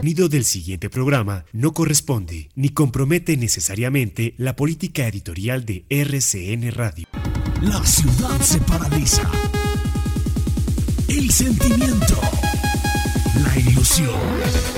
Contenido 0.00 0.28
del 0.28 0.44
siguiente 0.44 0.88
programa 0.88 1.44
no 1.52 1.72
corresponde 1.72 2.50
ni 2.54 2.68
compromete 2.68 3.36
necesariamente 3.36 4.32
la 4.36 4.54
política 4.54 5.08
editorial 5.08 5.64
de 5.64 5.86
RCN 5.88 6.70
Radio. 6.70 7.08
La 7.62 7.84
ciudad 7.84 8.40
se 8.40 8.60
paraliza. 8.60 9.28
El 11.08 11.28
sentimiento. 11.32 12.14
La 13.42 13.58
ilusión. 13.58 14.77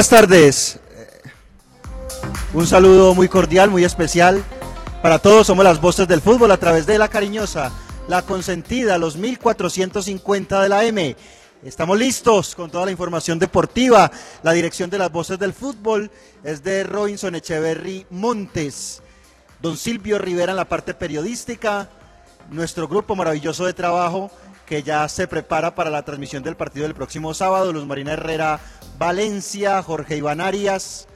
Buenas 0.00 0.08
tardes. 0.08 0.80
Un 2.54 2.66
saludo 2.66 3.14
muy 3.14 3.28
cordial, 3.28 3.68
muy 3.68 3.84
especial 3.84 4.42
para 5.02 5.18
todos. 5.18 5.46
Somos 5.46 5.62
las 5.62 5.78
voces 5.78 6.08
del 6.08 6.22
fútbol 6.22 6.50
a 6.52 6.56
través 6.56 6.86
de 6.86 6.96
la 6.96 7.08
cariñosa, 7.08 7.70
la 8.08 8.22
consentida, 8.22 8.96
los 8.96 9.18
1450 9.18 10.62
de 10.62 10.68
la 10.70 10.84
M. 10.84 11.14
Estamos 11.62 11.98
listos 11.98 12.54
con 12.54 12.70
toda 12.70 12.86
la 12.86 12.92
información 12.92 13.38
deportiva. 13.38 14.10
La 14.42 14.52
dirección 14.52 14.88
de 14.88 14.96
las 14.96 15.12
voces 15.12 15.38
del 15.38 15.52
fútbol 15.52 16.10
es 16.44 16.64
de 16.64 16.82
Robinson 16.82 17.34
Echeverry 17.34 18.06
Montes. 18.08 19.02
Don 19.60 19.76
Silvio 19.76 20.18
Rivera 20.18 20.52
en 20.52 20.56
la 20.56 20.64
parte 20.64 20.94
periodística. 20.94 21.90
Nuestro 22.50 22.88
grupo 22.88 23.14
maravilloso 23.16 23.66
de 23.66 23.74
trabajo 23.74 24.30
que 24.70 24.84
ya 24.84 25.08
se 25.08 25.26
prepara 25.26 25.74
para 25.74 25.90
la 25.90 26.04
transmisión 26.04 26.44
del 26.44 26.54
partido 26.54 26.84
del 26.84 26.94
próximo 26.94 27.34
sábado. 27.34 27.72
Luz 27.72 27.86
Marina 27.86 28.12
Herrera 28.12 28.60
Valencia, 28.98 29.82
Jorge 29.82 30.16
Iván 30.16 30.40
Arias, 30.40 31.08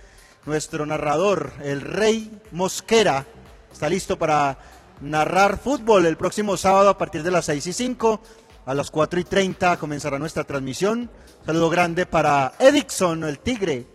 nuestro 0.45 0.85
narrador, 0.87 1.53
el 1.63 1.81
Rey 1.81 2.37
Mosquera, 2.51 3.27
está 3.73 3.89
listo 3.89 4.19
para 4.19 4.59
narrar 5.01 5.61
fútbol 5.61 6.05
el 6.07 6.17
próximo 6.17 6.57
sábado 6.57 6.89
a 6.89 6.99
partir 6.99 7.23
de 7.23 7.31
las 7.31 7.45
6 7.45 7.65
y 7.69 7.73
5. 7.73 8.21
A 8.67 8.75
las 8.75 8.91
4 8.91 9.21
y 9.21 9.25
30 9.25 9.77
comenzará 9.77 10.19
nuestra 10.19 10.43
transmisión. 10.43 11.09
Un 11.43 11.47
saludo 11.47 11.71
grande 11.71 12.07
para 12.07 12.55
Edixon, 12.59 13.23
el 13.23 13.39
tigre, 13.39 13.87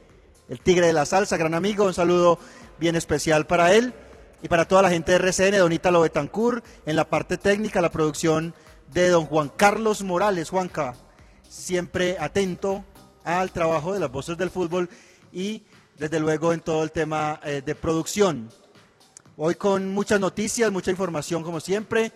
el 0.48 0.62
tigre 0.62 0.88
de 0.88 0.94
la 0.94 1.06
salsa, 1.06 1.36
gran 1.36 1.54
amigo. 1.54 1.84
Un 1.84 1.94
saludo 1.94 2.40
bien 2.80 2.96
especial 2.96 3.46
para 3.46 3.74
él 3.74 3.94
y 4.42 4.48
para 4.48 4.64
toda 4.64 4.84
la 4.84 4.90
gente 4.90 5.12
de 5.12 5.18
RCN, 5.18 5.58
Donita 5.58 5.92
Lobetancur, 5.92 6.64
en 6.86 6.96
la 6.96 7.10
parte 7.10 7.38
técnica, 7.38 7.82
la 7.82 7.92
producción 7.92 8.54
de 8.92 9.10
don 9.10 9.26
Juan 9.26 9.52
Carlos 9.56 10.02
Morales. 10.04 10.50
Juanca, 10.50 10.96
siempre 11.48 12.18
atento 12.20 12.84
al 13.24 13.52
trabajo 13.52 13.94
de 13.94 14.00
las 14.00 14.12
voces 14.12 14.38
del 14.38 14.50
fútbol 14.50 14.90
y 15.32 15.64
desde 15.98 16.20
luego 16.20 16.54
en 16.54 16.62
todo 16.62 16.84
el 16.84 16.92
tema 16.92 17.40
eh, 17.44 17.62
de 17.66 17.76
producción. 17.76 18.50
Hoy 19.38 19.56
con 19.56 19.94
muchas 19.94 20.20
noticias, 20.20 20.72
mucha 20.72 20.92
información 20.92 21.44
como 21.44 21.60
siempre, 21.60 22.12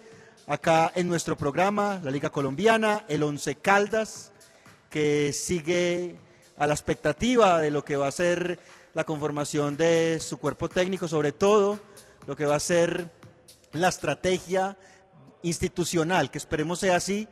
acá 0.47 0.91
en 0.95 1.07
nuestro 1.07 1.37
programa, 1.37 1.99
la 2.03 2.11
Liga 2.11 2.29
Colombiana, 2.29 3.05
el 3.07 3.23
Once 3.23 3.55
Caldas, 3.55 4.31
que 4.89 5.31
sigue 5.33 6.15
a 6.57 6.67
la 6.67 6.73
expectativa 6.73 7.59
de 7.59 7.71
lo 7.71 7.83
que 7.85 7.97
va 7.97 8.07
a 8.07 8.11
ser 8.11 8.59
la 8.93 9.03
conformación 9.03 9.77
de 9.77 10.19
su 10.19 10.37
cuerpo 10.37 10.69
técnico, 10.69 11.07
sobre 11.07 11.31
todo 11.31 11.79
lo 12.27 12.35
que 12.35 12.45
va 12.45 12.55
a 12.55 12.59
ser 12.59 13.09
la 13.71 13.89
estrategia 13.89 14.77
institucional, 15.43 16.31
que 16.31 16.39
esperemos 16.39 16.79
sea 16.79 16.95
así, 16.95 17.27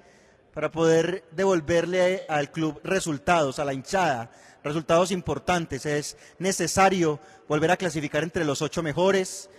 para 0.53 0.71
poder 0.71 1.23
devolverle 1.31 2.25
al 2.27 2.51
club 2.51 2.79
resultados, 2.83 3.57
a 3.59 3.65
la 3.65 3.73
hinchada, 3.73 4.31
resultados 4.63 5.11
importantes. 5.11 5.85
Es 5.85 6.17
necesario 6.39 7.19
volver 7.47 7.71
a 7.71 7.77
clasificar 7.77 8.23
entre 8.23 8.45
los 8.45 8.61
ocho 8.61 8.83
mejores. 8.83 9.49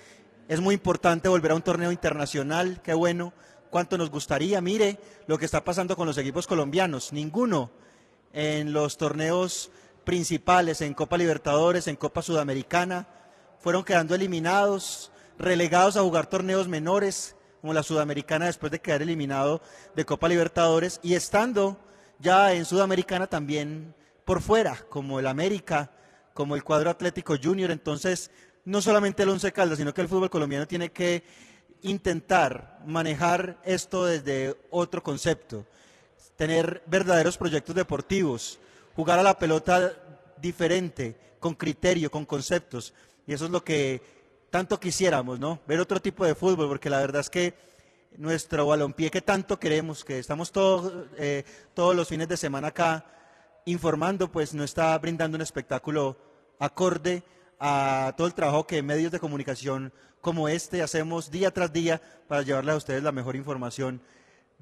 Es 0.49 0.61
muy 0.61 0.75
importante 0.75 1.29
volver 1.29 1.53
a 1.53 1.57
un 1.57 1.63
torneo 1.63 1.93
internacional. 1.93 2.81
Qué 2.83 2.95
bueno. 2.95 3.33
Cuánto 3.71 3.97
nos 3.97 4.11
gustaría. 4.11 4.61
Mire 4.61 4.99
lo 5.27 5.39
que 5.39 5.47
está 5.47 5.65
pasando 5.65 5.97
con 5.97 6.07
los 6.07 6.19
equipos 6.19 6.47
colombianos. 6.47 7.11
Ninguno 7.13 7.71
en 8.35 8.75
los 8.75 8.99
torneos 8.99 9.71
principales, 10.05 10.83
en 10.83 10.93
Copa 10.93 11.17
Libertadores, 11.17 11.87
en 11.87 11.97
Copa 11.97 12.21
Sudamericana, 12.21 13.09
fueron 13.61 13.85
quedando 13.85 14.15
eliminados, 14.15 15.11
relegados 15.39 15.97
a 15.97 16.03
jugar 16.03 16.27
torneos 16.27 16.69
menores 16.69 17.37
como 17.63 17.73
la 17.73 17.85
Sudamericana 17.85 18.47
después 18.47 18.73
de 18.73 18.81
quedar 18.81 19.03
eliminado 19.03 19.63
de 19.95 20.05
Copa 20.05 20.29
Libertadores 20.29 20.99
y 21.01 21.15
estando 21.15 21.79
ya 22.19 22.53
en 22.55 22.65
Sudamericana 22.65 23.29
también 23.29 23.95
por 24.25 24.43
fuera, 24.43 24.85
como 24.89 25.21
el 25.21 25.29
América, 25.29 25.93
como 26.35 26.57
el 26.57 26.65
cuadro 26.65 26.91
Atlético 26.91 27.37
Junior. 27.41 27.71
Entonces, 27.71 28.33
no 28.65 28.83
solamente 28.83 29.23
el 29.23 29.29
Once 29.29 29.53
Caldas, 29.53 29.79
sino 29.79 29.95
que 29.95 30.01
el 30.01 30.09
fútbol 30.09 30.29
colombiano 30.29 30.67
tiene 30.67 30.91
que 30.91 31.23
intentar 31.83 32.81
manejar 32.85 33.61
esto 33.65 34.07
desde 34.07 34.57
otro 34.71 35.01
concepto, 35.01 35.65
tener 36.35 36.83
verdaderos 36.87 37.39
proyectos 37.39 37.77
deportivos, 37.77 38.59
jugar 38.97 39.21
a 39.21 39.23
la 39.23 39.39
pelota 39.39 39.93
diferente, 40.41 41.17
con 41.39 41.55
criterio, 41.55 42.11
con 42.11 42.25
conceptos. 42.25 42.93
Y 43.25 43.35
eso 43.35 43.45
es 43.45 43.53
lo 43.53 43.63
que 43.63 44.03
tanto 44.53 44.79
quisiéramos, 44.79 45.41
¿no? 45.41 45.61
Ver 45.67 45.81
otro 45.81 45.99
tipo 45.99 46.27
de 46.27 46.35
fútbol, 46.35 46.69
porque 46.69 46.91
la 46.91 47.01
verdad 47.01 47.23
es 47.23 47.31
que 47.31 47.55
nuestro 48.19 48.67
balompié 48.67 49.11
que 49.11 49.23
tanto 49.23 49.59
queremos, 49.59 50.05
que 50.05 50.19
estamos 50.19 50.53
todos, 50.53 51.07
eh, 51.17 51.45
todos 51.73 51.97
los 51.97 52.07
fines 52.07 52.29
de 52.29 52.37
semana 52.37 52.69
acá 52.69 53.07
informando, 53.65 54.31
pues 54.31 54.53
no 54.53 54.63
está 54.63 54.97
brindando 54.99 55.37
un 55.37 55.41
espectáculo 55.43 56.19
acorde 56.59 57.23
a 57.59 58.13
todo 58.15 58.27
el 58.27 58.35
trabajo 58.35 58.67
que 58.67 58.83
medios 58.83 59.11
de 59.11 59.21
comunicación 59.21 59.91
como 60.21 60.51
este 60.51 60.83
hacemos 60.83 61.31
día 61.31 61.51
tras 61.51 61.73
día 61.73 62.03
para 62.29 62.43
llevarle 62.43 62.73
a 62.73 62.77
ustedes 62.77 63.03
la 63.03 63.11
mejor 63.11 63.37
información 63.37 64.03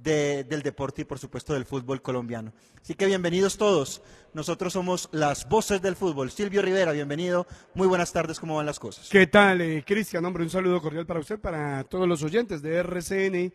del 0.03 0.63
deporte 0.63 1.03
y 1.03 1.05
por 1.05 1.19
supuesto 1.19 1.53
del 1.53 1.65
fútbol 1.65 2.01
colombiano. 2.01 2.53
Así 2.81 2.95
que 2.95 3.07
bienvenidos 3.07 3.59
todos. 3.59 4.03
Nosotros 4.33 4.73
somos 4.73 5.09
las 5.13 5.49
voces 5.49 5.83
del 5.83 5.97
fútbol. 5.97 6.31
Silvio 6.31 6.63
Rivera, 6.63 6.93
bienvenido. 6.93 7.47
Muy 7.75 7.87
buenas 7.87 8.13
tardes, 8.13 8.41
¿cómo 8.41 8.57
van 8.57 8.67
las 8.67 8.79
cosas? 8.79 9.09
¿Qué 9.11 9.27
tal, 9.27 9.61
eh, 9.61 9.85
Cristian? 9.87 10.25
Hombre, 10.25 10.45
un 10.45 10.51
saludo 10.51 10.81
cordial 10.81 11.05
para 11.05 11.21
usted, 11.21 11.39
para 11.39 11.85
todos 11.85 12.09
los 12.09 12.23
oyentes 12.23 12.63
de 12.63 12.77
RCN, 12.77 13.53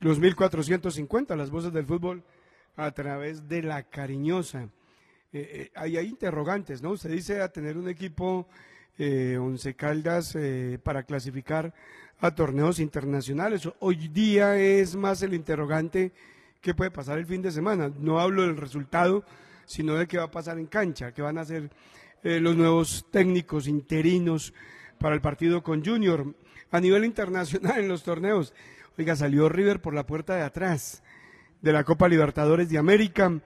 los 0.00 0.18
1450, 0.18 1.36
las 1.36 1.50
voces 1.50 1.72
del 1.72 1.86
fútbol 1.86 2.24
a 2.76 2.90
través 2.90 3.48
de 3.48 3.62
la 3.62 3.84
cariñosa. 3.84 4.68
Eh, 5.32 5.70
eh, 5.72 5.72
hay, 5.76 5.98
interrogantes, 5.98 6.82
¿no? 6.82 6.90
Usted 6.90 7.10
dice 7.10 7.40
a 7.40 7.48
tener 7.50 7.76
un 7.76 7.88
equipo 7.88 8.48
Once 8.96 9.74
Caldas 9.74 10.36
para 10.84 11.02
clasificar 11.02 11.74
a 12.24 12.34
torneos 12.34 12.78
internacionales. 12.78 13.68
Hoy 13.80 14.08
día 14.08 14.56
es 14.56 14.96
más 14.96 15.20
el 15.20 15.34
interrogante 15.34 16.10
qué 16.62 16.72
puede 16.72 16.90
pasar 16.90 17.18
el 17.18 17.26
fin 17.26 17.42
de 17.42 17.50
semana. 17.50 17.92
No 17.98 18.18
hablo 18.18 18.40
del 18.40 18.56
resultado, 18.56 19.24
sino 19.66 19.94
de 19.96 20.06
qué 20.06 20.16
va 20.16 20.24
a 20.24 20.30
pasar 20.30 20.58
en 20.58 20.64
cancha, 20.64 21.12
qué 21.12 21.20
van 21.20 21.36
a 21.36 21.42
hacer 21.42 21.68
eh, 22.22 22.40
los 22.40 22.56
nuevos 22.56 23.04
técnicos 23.10 23.68
interinos 23.68 24.54
para 24.98 25.14
el 25.14 25.20
partido 25.20 25.62
con 25.62 25.84
Junior. 25.84 26.34
A 26.70 26.80
nivel 26.80 27.04
internacional 27.04 27.80
en 27.80 27.88
los 27.88 28.02
torneos, 28.04 28.54
oiga, 28.96 29.14
salió 29.16 29.50
River 29.50 29.82
por 29.82 29.92
la 29.92 30.06
puerta 30.06 30.34
de 30.34 30.44
atrás 30.44 31.02
de 31.60 31.74
la 31.74 31.84
Copa 31.84 32.08
Libertadores 32.08 32.70
de 32.70 32.78
América. 32.78 33.38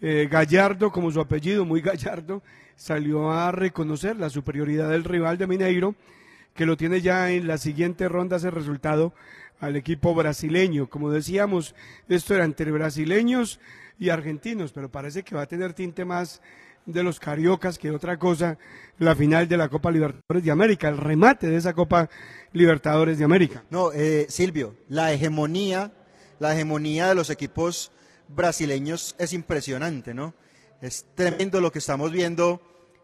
Eh, 0.00 0.28
Gallardo, 0.30 0.92
como 0.92 1.10
su 1.10 1.20
apellido, 1.20 1.64
muy 1.64 1.80
Gallardo, 1.80 2.44
salió 2.76 3.32
a 3.32 3.50
reconocer 3.50 4.14
la 4.14 4.30
superioridad 4.30 4.88
del 4.88 5.02
rival 5.02 5.36
de 5.36 5.48
Mineiro 5.48 5.96
que 6.54 6.66
lo 6.66 6.76
tiene 6.76 7.00
ya 7.00 7.30
en 7.30 7.46
la 7.46 7.58
siguiente 7.58 8.08
ronda 8.08 8.36
ese 8.36 8.50
resultado 8.50 9.12
al 9.60 9.76
equipo 9.76 10.14
brasileño. 10.14 10.88
Como 10.88 11.10
decíamos, 11.10 11.74
esto 12.08 12.34
era 12.34 12.44
entre 12.44 12.70
brasileños 12.70 13.60
y 13.98 14.08
argentinos, 14.08 14.72
pero 14.72 14.90
parece 14.90 15.22
que 15.22 15.34
va 15.34 15.42
a 15.42 15.46
tener 15.46 15.74
tinte 15.74 16.04
más 16.04 16.40
de 16.86 17.02
los 17.02 17.20
cariocas 17.20 17.78
que 17.78 17.90
otra 17.90 18.18
cosa 18.18 18.58
la 18.98 19.14
final 19.14 19.48
de 19.48 19.56
la 19.56 19.68
Copa 19.68 19.90
Libertadores 19.90 20.44
de 20.44 20.50
América, 20.50 20.88
el 20.88 20.96
remate 20.96 21.48
de 21.48 21.56
esa 21.56 21.74
Copa 21.74 22.08
Libertadores 22.52 23.18
de 23.18 23.24
América. 23.24 23.64
No, 23.70 23.92
eh, 23.92 24.26
Silvio, 24.28 24.74
la 24.88 25.12
hegemonía, 25.12 25.92
la 26.38 26.54
hegemonía 26.54 27.08
de 27.08 27.14
los 27.14 27.30
equipos 27.30 27.92
brasileños 28.28 29.14
es 29.18 29.32
impresionante, 29.32 30.14
¿no? 30.14 30.34
Es 30.80 31.06
tremendo 31.14 31.60
lo 31.60 31.70
que 31.70 31.78
estamos 31.78 32.10
viendo 32.10 32.62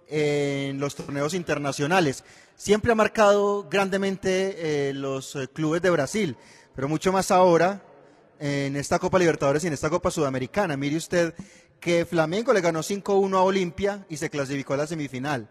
en 0.08 0.80
los 0.80 0.94
torneos 0.94 1.34
internacionales. 1.34 2.24
Siempre 2.56 2.92
ha 2.92 2.94
marcado 2.94 3.68
grandemente 3.68 4.88
eh, 4.88 4.94
los 4.94 5.36
eh, 5.36 5.46
clubes 5.48 5.82
de 5.82 5.90
Brasil, 5.90 6.36
pero 6.74 6.88
mucho 6.88 7.12
más 7.12 7.30
ahora 7.30 7.82
en 8.38 8.76
esta 8.76 8.98
Copa 8.98 9.18
Libertadores 9.18 9.62
y 9.64 9.66
en 9.66 9.74
esta 9.74 9.90
Copa 9.90 10.10
Sudamericana. 10.10 10.76
Mire 10.76 10.96
usted 10.96 11.34
que 11.80 12.06
Flamengo 12.06 12.54
le 12.54 12.62
ganó 12.62 12.80
5-1 12.80 13.36
a 13.36 13.42
Olimpia 13.42 14.06
y 14.08 14.16
se 14.16 14.30
clasificó 14.30 14.74
a 14.74 14.78
la 14.78 14.86
semifinal. 14.86 15.48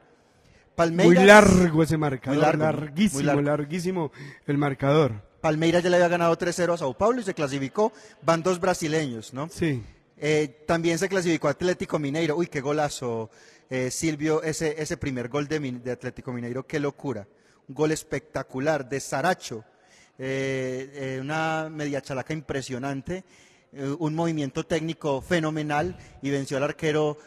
Palmeiras, 0.75 1.15
muy 1.15 1.25
largo 1.25 1.83
ese 1.83 1.97
marcador, 1.97 2.57
larguísimo, 2.57 3.41
larguísimo 3.41 4.11
el 4.45 4.57
marcador. 4.57 5.23
Palmeiras 5.41 5.83
ya 5.83 5.89
le 5.91 5.97
había 5.97 6.07
ganado 6.07 6.37
3-0 6.37 6.73
a 6.73 6.77
Sao 6.77 6.97
Paulo 6.97 7.21
y 7.21 7.23
se 7.23 7.35
clasificó. 7.35 7.93
Van 8.23 8.41
dos 8.41 8.59
brasileños, 8.59 9.31
¿no? 9.31 9.47
Sí. 9.49 9.83
Eh, 10.17 10.63
también 10.65 10.97
se 10.97 11.07
clasificó 11.07 11.47
Atlético 11.47 11.99
Mineiro. 11.99 12.35
Uy, 12.35 12.47
qué 12.47 12.61
golazo, 12.61 13.29
eh, 13.69 13.91
Silvio, 13.91 14.43
ese, 14.43 14.81
ese 14.81 14.97
primer 14.97 15.29
gol 15.29 15.47
de, 15.47 15.59
de, 15.59 15.91
Atlético 15.91 16.31
Mineiro, 16.31 16.65
qué 16.65 16.79
locura. 16.79 17.27
Un 17.67 17.75
gol 17.75 17.91
espectacular 17.91 18.87
de 18.87 18.99
Saracho. 18.99 19.63
Eh, 20.17 21.17
una 21.21 21.67
media 21.69 22.01
chalaca 22.01 22.33
impresionante. 22.33 23.23
un 23.99 24.15
movimiento 24.15 24.65
técnico 24.65 25.21
fenomenal 25.21 25.97
y 26.21 26.29
venció 26.29 26.57
al 26.57 26.63
arquero 26.63 27.17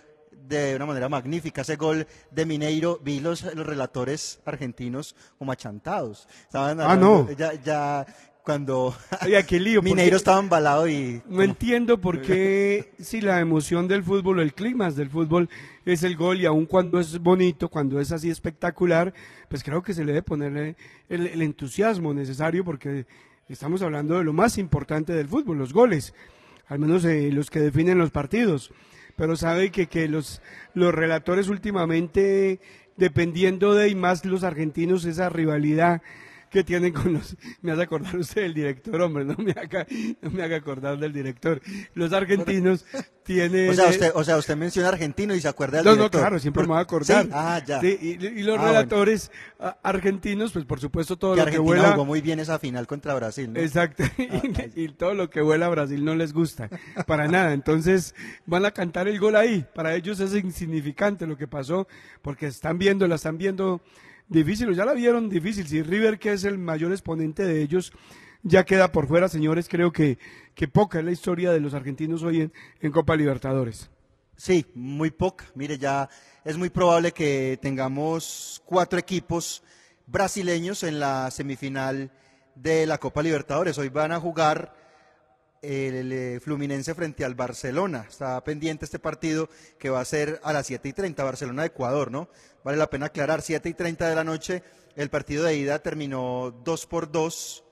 de 0.48 0.76
una 0.76 0.86
manera 0.86 1.08
magnífica. 1.08 1.62
Ese 1.62 1.76
gol 1.76 2.06
de 2.30 2.46
Mineiro, 2.46 2.98
vi 3.02 3.20
los, 3.20 3.42
los 3.54 3.66
relatores 3.66 4.40
argentinos 4.44 5.14
como 5.38 5.52
achantados. 5.52 6.26
Estaban 6.42 6.80
ah, 6.80 6.96
no. 6.96 7.30
Ya, 7.32 7.54
ya 7.54 8.06
cuando 8.48 8.96
qué 9.46 9.60
lío, 9.60 9.82
Mineiro 9.82 10.16
estaba 10.16 10.40
embalado 10.40 10.88
y... 10.88 11.20
No 11.28 11.42
entiendo 11.42 12.00
por 12.00 12.22
qué 12.22 12.94
si 12.98 13.20
la 13.20 13.40
emoción 13.40 13.88
del 13.88 14.02
fútbol, 14.02 14.40
el 14.40 14.54
clima 14.54 14.90
del 14.90 15.10
fútbol 15.10 15.50
es 15.84 16.02
el 16.02 16.16
gol 16.16 16.40
y 16.40 16.46
aun 16.46 16.64
cuando 16.64 16.98
es 16.98 17.18
bonito, 17.18 17.68
cuando 17.68 18.00
es 18.00 18.10
así 18.10 18.30
espectacular, 18.30 19.12
pues 19.50 19.62
creo 19.62 19.82
que 19.82 19.92
se 19.92 20.02
le 20.02 20.12
debe 20.12 20.22
poner 20.22 20.76
el, 21.10 21.42
entusiasmo 21.42 22.14
necesario 22.14 22.64
porque 22.64 23.04
estamos 23.50 23.82
hablando 23.82 24.16
de 24.16 24.24
lo 24.24 24.32
más 24.32 24.56
importante 24.56 25.12
del 25.12 25.28
fútbol, 25.28 25.58
los 25.58 25.74
goles, 25.74 26.14
al 26.68 26.78
menos 26.78 27.04
eh, 27.04 27.30
los 27.30 27.50
que 27.50 27.60
definen 27.60 27.98
los 27.98 28.12
partidos. 28.12 28.72
Pero 29.14 29.36
sabe 29.36 29.70
que, 29.70 29.88
que 29.88 30.08
los, 30.08 30.40
los 30.72 30.94
relatores 30.94 31.48
últimamente, 31.48 32.60
dependiendo 32.96 33.74
de 33.74 33.90
y 33.90 33.94
más 33.94 34.24
los 34.24 34.42
argentinos, 34.42 35.04
esa 35.04 35.28
rivalidad 35.28 36.00
que 36.50 36.64
tienen 36.64 36.92
con 36.92 37.12
los... 37.12 37.36
Me 37.62 37.72
hace 37.72 37.82
acordar 37.82 38.16
usted 38.18 38.42
del 38.42 38.54
director, 38.54 39.00
hombre, 39.00 39.24
no 39.24 39.36
me 39.36 39.52
haga, 39.52 39.86
no 40.20 40.30
me 40.30 40.42
haga 40.42 40.56
acordar 40.56 40.98
del 40.98 41.12
director. 41.12 41.60
Los 41.94 42.12
argentinos 42.12 42.84
tienen... 43.24 43.70
O 43.70 43.74
sea, 43.74 43.88
usted, 43.88 44.12
o 44.14 44.24
sea, 44.24 44.36
usted 44.36 44.56
menciona 44.56 44.88
argentino 44.88 45.34
y 45.34 45.40
se 45.40 45.48
acuerda 45.48 45.78
del 45.78 45.86
no, 45.86 45.92
director. 45.92 46.20
No, 46.20 46.26
claro, 46.26 46.38
siempre 46.38 46.62
me 46.64 46.70
va 46.70 46.78
a 46.78 46.82
acordar. 46.82 47.24
¿Sí? 47.24 47.30
Ah, 47.32 47.62
ya. 47.64 47.80
y, 47.84 48.42
los 48.42 48.58
ah, 48.58 48.66
relatores 48.66 49.30
argentinos, 49.82 50.52
pues 50.52 50.64
por 50.64 50.80
supuesto 50.80 51.16
todo 51.16 51.36
lo 51.36 51.44
que 51.46 51.58
vuela... 51.58 51.92
jugó 51.92 52.04
muy 52.04 52.20
bien 52.20 52.40
esa 52.40 52.58
final 52.58 52.86
contra 52.86 53.14
Brasil, 53.14 53.52
¿no? 53.52 53.60
Exacto, 53.60 54.04
ah, 54.18 54.42
y, 54.74 54.88
todo 54.88 55.14
lo 55.14 55.30
que 55.30 55.40
vuela 55.40 55.66
a 55.66 55.68
Brasil 55.68 56.04
no 56.04 56.14
les 56.14 56.32
gusta, 56.32 56.68
para 57.06 57.28
nada. 57.28 57.52
Entonces 57.52 58.14
van 58.46 58.64
a 58.64 58.70
cantar 58.70 59.08
el 59.08 59.18
gol 59.18 59.36
ahí. 59.36 59.64
Para 59.74 59.94
ellos 59.94 60.20
es 60.20 60.34
insignificante 60.34 61.26
lo 61.26 61.36
que 61.36 61.46
pasó, 61.46 61.88
porque 62.22 62.46
están 62.46 62.78
viendo, 62.78 63.06
la 63.06 63.16
están 63.16 63.38
viendo 63.38 63.80
difícil, 64.28 64.74
ya 64.74 64.84
la 64.84 64.92
vieron 64.92 65.28
difícil. 65.28 65.66
Si 65.66 65.82
River, 65.82 66.18
que 66.18 66.32
es 66.32 66.44
el 66.44 66.58
mayor 66.58 66.92
exponente 66.92 67.44
de 67.44 67.62
ellos, 67.62 67.92
ya 68.42 68.64
queda 68.64 68.92
por 68.92 69.06
fuera, 69.06 69.28
señores, 69.28 69.68
creo 69.68 69.92
que, 69.92 70.18
que 70.54 70.68
poca 70.68 70.98
es 70.98 71.04
la 71.04 71.12
historia 71.12 71.50
de 71.52 71.60
los 71.60 71.74
argentinos 71.74 72.22
hoy 72.22 72.42
en, 72.42 72.52
en 72.80 72.92
Copa 72.92 73.16
Libertadores. 73.16 73.90
Sí, 74.36 74.66
muy 74.74 75.10
poca. 75.10 75.46
Mire, 75.54 75.78
ya 75.78 76.08
es 76.44 76.56
muy 76.56 76.70
probable 76.70 77.12
que 77.12 77.58
tengamos 77.60 78.62
cuatro 78.64 78.98
equipos 78.98 79.64
brasileños 80.06 80.84
en 80.84 81.00
la 81.00 81.30
semifinal 81.30 82.10
de 82.54 82.86
la 82.86 82.98
Copa 82.98 83.22
Libertadores. 83.22 83.76
Hoy 83.78 83.88
van 83.88 84.12
a 84.12 84.20
jugar 84.20 84.74
el, 85.62 86.12
eh, 86.12 86.40
Fluminense 86.40 86.94
frente 86.94 87.24
al 87.24 87.34
Barcelona. 87.34 88.06
Está 88.08 88.42
pendiente 88.44 88.84
este 88.84 88.98
partido 88.98 89.48
que 89.78 89.90
va 89.90 90.00
a 90.00 90.04
ser 90.04 90.40
a 90.42 90.52
las 90.52 90.66
7 90.66 90.88
y 90.88 90.92
30, 90.92 91.24
Barcelona-Ecuador, 91.24 92.10
¿no? 92.10 92.28
Vale 92.64 92.78
la 92.78 92.90
pena 92.90 93.06
aclarar, 93.06 93.42
7 93.42 93.68
y 93.68 93.74
30 93.74 94.08
de 94.08 94.14
la 94.14 94.24
noche, 94.24 94.62
el 94.96 95.10
partido 95.10 95.44
de 95.44 95.56
ida 95.56 95.78
terminó 95.78 96.50
2 96.64 96.86
por 96.86 97.10
2 97.10 97.64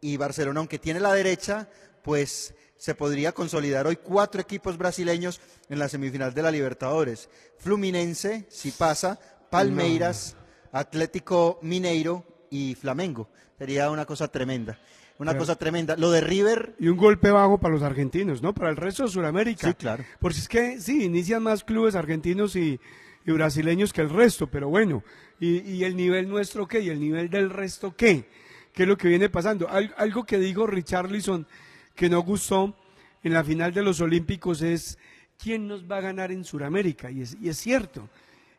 y 0.00 0.16
Barcelona, 0.16 0.60
aunque 0.60 0.78
tiene 0.78 1.00
la 1.00 1.12
derecha, 1.12 1.68
pues 2.02 2.54
se 2.76 2.94
podría 2.94 3.32
consolidar 3.32 3.86
hoy 3.86 3.96
cuatro 3.96 4.40
equipos 4.40 4.76
brasileños 4.76 5.40
en 5.68 5.78
la 5.78 5.88
semifinal 5.88 6.34
de 6.34 6.42
la 6.42 6.50
Libertadores. 6.50 7.28
Fluminense, 7.58 8.46
si 8.48 8.72
pasa, 8.72 9.20
Palmeiras, 9.50 10.34
Atlético 10.72 11.60
Mineiro 11.62 12.24
y 12.50 12.74
Flamengo. 12.74 13.28
Sería 13.56 13.90
una 13.90 14.04
cosa 14.04 14.26
tremenda. 14.26 14.80
Una 15.22 15.38
cosa 15.38 15.56
tremenda. 15.56 15.96
Lo 15.96 16.10
de 16.10 16.20
River. 16.20 16.74
Y 16.78 16.88
un 16.88 16.96
golpe 16.96 17.30
bajo 17.30 17.58
para 17.58 17.74
los 17.74 17.82
argentinos, 17.82 18.42
¿no? 18.42 18.52
Para 18.52 18.70
el 18.70 18.76
resto 18.76 19.04
de 19.04 19.08
Sudamérica. 19.08 19.68
Sí, 19.68 19.74
claro. 19.74 20.04
Por 20.18 20.34
si 20.34 20.40
es 20.40 20.48
que, 20.48 20.80
sí, 20.80 21.04
inician 21.04 21.42
más 21.42 21.64
clubes 21.64 21.94
argentinos 21.94 22.56
y, 22.56 22.80
brasileños 23.24 23.92
que 23.92 24.00
el 24.00 24.10
resto, 24.10 24.48
pero 24.48 24.68
bueno. 24.68 25.02
Y, 25.40 25.82
el 25.84 25.96
nivel 25.96 26.28
nuestro 26.28 26.66
qué? 26.68 26.80
¿Y 26.80 26.88
el 26.88 27.00
nivel 27.00 27.30
del 27.30 27.50
resto 27.50 27.94
qué? 27.96 28.28
¿Qué 28.72 28.84
es 28.84 28.88
lo 28.88 28.96
que 28.96 29.08
viene 29.08 29.28
pasando? 29.28 29.68
algo 29.68 30.24
que 30.24 30.38
dijo 30.38 30.66
Richarlison 30.66 31.46
que 31.94 32.08
no 32.08 32.20
gustó 32.22 32.76
en 33.22 33.32
la 33.32 33.44
final 33.44 33.72
de 33.72 33.82
los 33.82 34.00
Olímpicos 34.00 34.62
es 34.62 34.98
quién 35.38 35.68
nos 35.68 35.90
va 35.90 35.98
a 35.98 36.00
ganar 36.00 36.32
en 36.32 36.44
Sudamérica. 36.44 37.10
Y 37.10 37.22
es, 37.22 37.36
y 37.40 37.48
es 37.48 37.58
cierto. 37.58 38.08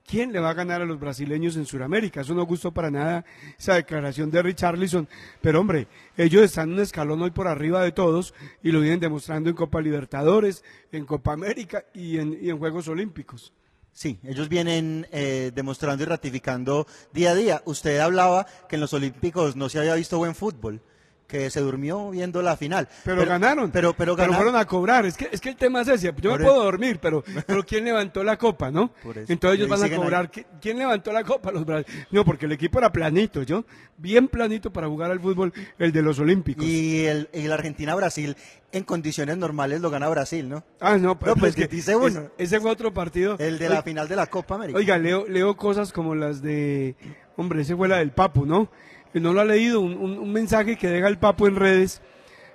¿Quién 0.06 0.34
le 0.34 0.40
va 0.40 0.50
a 0.50 0.54
ganar 0.54 0.82
a 0.82 0.86
los 0.86 1.00
brasileños 1.00 1.56
en 1.56 1.66
Sudamérica? 1.66 2.22
Eso 2.22 2.34
no 2.34 2.46
gustó 2.46 2.72
para 2.72 2.92
nada 2.92 3.24
esa 3.58 3.76
declaración 3.76 4.30
de 4.30 4.42
Richarlison. 4.42 5.08
Pero 5.42 5.62
hombre, 5.62 5.88
ellos 6.18 6.44
están 6.44 6.70
en 6.70 6.76
un 6.76 6.82
escalón 6.82 7.22
hoy 7.22 7.32
por 7.32 7.48
arriba 7.48 7.82
de 7.82 7.94
todos 7.94 8.34
y 8.62 8.72
lo 8.72 8.82
vienen 8.82 9.00
demostrando 9.00 9.50
en 9.50 9.56
Copa 9.56 9.82
Libertadores, 9.82 10.64
en 10.92 11.06
Copa 11.06 11.34
América 11.34 11.86
y 11.94 12.18
en, 12.18 12.58
Juegos 12.58 12.88
Olímpicos. 12.90 13.54
Sí, 13.92 14.20
ellos 14.24 14.50
vienen 14.50 15.08
eh, 15.12 15.52
demostrando 15.54 16.04
y 16.04 16.08
ratificando 16.08 16.86
día 17.14 17.32
a 17.32 17.36
día. 17.36 17.62
Usted 17.66 18.00
hablaba 18.00 18.46
que 18.68 18.76
en 18.76 18.82
los 18.82 18.94
Olímpicos 18.94 19.56
no 19.56 19.70
se 19.70 19.80
había 19.80 19.96
visto 19.96 20.18
buen 20.18 20.36
fútbol 20.36 20.82
que 21.28 21.50
se 21.50 21.60
durmió 21.62 22.12
viendo 22.12 22.42
la 22.42 22.58
final. 22.58 22.88
Pero, 23.04 23.26
ganaron. 23.26 23.72
Pero, 23.72 23.94
pero, 23.94 24.16
fueron 24.16 24.56
a 24.56 24.66
cobrar. 24.66 25.06
Es 25.06 25.18
que, 25.18 25.30
es 25.32 25.42
que 25.42 25.50
el 25.50 25.56
tema 25.56 25.82
es 25.82 25.88
ese. 25.88 26.14
Yo 26.22 26.38
me 26.38 26.44
puedo 26.44 26.64
dormir, 26.64 27.00
pero, 27.02 27.24
pero 27.48 27.66
¿quién 27.66 27.86
levantó 27.86 28.24
la 28.24 28.38
copa, 28.38 28.72
no? 28.72 28.92
Entonces 29.28 29.60
ellos 29.60 29.70
van 29.70 29.84
a 29.84 29.96
cobrar. 29.96 30.32
¿Quién 30.62 30.78
levantó 30.78 31.12
la 31.12 31.24
copa? 31.24 31.52
Los 31.52 31.66
No, 32.12 32.26
porque 32.26 32.46
el 32.46 32.52
equipo 32.52 32.80
era 32.80 32.92
planito, 32.92 33.44
¿yo? 33.44 33.66
Bien 33.98 34.28
planito 34.28 34.72
para 34.72 34.88
jugar 34.88 35.12
al 35.12 35.20
fútbol, 35.20 35.54
el 35.80 35.92
de 35.92 36.02
los 36.02 36.20
Olímpicos. 36.20 36.66
Y 36.66 37.06
el, 37.06 37.30
el 37.32 37.52
Argentina-Brasil, 37.52 38.36
en 38.72 38.84
condiciones 38.84 39.38
normales 39.38 39.82
lo 39.82 39.90
gana 39.90 40.10
Brasil, 40.10 40.50
¿no? 40.50 40.64
Ah, 40.80 40.98
no, 40.98 41.18
pero 41.18 41.36
pues 41.36 41.56
que 41.56 41.68
dice 41.68 41.96
uno. 41.96 42.32
ese 42.38 42.60
fue 42.60 42.72
otro 42.72 42.94
partido. 42.94 43.38
El 43.40 43.60
de 43.60 43.70
la 43.70 43.82
final 43.84 44.08
de 44.08 44.16
la 44.16 44.28
Copa 44.28 44.56
América. 44.56 44.78
Oiga, 44.78 44.98
leo, 44.98 45.28
leo 45.28 45.56
cosas 45.56 45.94
como 45.94 46.16
las 46.16 46.42
de. 46.42 46.96
Hombre, 47.38 47.62
ese 47.62 47.76
fue 47.76 47.88
la 47.88 47.98
del 47.98 48.12
Papu, 48.12 48.46
¿no? 48.46 48.70
No 49.14 49.34
lo 49.34 49.42
ha 49.42 49.46
leído, 49.46 49.82
un, 49.82 50.32
mensaje 50.32 50.78
que 50.78 50.88
deja 50.88 51.08
el 51.08 51.20
Papo 51.20 51.48
en 51.48 51.56
redes, 51.56 52.02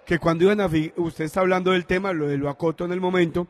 que 0.05 0.19
cuando 0.19 0.45
iban 0.45 0.61
a, 0.61 0.71
usted 0.97 1.25
está 1.25 1.41
hablando 1.41 1.73
del 1.73 1.87
tema, 1.87 2.13
lo 2.13 2.29
lo 2.37 2.49
acoto 2.49 2.85
en 2.85 2.93
el 2.93 3.01
momento, 3.01 3.47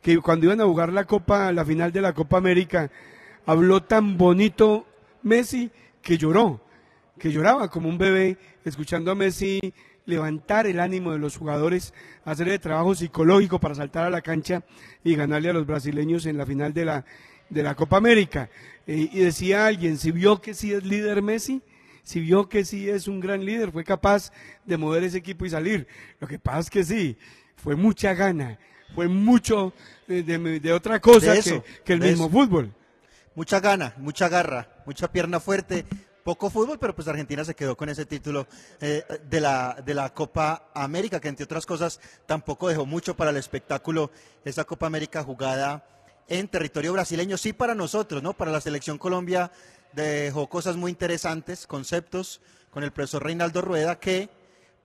que 0.00 0.18
cuando 0.18 0.46
iban 0.46 0.60
a 0.60 0.64
jugar 0.64 0.92
la 0.92 1.04
Copa, 1.04 1.52
la 1.52 1.64
final 1.64 1.92
de 1.92 2.00
la 2.00 2.12
Copa 2.12 2.36
América, 2.36 2.90
habló 3.46 3.82
tan 3.82 4.16
bonito 4.16 4.86
Messi 5.22 5.70
que 6.02 6.18
lloró, 6.18 6.60
que 7.18 7.30
lloraba 7.30 7.68
como 7.68 7.88
un 7.88 7.98
bebé, 7.98 8.36
escuchando 8.64 9.10
a 9.10 9.14
Messi 9.14 9.60
levantar 10.04 10.66
el 10.66 10.80
ánimo 10.80 11.12
de 11.12 11.18
los 11.18 11.36
jugadores, 11.36 11.94
hacer 12.24 12.48
el 12.48 12.60
trabajo 12.60 12.94
psicológico 12.94 13.60
para 13.60 13.74
saltar 13.74 14.04
a 14.04 14.10
la 14.10 14.20
cancha 14.20 14.64
y 15.04 15.14
ganarle 15.14 15.50
a 15.50 15.52
los 15.52 15.66
brasileños 15.66 16.26
en 16.26 16.36
la 16.36 16.46
final 16.46 16.72
de 16.74 16.84
la, 16.84 17.04
de 17.48 17.62
la 17.62 17.74
Copa 17.74 17.96
América. 17.96 18.50
Eh, 18.86 19.08
y 19.12 19.20
decía 19.20 19.66
alguien, 19.66 19.98
si 19.98 20.10
vio 20.10 20.40
que 20.40 20.54
sí 20.54 20.72
es 20.72 20.84
líder 20.84 21.22
Messi, 21.22 21.62
si 22.02 22.20
vio 22.20 22.48
que 22.48 22.64
sí 22.64 22.88
es 22.88 23.08
un 23.08 23.20
gran 23.20 23.44
líder, 23.44 23.70
fue 23.70 23.84
capaz 23.84 24.32
de 24.64 24.76
mover 24.76 25.04
ese 25.04 25.18
equipo 25.18 25.46
y 25.46 25.50
salir. 25.50 25.86
Lo 26.20 26.26
que 26.26 26.38
pasa 26.38 26.60
es 26.60 26.70
que 26.70 26.84
sí, 26.84 27.16
fue 27.56 27.76
mucha 27.76 28.14
gana, 28.14 28.58
fue 28.94 29.08
mucho 29.08 29.72
de, 30.06 30.72
otra 30.72 31.00
cosa 31.00 31.34
que, 31.84 31.92
el 31.92 32.00
mismo 32.00 32.28
fútbol. 32.28 32.74
Mucha 33.34 33.60
gana, 33.60 33.94
mucha 33.96 34.28
garra, 34.28 34.68
mucha 34.84 35.10
pierna 35.10 35.40
fuerte, 35.40 35.86
poco 36.22 36.50
fútbol, 36.50 36.78
pero 36.78 36.94
pues 36.94 37.08
Argentina 37.08 37.44
se 37.44 37.54
quedó 37.54 37.76
con 37.76 37.88
ese 37.88 38.04
título 38.04 38.46
eh, 38.80 39.04
de, 39.28 39.40
la, 39.40 39.82
de 39.84 39.94
la 39.94 40.12
Copa 40.12 40.70
América, 40.74 41.20
que 41.20 41.28
entre 41.28 41.44
otras 41.44 41.66
cosas 41.66 42.00
tampoco 42.26 42.68
dejó 42.68 42.84
mucho 42.84 43.16
para 43.16 43.30
el 43.30 43.36
espectáculo 43.36 44.10
esa 44.44 44.64
Copa 44.64 44.86
América 44.86 45.22
jugada 45.22 45.84
en 46.28 46.48
territorio 46.48 46.92
brasileño. 46.92 47.36
Sí 47.36 47.52
para 47.52 47.74
nosotros, 47.74 48.22
¿no? 48.22 48.34
Para 48.34 48.52
la 48.52 48.60
selección 48.60 48.98
Colombia 48.98 49.50
dejó 49.92 50.48
cosas 50.48 50.76
muy 50.76 50.90
interesantes, 50.90 51.66
conceptos 51.66 52.40
con 52.70 52.84
el 52.84 52.92
profesor 52.92 53.24
Reinaldo 53.24 53.60
Rueda 53.60 53.98
que 53.98 54.30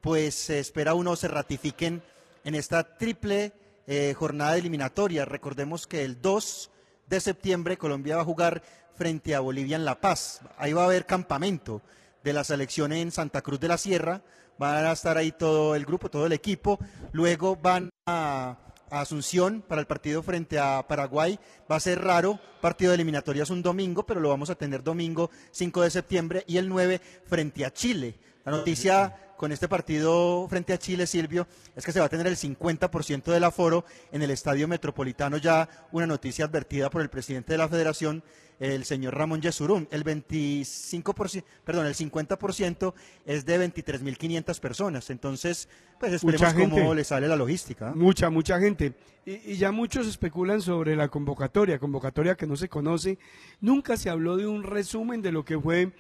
pues 0.02 0.36
se 0.36 0.60
espera 0.60 0.94
uno 0.94 1.16
se 1.16 1.28
ratifiquen 1.28 2.04
en 2.44 2.56
esta 2.56 2.98
triple 2.98 3.54
eh, 3.88 4.14
jornada 4.18 4.58
eliminatoria. 4.58 5.26
Recordemos 5.26 5.88
que 5.88 6.04
el 6.04 6.22
2 6.22 6.72
de 7.08 7.20
septiembre 7.22 7.78
Colombia 7.78 8.18
va 8.18 8.22
a 8.22 8.26
jugar 8.26 8.62
frente 8.96 9.36
a 9.36 9.40
Bolivia 9.40 9.76
en 9.76 9.86
La 9.86 10.00
Paz. 10.00 10.42
Ahí 10.58 10.74
va 10.74 10.84
a 10.84 10.86
haber 10.86 11.06
campamento 11.06 11.82
de 12.24 12.34
la 12.34 12.44
selección 12.44 12.92
en 12.92 13.12
Santa 13.12 13.42
Cruz 13.42 13.60
de 13.60 13.68
la 13.68 13.78
Sierra. 13.78 14.22
Van 14.58 14.86
a 14.86 14.92
estar 14.92 15.18
ahí 15.18 15.32
todo 15.32 15.76
el 15.76 15.86
grupo, 15.86 16.10
todo 16.10 16.26
el 16.26 16.34
equipo. 16.34 16.80
Luego 17.12 17.56
van 17.56 17.90
a, 18.06 18.58
Asunción 18.90 19.64
para 19.68 19.82
el 19.82 19.88
partido 19.88 20.24
frente 20.24 20.60
a 20.60 20.86
Paraguay. 20.88 21.40
Va 21.70 21.76
a 21.76 21.80
ser 21.82 22.04
raro. 22.04 22.40
Partido 22.62 22.92
de 22.92 22.96
eliminatorias 22.96 23.50
un 23.50 23.62
domingo, 23.62 24.06
pero 24.06 24.20
lo 24.20 24.30
vamos 24.30 24.50
a 24.50 24.56
tener 24.56 24.84
domingo 24.84 25.30
5 25.52 25.82
de 25.82 25.90
septiembre 25.92 26.44
y 26.48 26.58
el 26.58 26.70
9 26.70 27.02
frente 27.26 27.66
a 27.66 27.72
Chile. 27.72 28.16
La 28.46 28.52
noticia 28.52 29.27
con 29.38 29.52
este 29.52 29.68
partido 29.68 30.48
frente 30.50 30.74
a 30.74 30.80
Chile, 30.80 31.08
Silvio, 31.08 31.48
es 31.76 31.86
que 31.86 31.92
se 31.92 32.00
va 32.00 32.08
a 32.08 32.10
tener 32.10 32.28
el 32.28 32.36
50% 32.36 33.32
del 33.32 33.44
aforo 33.44 33.86
en 34.12 34.22
el 34.24 34.32
Estadio 34.32 34.68
Metropolitano, 34.68 35.38
ya 35.38 35.70
una 35.92 36.08
noticia 36.08 36.46
advertida 36.46 36.90
por 36.90 37.02
el 37.02 37.10
presidente 37.10 37.54
de 37.54 37.60
la 37.60 37.70
federación, 37.70 38.24
el 38.60 38.84
señor 38.86 39.16
Ramón 39.16 39.42
Yesurún. 39.42 39.88
El 39.92 40.04
25%, 40.04 41.44
perdón, 41.64 41.86
el 41.86 41.94
50% 41.94 42.94
es 43.26 43.46
de 43.46 43.74
23.500 43.74 44.60
personas. 44.60 45.10
Entonces, 45.12 45.70
pues 46.00 46.14
esperemos 46.14 46.54
cómo 46.54 46.96
le 46.96 47.04
sale 47.04 47.28
la 47.28 47.36
logística. 47.36 47.94
Mucha, 47.94 48.32
mucha 48.32 48.60
gente. 48.60 48.94
Y, 49.26 49.52
y, 49.52 49.58
ya 49.58 49.72
muchos 49.72 50.08
especulan 50.08 50.62
sobre 50.62 50.96
la 50.96 51.10
convocatoria, 51.10 51.78
convocatoria 51.78 52.36
que 52.36 52.48
no 52.48 52.56
se 52.56 52.70
conoce. 52.70 53.20
Nunca 53.62 53.98
se 53.98 54.10
habló 54.10 54.38
de 54.38 54.48
un 54.48 54.64
resumen 54.64 55.22
de 55.22 55.32
lo 55.32 55.46
que 55.46 55.60
fue 55.60 55.92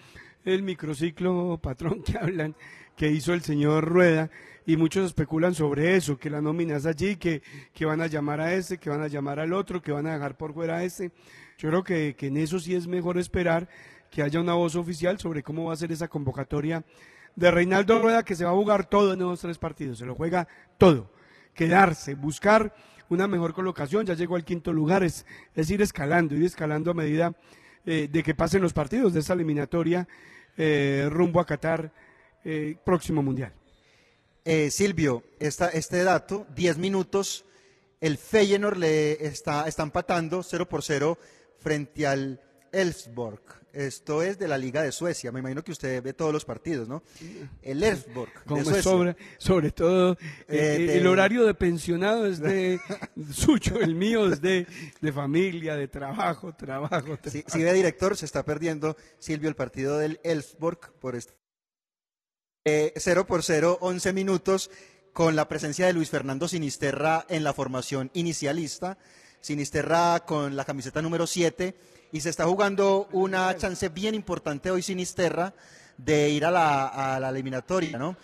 el 0.45 0.63
microciclo 0.63 1.59
patrón 1.61 2.01
que 2.05 2.17
hablan 2.17 2.55
que 2.97 3.09
hizo 3.09 3.33
el 3.33 3.41
señor 3.41 3.85
Rueda 3.85 4.29
y 4.65 4.75
muchos 4.75 5.05
especulan 5.05 5.53
sobre 5.53 5.95
eso, 5.95 6.17
que 6.17 6.29
la 6.29 6.41
nómina 6.41 6.75
es 6.75 6.85
allí, 6.85 7.15
que, 7.15 7.41
que 7.73 7.85
van 7.85 8.01
a 8.01 8.07
llamar 8.07 8.41
a 8.41 8.53
este, 8.53 8.79
que 8.79 8.89
van 8.89 9.01
a 9.01 9.07
llamar 9.07 9.39
al 9.39 9.53
otro, 9.53 9.81
que 9.81 9.93
van 9.93 10.07
a 10.07 10.13
dejar 10.13 10.35
por 10.35 10.53
fuera 10.53 10.77
a 10.77 10.83
este. 10.83 11.11
Yo 11.57 11.69
creo 11.69 11.83
que, 11.83 12.15
que 12.17 12.27
en 12.27 12.35
eso 12.35 12.59
sí 12.59 12.75
es 12.75 12.87
mejor 12.87 13.17
esperar 13.17 13.69
que 14.11 14.23
haya 14.23 14.41
una 14.41 14.55
voz 14.55 14.75
oficial 14.75 15.19
sobre 15.19 15.43
cómo 15.43 15.65
va 15.65 15.73
a 15.73 15.77
ser 15.77 15.91
esa 15.91 16.07
convocatoria 16.07 16.83
de 17.35 17.51
Reinaldo 17.51 18.01
Rueda, 18.01 18.23
que 18.23 18.35
se 18.35 18.43
va 18.43 18.51
a 18.51 18.55
jugar 18.55 18.89
todo 18.89 19.13
en 19.13 19.19
esos 19.19 19.41
tres 19.41 19.57
partidos, 19.59 19.99
se 19.99 20.05
lo 20.05 20.15
juega 20.15 20.47
todo, 20.79 21.11
quedarse, 21.53 22.15
buscar 22.15 22.73
una 23.09 23.27
mejor 23.27 23.53
colocación, 23.53 24.07
ya 24.07 24.15
llegó 24.15 24.35
al 24.35 24.43
quinto 24.43 24.73
lugar, 24.73 25.03
es, 25.03 25.25
es 25.53 25.69
ir 25.69 25.81
escalando, 25.83 26.35
ir 26.35 26.43
escalando 26.43 26.91
a 26.91 26.93
medida 26.95 27.35
eh, 27.85 28.09
de 28.11 28.23
que 28.23 28.33
pasen 28.33 28.61
los 28.61 28.73
partidos 28.73 29.13
de 29.13 29.19
esa 29.19 29.33
eliminatoria 29.33 30.07
eh, 30.57 31.07
rumbo 31.11 31.39
a 31.39 31.45
Qatar 31.45 31.91
eh, 32.49 32.77
próximo 32.81 33.21
mundial. 33.21 33.51
Eh, 34.45 34.71
Silvio, 34.71 35.21
esta, 35.37 35.67
este 35.67 36.01
dato, 36.01 36.47
10 36.55 36.77
minutos, 36.77 37.43
el 37.99 38.17
Feyenoord 38.17 38.77
le 38.77 39.25
está, 39.27 39.67
está 39.67 39.83
empatando 39.83 40.41
0 40.41 40.69
por 40.69 40.81
0 40.81 41.17
frente 41.59 42.07
al 42.07 42.39
Elfsborg. 42.71 43.41
Esto 43.73 44.23
es 44.23 44.39
de 44.39 44.47
la 44.47 44.57
Liga 44.57 44.81
de 44.81 44.93
Suecia. 44.93 45.29
Me 45.33 45.41
imagino 45.41 45.61
que 45.61 45.73
usted 45.73 46.01
ve 46.01 46.13
todos 46.13 46.31
los 46.31 46.45
partidos, 46.45 46.87
¿no? 46.87 47.03
El 47.61 47.83
Elfsborg. 47.83 48.31
De 48.45 48.63
Suecia. 48.63 48.81
Sobre, 48.81 49.17
sobre 49.37 49.71
todo, 49.71 50.17
eh, 50.47 50.95
el 50.97 51.05
horario 51.05 51.45
de 51.45 51.53
pensionado 51.53 52.25
es 52.25 52.39
de 52.39 52.79
suyo, 53.33 53.81
el 53.81 53.93
mío 53.93 54.31
es 54.31 54.39
de, 54.39 54.65
de 55.01 55.11
familia, 55.11 55.75
de 55.75 55.89
trabajo, 55.89 56.55
trabajo. 56.55 57.19
Si, 57.25 57.43
si, 57.45 57.61
ve 57.61 57.73
director, 57.73 58.15
se 58.15 58.25
está 58.25 58.45
perdiendo, 58.45 58.95
Silvio, 59.19 59.49
el 59.49 59.55
partido 59.55 59.97
del 59.97 60.21
Elfsborg 60.23 60.93
por 61.01 61.17
este 62.67 62.99
0 62.99 63.25
por 63.25 63.43
0, 63.43 63.77
11 63.79 64.11
minutos, 64.11 64.69
con 65.13 65.37
la 65.37 65.47
presencia 65.47 65.85
de 65.85 65.93
Luis 65.93 66.09
Fernando 66.09 66.49
Sinisterra 66.49 67.25
en 67.29 67.45
la 67.45 67.53
formación 67.53 68.11
inicialista. 68.13 68.97
Sinisterra 69.39 70.25
con 70.25 70.57
la 70.57 70.65
camiseta 70.65 71.01
número 71.01 71.27
7 71.27 71.75
y 72.11 72.19
se 72.19 72.29
está 72.29 72.45
jugando 72.45 73.07
una 73.13 73.55
chance 73.55 73.87
bien 73.87 74.15
importante 74.15 74.69
hoy 74.69 74.81
Sinisterra 74.81 75.53
de 75.95 76.29
ir 76.29 76.43
a 76.43 76.51
la, 76.51 76.87
a 76.87 77.19
la 77.19 77.29
eliminatoria, 77.29 77.97
¿no? 77.97 78.17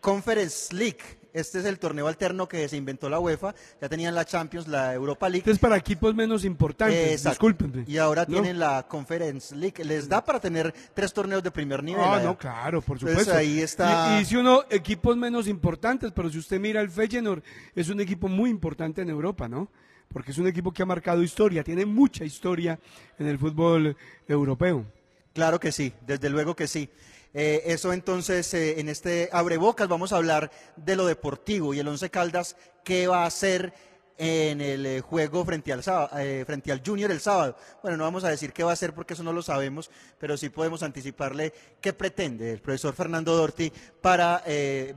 Conference 0.00 0.72
League, 0.72 1.17
este 1.32 1.58
es 1.60 1.64
el 1.64 1.78
torneo 1.78 2.08
alterno 2.08 2.48
que 2.48 2.68
se 2.68 2.76
inventó 2.76 3.08
la 3.08 3.18
UEFA. 3.18 3.54
Ya 3.80 3.88
tenían 3.88 4.14
la 4.14 4.24
Champions, 4.24 4.68
la 4.68 4.94
Europa 4.94 5.28
League. 5.28 5.40
Este 5.40 5.52
es 5.52 5.58
para 5.58 5.76
equipos 5.76 6.14
menos 6.14 6.44
importantes, 6.44 7.24
discúlpenme. 7.24 7.84
Y 7.86 7.98
ahora 7.98 8.26
tienen 8.26 8.58
la 8.58 8.86
Conference 8.88 9.54
League. 9.54 9.84
Les 9.84 10.08
da 10.08 10.24
para 10.24 10.40
tener 10.40 10.72
tres 10.94 11.12
torneos 11.12 11.42
de 11.42 11.50
primer 11.50 11.82
nivel. 11.82 12.04
Ah, 12.04 12.20
no, 12.22 12.36
claro, 12.36 12.80
por 12.80 12.98
supuesto. 12.98 13.34
ahí 13.34 13.60
está. 13.60 14.20
Y, 14.20 14.24
si 14.24 14.36
uno, 14.36 14.64
equipos 14.70 15.16
menos 15.16 15.48
importantes, 15.48 16.12
pero 16.14 16.30
si 16.30 16.38
usted 16.38 16.58
mira 16.58 16.80
el 16.80 16.90
Feyenoord, 16.90 17.42
es 17.74 17.88
un 17.88 18.00
equipo 18.00 18.28
muy 18.28 18.50
importante 18.50 19.02
en 19.02 19.10
Europa, 19.10 19.48
¿no? 19.48 19.70
Porque 20.08 20.30
es 20.30 20.38
un 20.38 20.46
equipo 20.46 20.72
que 20.72 20.82
ha 20.82 20.86
marcado 20.86 21.22
historia, 21.22 21.62
tiene 21.62 21.84
mucha 21.84 22.24
historia 22.24 22.78
en 23.18 23.26
el 23.26 23.38
fútbol 23.38 23.96
europeo. 24.26 24.86
Claro 25.34 25.60
que 25.60 25.70
sí, 25.70 25.92
desde 26.06 26.30
luego 26.30 26.56
que 26.56 26.66
sí. 26.66 26.90
Eh, 27.34 27.62
eso 27.66 27.92
entonces, 27.92 28.52
eh, 28.54 28.80
en 28.80 28.88
este 28.88 29.28
abrebocas 29.32 29.88
vamos 29.88 30.12
a 30.12 30.16
hablar 30.16 30.50
de 30.76 30.96
lo 30.96 31.06
deportivo 31.06 31.74
y 31.74 31.78
el 31.78 31.88
Once 31.88 32.08
Caldas, 32.10 32.56
¿qué 32.84 33.06
va 33.06 33.24
a 33.24 33.26
hacer 33.26 33.74
en 34.16 34.60
el 34.60 34.84
eh, 34.86 35.00
juego 35.00 35.44
frente 35.44 35.72
al, 35.72 35.82
frente 35.82 36.72
al 36.72 36.82
Junior 36.84 37.10
el 37.10 37.20
sábado? 37.20 37.56
Bueno, 37.82 37.98
no 37.98 38.04
vamos 38.04 38.24
a 38.24 38.30
decir 38.30 38.52
qué 38.52 38.64
va 38.64 38.70
a 38.70 38.72
hacer 38.72 38.94
porque 38.94 39.14
eso 39.14 39.22
no 39.22 39.32
lo 39.32 39.42
sabemos, 39.42 39.90
pero 40.18 40.36
sí 40.36 40.48
podemos 40.48 40.82
anticiparle 40.82 41.52
qué 41.80 41.92
pretende 41.92 42.52
el 42.52 42.60
profesor 42.60 42.94
Fernando 42.94 43.36
Dorti 43.36 43.70
para 44.00 44.42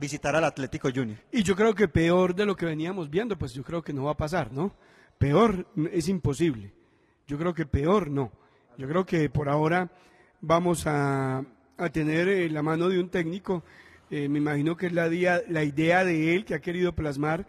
visitar 0.00 0.34
al 0.34 0.44
Atlético 0.44 0.88
Junior. 0.92 1.18
Y 1.30 1.42
yo 1.42 1.54
creo 1.54 1.74
que 1.74 1.86
peor 1.86 2.34
de 2.34 2.46
lo 2.46 2.56
que 2.56 2.66
veníamos 2.66 3.10
viendo, 3.10 3.38
pues 3.38 3.52
yo 3.52 3.62
creo 3.62 3.82
que 3.82 3.92
no 3.92 4.04
va 4.04 4.12
a 4.12 4.16
pasar, 4.16 4.52
¿no? 4.52 4.74
Peor 5.18 5.66
es 5.92 6.08
imposible. 6.08 6.72
Yo 7.28 7.38
creo 7.38 7.54
que 7.54 7.66
peor 7.66 8.10
no. 8.10 8.32
Yo 8.76 8.88
creo 8.88 9.06
que 9.06 9.30
por 9.30 9.48
ahora 9.48 9.92
vamos 10.40 10.84
a 10.86 11.44
a 11.82 11.90
tener 11.90 12.28
eh, 12.28 12.48
la 12.48 12.62
mano 12.62 12.88
de 12.88 13.00
un 13.00 13.08
técnico. 13.08 13.64
Eh, 14.10 14.28
me 14.28 14.38
imagino 14.38 14.76
que 14.76 14.86
es 14.86 14.92
la, 14.92 15.08
la 15.48 15.64
idea 15.64 16.04
de 16.04 16.34
él 16.34 16.44
que 16.44 16.54
ha 16.54 16.60
querido 16.60 16.94
plasmar 16.94 17.46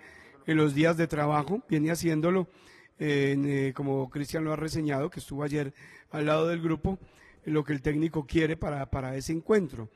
en 0.48 0.58
los 0.58 0.74
días 0.74 0.98
de 0.98 1.08
trabajo, 1.08 1.62
viene 1.70 1.92
haciéndolo, 1.92 2.48
eh, 3.00 3.72
como 3.75 4.10
Cristian 4.10 4.44
lo 4.44 4.54
ha 4.54 4.56
reseñado, 4.56 5.10
que 5.10 5.20
estuvo 5.20 5.44
ayer 5.44 5.74
al 6.12 6.25
lado 6.25 6.48
del 6.48 6.62
grupo, 6.62 7.00
lo 7.46 7.63
que 7.63 7.74
el 7.74 7.82
técnico 7.82 8.25
quiere 8.25 8.58
para, 8.58 8.90
para 8.90 9.16
ese 9.16 9.34
encuentro. 9.34 9.90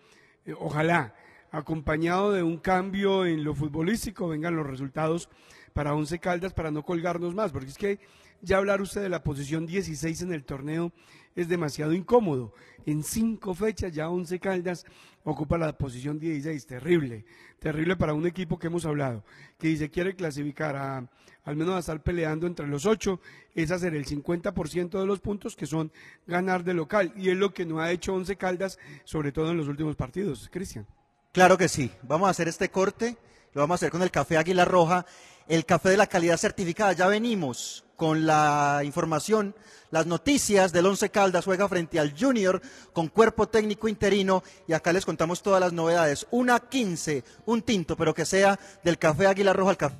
ojalá, 0.60 1.16
acompañado 1.52 2.32
de 2.32 2.44
un 2.44 2.58
cambio 2.58 3.26
en 3.26 3.44
lo 3.44 3.56
futbolístico, 3.56 4.28
vengan 4.28 4.56
los 4.56 4.68
resultados 4.68 5.30
para 5.74 5.94
Once 5.94 6.18
Caldas 6.20 6.54
para 6.54 6.72
no 6.72 6.84
colgarnos 6.84 7.34
más, 7.34 7.52
porque 7.52 7.70
es 7.70 7.78
que 7.78 8.00
ya 8.42 8.58
hablar 8.58 8.82
usted 8.82 9.02
de 9.02 9.10
la 9.10 9.24
posición 9.24 9.66
16 9.66 10.22
en 10.22 10.34
el 10.34 10.44
torneo 10.44 10.92
es 11.38 11.48
demasiado 11.48 11.94
incómodo. 11.94 12.52
En 12.86 13.04
cinco 13.04 13.54
fechas 13.54 13.94
ya 13.94 14.10
Once 14.10 14.40
Caldas 14.40 14.86
ocupa 15.24 15.58
la 15.58 15.78
posición 15.78 16.20
16. 16.20 16.66
Terrible, 16.66 17.26
terrible 17.60 17.96
para 17.96 18.14
un 18.14 18.26
equipo 18.26 18.58
que 18.58 18.68
hemos 18.68 18.86
hablado, 18.86 19.24
que 19.60 19.68
dice 19.68 19.92
quiere 19.92 20.16
clasificar 20.16 20.76
a, 20.76 21.10
al 21.44 21.56
menos 21.56 21.76
a 21.76 21.80
estar 21.80 22.02
peleando 22.02 22.48
entre 22.48 22.68
los 22.68 22.86
ocho, 22.86 23.22
es 23.54 23.72
hacer 23.72 23.94
el 23.94 24.06
50% 24.06 25.00
de 25.00 25.06
los 25.06 25.20
puntos 25.20 25.56
que 25.56 25.68
son 25.68 25.92
ganar 26.26 26.64
de 26.64 26.74
local. 26.74 27.14
Y 27.16 27.30
es 27.30 27.38
lo 27.38 27.54
que 27.54 27.66
no 27.66 27.80
ha 27.80 27.92
hecho 27.92 28.16
Once 28.16 28.36
Caldas, 28.36 28.80
sobre 29.04 29.32
todo 29.32 29.52
en 29.52 29.58
los 29.58 29.68
últimos 29.68 29.96
partidos. 29.96 30.50
Cristian. 30.52 30.88
Claro 31.34 31.56
que 31.56 31.70
sí. 31.70 31.92
Vamos 32.02 32.28
a 32.28 32.32
hacer 32.32 32.48
este 32.48 32.70
corte, 32.70 33.16
lo 33.54 33.62
vamos 33.62 33.76
a 33.76 33.76
hacer 33.76 33.92
con 33.92 34.02
el 34.02 34.10
café 34.10 34.38
Águila 34.38 34.66
Roja, 34.66 35.06
el 35.48 35.66
café 35.66 35.90
de 35.90 35.98
la 35.98 36.08
calidad 36.08 36.38
certificada. 36.38 36.94
Ya 36.94 37.08
venimos 37.08 37.84
con 37.96 38.26
la 38.26 38.82
información, 38.84 39.56
las 39.90 40.06
noticias 40.06 40.72
del 40.72 40.86
Once 40.86 41.10
Caldas 41.10 41.46
juega 41.46 41.68
frente 41.68 42.00
al 42.00 42.14
Junior 42.18 42.62
con 42.94 43.08
cuerpo 43.08 43.48
técnico 43.48 43.88
interino 43.88 44.44
y 44.68 44.74
acá 44.74 44.94
les 44.94 45.06
contamos 45.06 45.42
todas 45.42 45.60
las 45.60 45.74
novedades. 45.74 46.28
Una 46.32 46.60
15, 46.60 47.24
un 47.46 47.62
tinto, 47.62 47.96
pero 47.96 48.14
que 48.14 48.26
sea 48.26 48.60
del 48.84 48.98
café 48.98 49.28
Águila 49.28 49.54
Roja 49.54 49.72
al 49.72 49.78
café. 49.78 49.96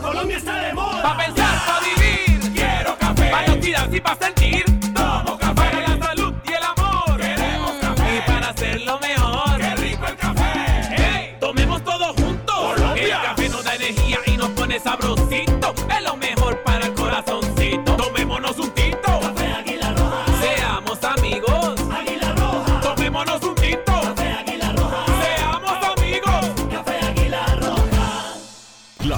Colombia 0.00 0.38
está 0.38 0.54
de 0.56 0.74
moda. 0.74 1.02
Pa' 1.02 1.16
pensar, 1.16 1.66
pa' 1.66 1.80
vivir. 1.80 2.52
Quiero 2.52 2.98
café. 2.98 3.30
Pa' 3.30 3.96
y 3.96 4.00
pa' 4.00 4.16
sentir. 4.16 4.73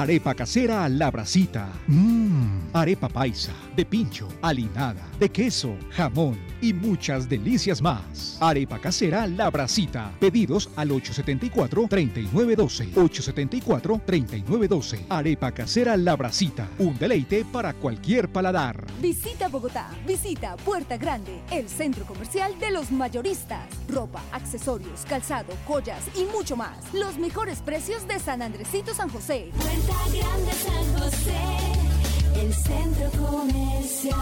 Arepa 0.00 0.34
casera 0.34 0.88
La 0.88 1.10
Bracita. 1.10 1.68
Mmm. 1.86 2.70
Arepa 2.72 3.08
paisa, 3.08 3.52
de 3.74 3.84
pincho, 3.84 4.28
alinada, 4.42 5.08
de 5.18 5.28
queso, 5.28 5.76
jamón 5.90 6.38
y 6.60 6.72
muchas 6.72 7.28
delicias 7.28 7.82
más. 7.82 8.38
Arepa 8.40 8.78
casera 8.78 9.26
La 9.26 9.50
Bracita. 9.50 10.12
Pedidos 10.18 10.70
al 10.76 10.90
874-3912. 10.90 12.94
874-3912. 12.94 15.06
Arepa 15.08 15.52
casera 15.52 15.96
La 15.96 16.16
Bracita. 16.16 16.68
Un 16.78 16.98
deleite 16.98 17.44
para 17.44 17.74
cualquier 17.74 18.30
paladar. 18.30 18.86
Visita 19.00 19.48
Bogotá. 19.48 19.90
Visita 20.06 20.56
Puerta 20.56 20.96
Grande, 20.96 21.42
el 21.50 21.68
centro 21.68 22.06
comercial 22.06 22.58
de 22.58 22.70
los 22.70 22.90
mayoristas. 22.90 23.66
Ropa, 23.88 24.22
accesorios, 24.32 25.04
calzado, 25.08 25.52
joyas 25.66 26.02
y 26.14 26.24
mucho 26.34 26.56
más. 26.56 26.76
Los 26.92 27.18
mejores 27.18 27.60
precios 27.60 28.06
de 28.08 28.18
San 28.18 28.42
Andresito 28.42 28.94
San 28.94 29.08
José. 29.08 29.50
Puerta 29.56 29.94
Grande 30.12 30.52
San 30.52 30.98
José, 30.98 31.32
el 32.36 32.52
centro 32.52 33.10
comercial. 33.20 34.18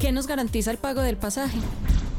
¿Qué 0.00 0.10
nos 0.10 0.26
garantiza 0.26 0.70
el 0.70 0.78
pago 0.78 1.02
del 1.02 1.18
pasaje? 1.18 1.58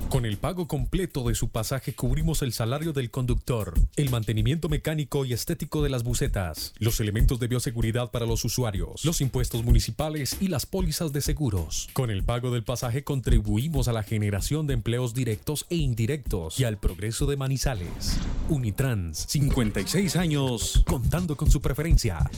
Con 0.10 0.26
el 0.26 0.38
pago 0.38 0.70
completo 0.70 1.28
de 1.28 1.36
su 1.36 1.50
pasaje 1.50 1.94
cubrimos 1.94 2.42
el 2.42 2.54
salario 2.54 2.94
del 2.94 3.12
conductor, 3.12 3.74
el 3.98 4.10
mantenimiento 4.10 4.70
mecánico 4.70 5.26
y 5.26 5.34
estético 5.34 5.84
de 5.84 5.90
las 5.90 6.04
bucetas, 6.04 6.74
los 6.80 7.02
elementos 7.02 7.42
de 7.42 7.48
bioseguridad 7.48 8.10
para 8.10 8.26
los 8.26 8.46
usuarios, 8.46 9.04
los 9.04 9.20
impuestos 9.20 9.66
municipales 9.66 10.38
y 10.40 10.48
las 10.48 10.66
pólizas 10.66 11.12
de 11.12 11.20
seguros. 11.20 11.90
Con 11.92 12.10
el 12.10 12.24
pago 12.24 12.52
del 12.52 12.64
pasaje 12.64 13.04
contribuimos 13.04 13.90
a 13.90 13.94
la 13.94 14.04
generación 14.04 14.66
de 14.66 14.76
empleos 14.76 15.14
directos 15.14 15.66
e 15.70 15.76
indirectos 15.76 16.58
y 16.58 16.64
al 16.64 16.78
progreso 16.78 17.26
de 17.26 17.36
Manizales. 17.36 18.18
Unitrans, 18.48 19.26
56 19.28 20.16
años, 20.16 20.84
contando 20.88 21.36
con 21.36 21.52
su 21.52 21.62
preferencia. 21.62 22.30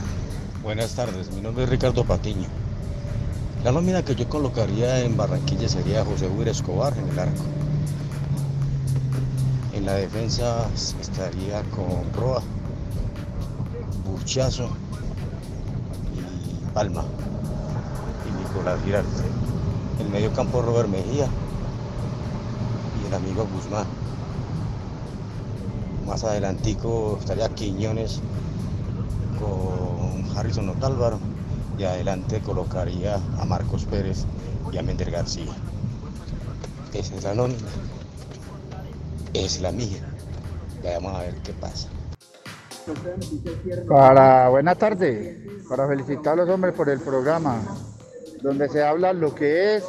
Buenas 0.64 0.96
tardes, 0.96 1.30
mi 1.32 1.42
nombre 1.42 1.66
es 1.66 1.70
Ricardo 1.70 2.06
Patiño. 2.06 2.48
La 3.66 3.72
nómina 3.72 4.06
que 4.06 4.14
yo 4.14 4.30
colocaría 4.30 5.00
en 5.00 5.18
Barranquilla 5.18 5.68
sería 5.68 6.06
José 6.06 6.28
Huir 6.28 6.50
Escobar 6.50 6.96
en 7.00 7.10
el 7.10 7.18
arco. 7.18 7.42
En 9.74 9.88
la 9.88 9.94
defensa 9.94 10.68
estaría 11.02 11.64
con 11.72 12.14
Roa, 12.14 12.44
Burchazo 14.06 14.70
y 16.14 16.74
Palma 16.76 17.06
y 18.30 18.44
Nicolás 18.44 18.80
Girarte. 18.86 19.24
En 20.00 20.12
medio 20.12 20.32
campo 20.32 20.62
Robert 20.62 20.88
Mejía 20.88 21.28
y 23.02 23.08
el 23.08 23.14
amigo 23.16 23.48
Guzmán. 23.52 23.88
Más 26.06 26.24
adelantico 26.24 27.18
estaría 27.20 27.50
Quiñones 27.50 28.22
con 29.40 30.38
Harrison 30.38 30.70
Otálvaro 30.70 31.18
y 31.78 31.84
adelante 31.84 32.40
colocaría 32.42 33.16
a 33.40 33.46
Marcos 33.46 33.86
Pérez 33.86 34.26
y 34.72 34.78
a 34.78 34.82
Mender 34.82 35.12
García. 35.12 35.54
Esa 36.94 37.16
es 37.16 37.24
la 37.24 37.34
nómina. 37.34 37.68
Es 39.34 39.60
la 39.62 39.72
mía. 39.72 40.02
Ya 40.84 40.94
vamos 41.00 41.16
a 41.16 41.22
ver 41.22 41.36
qué 41.44 41.54
pasa. 41.54 41.90
Para 43.88 44.50
buena 44.50 44.76
tarde, 44.76 45.62
para 45.68 45.88
felicitar 45.88 46.34
a 46.34 46.36
los 46.38 46.50
hombres 46.50 46.74
por 46.76 46.90
el 46.90 47.00
programa, 47.00 47.62
donde 48.42 48.70
se 48.70 48.84
habla 48.84 49.12
lo 49.12 49.34
que 49.34 49.76
es, 49.76 49.84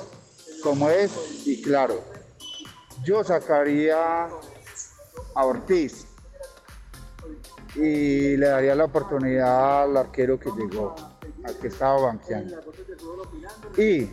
como 0.62 0.88
es 0.88 1.46
y 1.46 1.60
claro. 1.62 2.00
Yo 3.04 3.22
sacaría 3.22 4.28
a 5.34 5.44
Ortiz 5.44 6.06
y 7.74 8.36
le 8.36 8.46
daría 8.46 8.74
la 8.74 8.84
oportunidad 8.84 9.82
al 9.82 9.96
arquero 9.98 10.40
que 10.40 10.50
llegó, 10.50 10.94
que 11.60 11.68
estaba 11.68 12.00
banqueando. 12.00 12.56
Y 13.76 14.08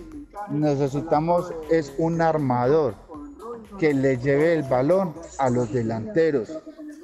necesitamos 0.50 1.54
es 1.70 1.94
un 1.98 2.22
armador 2.22 2.96
que 3.78 3.94
le 3.94 4.18
lleve 4.18 4.54
el 4.54 4.64
balón 4.64 5.14
a 5.40 5.50
los 5.50 5.72
delanteros, 5.72 6.52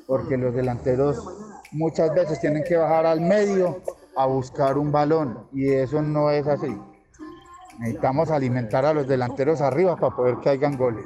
porque 0.08 0.38
los 0.38 0.54
delanteros 0.54 1.24
muchas 1.72 2.14
veces 2.14 2.40
tienen 2.40 2.64
que 2.64 2.78
bajar 2.78 3.06
al 3.06 3.22
medio 3.22 3.82
a 4.16 4.26
buscar 4.26 4.78
un 4.78 4.92
balón 4.92 5.48
y 5.54 5.70
eso 5.70 6.02
no 6.02 6.32
es 6.32 6.48
así. 6.48 6.76
Necesitamos 7.80 8.30
alimentar 8.30 8.86
a 8.86 8.94
los 8.94 9.08
delanteros 9.08 9.62
arriba 9.62 9.96
para 9.96 10.16
poder 10.16 10.38
que 10.44 10.50
hayan 10.50 10.78
goles. 10.78 11.06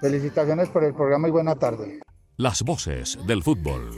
Felicitaciones 0.00 0.68
por 0.68 0.82
el 0.82 0.94
programa 0.94 1.28
y 1.28 1.30
buena 1.30 1.54
tarde. 1.54 2.00
Las 2.36 2.62
voces 2.62 3.18
del 3.26 3.42
fútbol. 3.42 3.90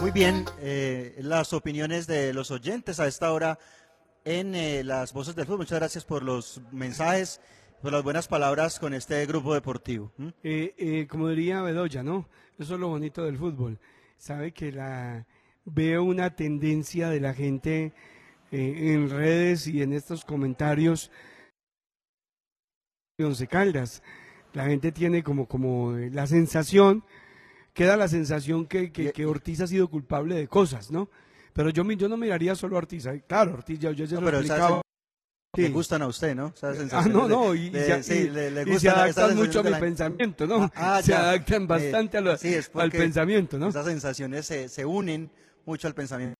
Muy 0.00 0.10
bien, 0.12 0.44
eh, 0.60 1.14
las 1.18 1.52
opiniones 1.52 2.06
de 2.06 2.32
los 2.32 2.50
oyentes 2.50 3.00
a 3.00 3.06
esta 3.06 3.32
hora 3.32 3.58
en 4.24 4.54
eh, 4.54 4.82
las 4.82 5.12
voces 5.12 5.34
del 5.34 5.44
fútbol. 5.44 5.58
Muchas 5.60 5.78
gracias 5.78 6.04
por 6.04 6.22
los 6.22 6.60
mensajes, 6.72 7.40
por 7.82 7.92
las 7.92 8.02
buenas 8.02 8.26
palabras 8.26 8.78
con 8.78 8.94
este 8.94 9.24
grupo 9.26 9.52
deportivo. 9.54 10.12
¿Mm? 10.16 10.28
Eh, 10.42 11.06
como 11.10 11.28
diría 11.28 11.62
Bedoya, 11.62 12.02
¿no? 12.02 12.28
Eso 12.58 12.74
es 12.74 12.80
lo 12.80 12.88
bonito 12.88 13.24
del 13.24 13.36
fútbol. 13.36 13.78
Sabe 14.16 14.52
que 14.52 14.72
la 14.72 15.26
veo 15.64 16.04
una 16.04 16.34
tendencia 16.34 17.10
de 17.10 17.20
la 17.20 17.34
gente 17.34 17.92
eh, 18.52 18.92
en 18.94 19.10
redes 19.10 19.66
y 19.66 19.82
en 19.82 19.92
estos 19.92 20.24
comentarios 20.24 21.10
de 23.18 23.24
Once 23.24 23.46
Caldas. 23.46 24.02
La 24.52 24.66
gente 24.66 24.92
tiene 24.92 25.22
como, 25.22 25.46
como 25.46 25.92
la 25.92 26.26
sensación, 26.26 27.04
queda 27.72 27.96
la 27.96 28.08
sensación 28.08 28.66
que, 28.66 28.92
que, 28.92 29.12
que 29.12 29.26
Ortiz 29.26 29.60
ha 29.60 29.66
sido 29.66 29.88
culpable 29.88 30.34
de 30.34 30.48
cosas, 30.48 30.90
¿no? 30.90 31.08
Pero 31.52 31.70
yo, 31.70 31.82
yo 31.92 32.08
no 32.08 32.16
miraría 32.16 32.54
solo 32.54 32.76
a 32.76 32.78
Ortiz. 32.78 33.06
Claro, 33.26 33.54
Ortiz, 33.54 33.78
ya, 33.78 33.90
yo 33.92 34.04
ya 34.04 34.16
No, 34.20 34.22
lo 34.30 34.38
explicaba. 34.38 34.82
Le 35.56 35.68
gustan 35.70 36.00
a 36.02 36.06
usted, 36.06 36.36
¿no? 36.36 36.54
Ah, 36.92 37.06
no, 37.08 37.26
no, 37.26 37.54
y, 37.56 37.70
de- 37.70 38.04
sí, 38.04 38.14
y- 38.14 38.30
le- 38.30 38.52
le 38.52 38.62
y 38.72 38.78
se 38.78 38.88
adaptan 38.88 39.36
mucho 39.36 39.60
a 39.60 39.62
mi 39.64 39.70
la- 39.70 39.80
pensamiento, 39.80 40.46
¿no? 40.46 40.70
Ah, 40.76 41.00
se 41.02 41.10
ya. 41.10 41.22
adaptan 41.22 41.64
Eh, 41.64 41.66
bastante 41.66 42.18
a 42.18 42.20
lo- 42.20 42.36
sí, 42.36 42.54
es 42.54 42.70
al 42.72 42.90
pensamiento, 42.92 43.58
¿no? 43.58 43.68
Esas 43.68 43.84
sensaciones 43.86 44.46
se, 44.46 44.68
se 44.68 44.86
unen 44.86 45.28
mucho 45.66 45.88
al 45.88 45.94
pensamiento. 45.94 46.34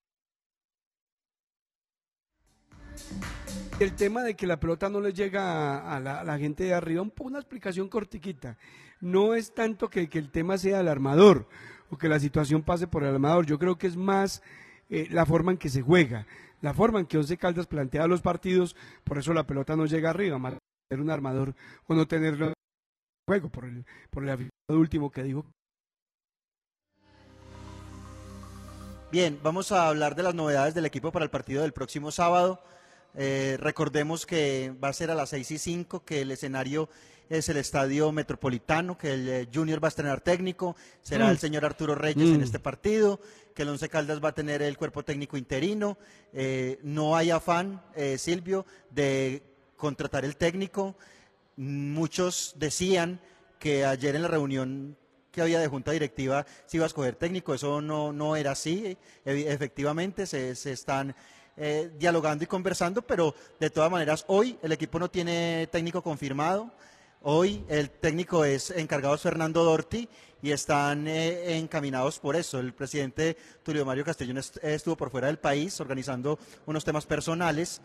El 3.80 3.96
tema 3.96 4.22
de 4.22 4.36
que 4.36 4.46
la 4.46 4.60
pelota 4.60 4.88
no 4.88 5.00
le 5.00 5.12
llega 5.12 5.78
a, 5.80 5.96
a 5.96 6.00
la, 6.00 6.20
a 6.20 6.24
la 6.24 6.38
gente 6.38 6.64
de 6.64 6.74
arriba, 6.74 7.02
un 7.02 7.12
una 7.20 7.38
explicación 7.38 7.88
cortiquita. 7.88 8.58
No 9.00 9.34
es 9.34 9.54
tanto 9.54 9.88
que, 9.88 10.08
el 10.12 10.30
tema 10.30 10.58
sea 10.58 10.80
el 10.80 10.88
armador 10.88 11.48
o 11.90 11.98
que 11.98 12.08
la 12.08 12.20
situación 12.20 12.62
pase 12.62 12.86
por 12.86 13.02
el 13.02 13.14
armador. 13.14 13.46
Yo 13.46 13.58
creo 13.58 13.78
que 13.78 13.86
es 13.86 13.96
más 13.96 14.42
eh, 14.88 15.08
la 15.10 15.26
forma 15.26 15.52
en 15.52 15.58
que 15.58 15.70
se 15.70 15.82
juega, 15.82 16.26
la 16.60 16.74
forma 16.74 17.00
en 17.00 17.06
que 17.06 17.18
Once 17.18 17.36
Caldas 17.36 17.66
plantea 17.66 18.06
los 18.06 18.20
partidos. 18.20 18.76
Por 19.04 19.18
eso 19.18 19.32
la 19.32 19.46
pelota 19.46 19.76
no 19.76 19.86
llega 19.86 20.10
arriba, 20.10 20.38
más 20.38 20.54
tener 20.88 21.02
un 21.02 21.10
armador 21.10 21.54
o 21.86 21.94
no 21.94 22.06
tenerlo 22.06 22.48
en 22.48 22.54
juego, 23.26 23.48
por 23.48 23.64
el, 23.64 23.84
por 24.10 24.28
el 24.28 24.50
último 24.68 25.10
que 25.10 25.22
dijo. 25.22 25.46
Bien, 29.12 29.40
vamos 29.42 29.72
a 29.72 29.88
hablar 29.88 30.14
de 30.14 30.22
las 30.22 30.34
novedades 30.34 30.74
del 30.74 30.86
equipo 30.86 31.10
para 31.10 31.24
el 31.24 31.30
partido 31.30 31.62
del 31.62 31.72
próximo 31.72 32.12
sábado. 32.12 32.62
Eh, 33.14 33.56
recordemos 33.58 34.24
que 34.24 34.72
va 34.82 34.88
a 34.88 34.92
ser 34.92 35.10
a 35.10 35.16
las 35.16 35.30
6 35.30 35.50
y 35.50 35.58
5, 35.58 36.04
que 36.04 36.20
el 36.20 36.30
escenario 36.30 36.88
es 37.30 37.48
el 37.48 37.56
Estadio 37.56 38.12
Metropolitano, 38.12 38.98
que 38.98 39.14
el 39.14 39.28
eh, 39.28 39.48
Junior 39.54 39.82
va 39.82 39.86
a 39.86 39.90
estrenar 39.90 40.20
técnico, 40.20 40.76
será 41.00 41.26
Mm. 41.26 41.30
el 41.30 41.38
señor 41.38 41.64
Arturo 41.64 41.94
Reyes 41.94 42.28
en 42.28 42.40
Mm. 42.40 42.42
este 42.42 42.58
partido, 42.58 43.20
que 43.54 43.62
el 43.62 43.68
Once 43.70 43.88
Caldas 43.88 44.22
va 44.22 44.28
a 44.30 44.34
tener 44.34 44.60
el 44.62 44.76
cuerpo 44.76 45.02
técnico 45.04 45.36
interino. 45.38 45.96
Eh, 46.34 46.78
no 46.82 47.16
hay 47.16 47.30
afán, 47.30 47.82
eh, 47.94 48.18
Silvio, 48.18 48.66
de 48.90 49.42
contratar 49.76 50.24
el 50.26 50.36
técnico. 50.36 50.96
Muchos 51.56 52.54
decían 52.56 53.20
que 53.58 53.84
ayer 53.84 54.16
en 54.16 54.22
la 54.22 54.28
reunión 54.28 54.96
que 55.30 55.42
había 55.42 55.60
de 55.60 55.68
junta 55.68 55.92
directiva 55.92 56.44
se 56.66 56.78
iba 56.78 56.84
a 56.84 56.88
escoger 56.88 57.14
técnico, 57.14 57.54
eso 57.54 57.80
no, 57.80 58.12
no 58.12 58.34
era 58.34 58.50
así, 58.52 58.96
Evi- 59.24 59.46
efectivamente 59.46 60.26
se, 60.26 60.56
se 60.56 60.72
están 60.72 61.14
eh, 61.56 61.90
dialogando 61.98 62.42
y 62.42 62.46
conversando, 62.48 63.02
pero 63.02 63.34
de 63.60 63.70
todas 63.70 63.90
maneras 63.90 64.24
hoy 64.28 64.58
el 64.62 64.72
equipo 64.72 64.98
no 64.98 65.08
tiene 65.10 65.68
técnico 65.70 66.02
confirmado, 66.02 66.72
hoy 67.22 67.64
el 67.68 67.90
técnico 67.90 68.44
es 68.44 68.70
encargado 68.70 69.16
Fernando 69.18 69.62
Dorti 69.64 70.08
y 70.42 70.52
están 70.52 71.06
eh, 71.06 71.58
encaminados 71.58 72.18
por 72.18 72.34
eso, 72.36 72.58
el 72.58 72.72
presidente 72.72 73.36
Tulio 73.62 73.84
Mario 73.84 74.04
Castellón 74.04 74.38
est- 74.38 74.56
estuvo 74.64 74.96
por 74.96 75.10
fuera 75.10 75.26
del 75.26 75.38
país 75.38 75.78
organizando 75.80 76.38
unos 76.66 76.84
temas 76.84 77.04
personales 77.06 77.82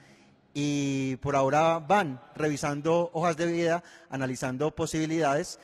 y 0.54 1.18
por 1.18 1.36
ahora 1.36 1.80
van 1.80 2.22
revisando 2.34 3.10
hojas 3.14 3.36
de 3.36 3.48
vida, 3.48 3.84
analizando 4.10 4.74
posibilidades 4.74 5.60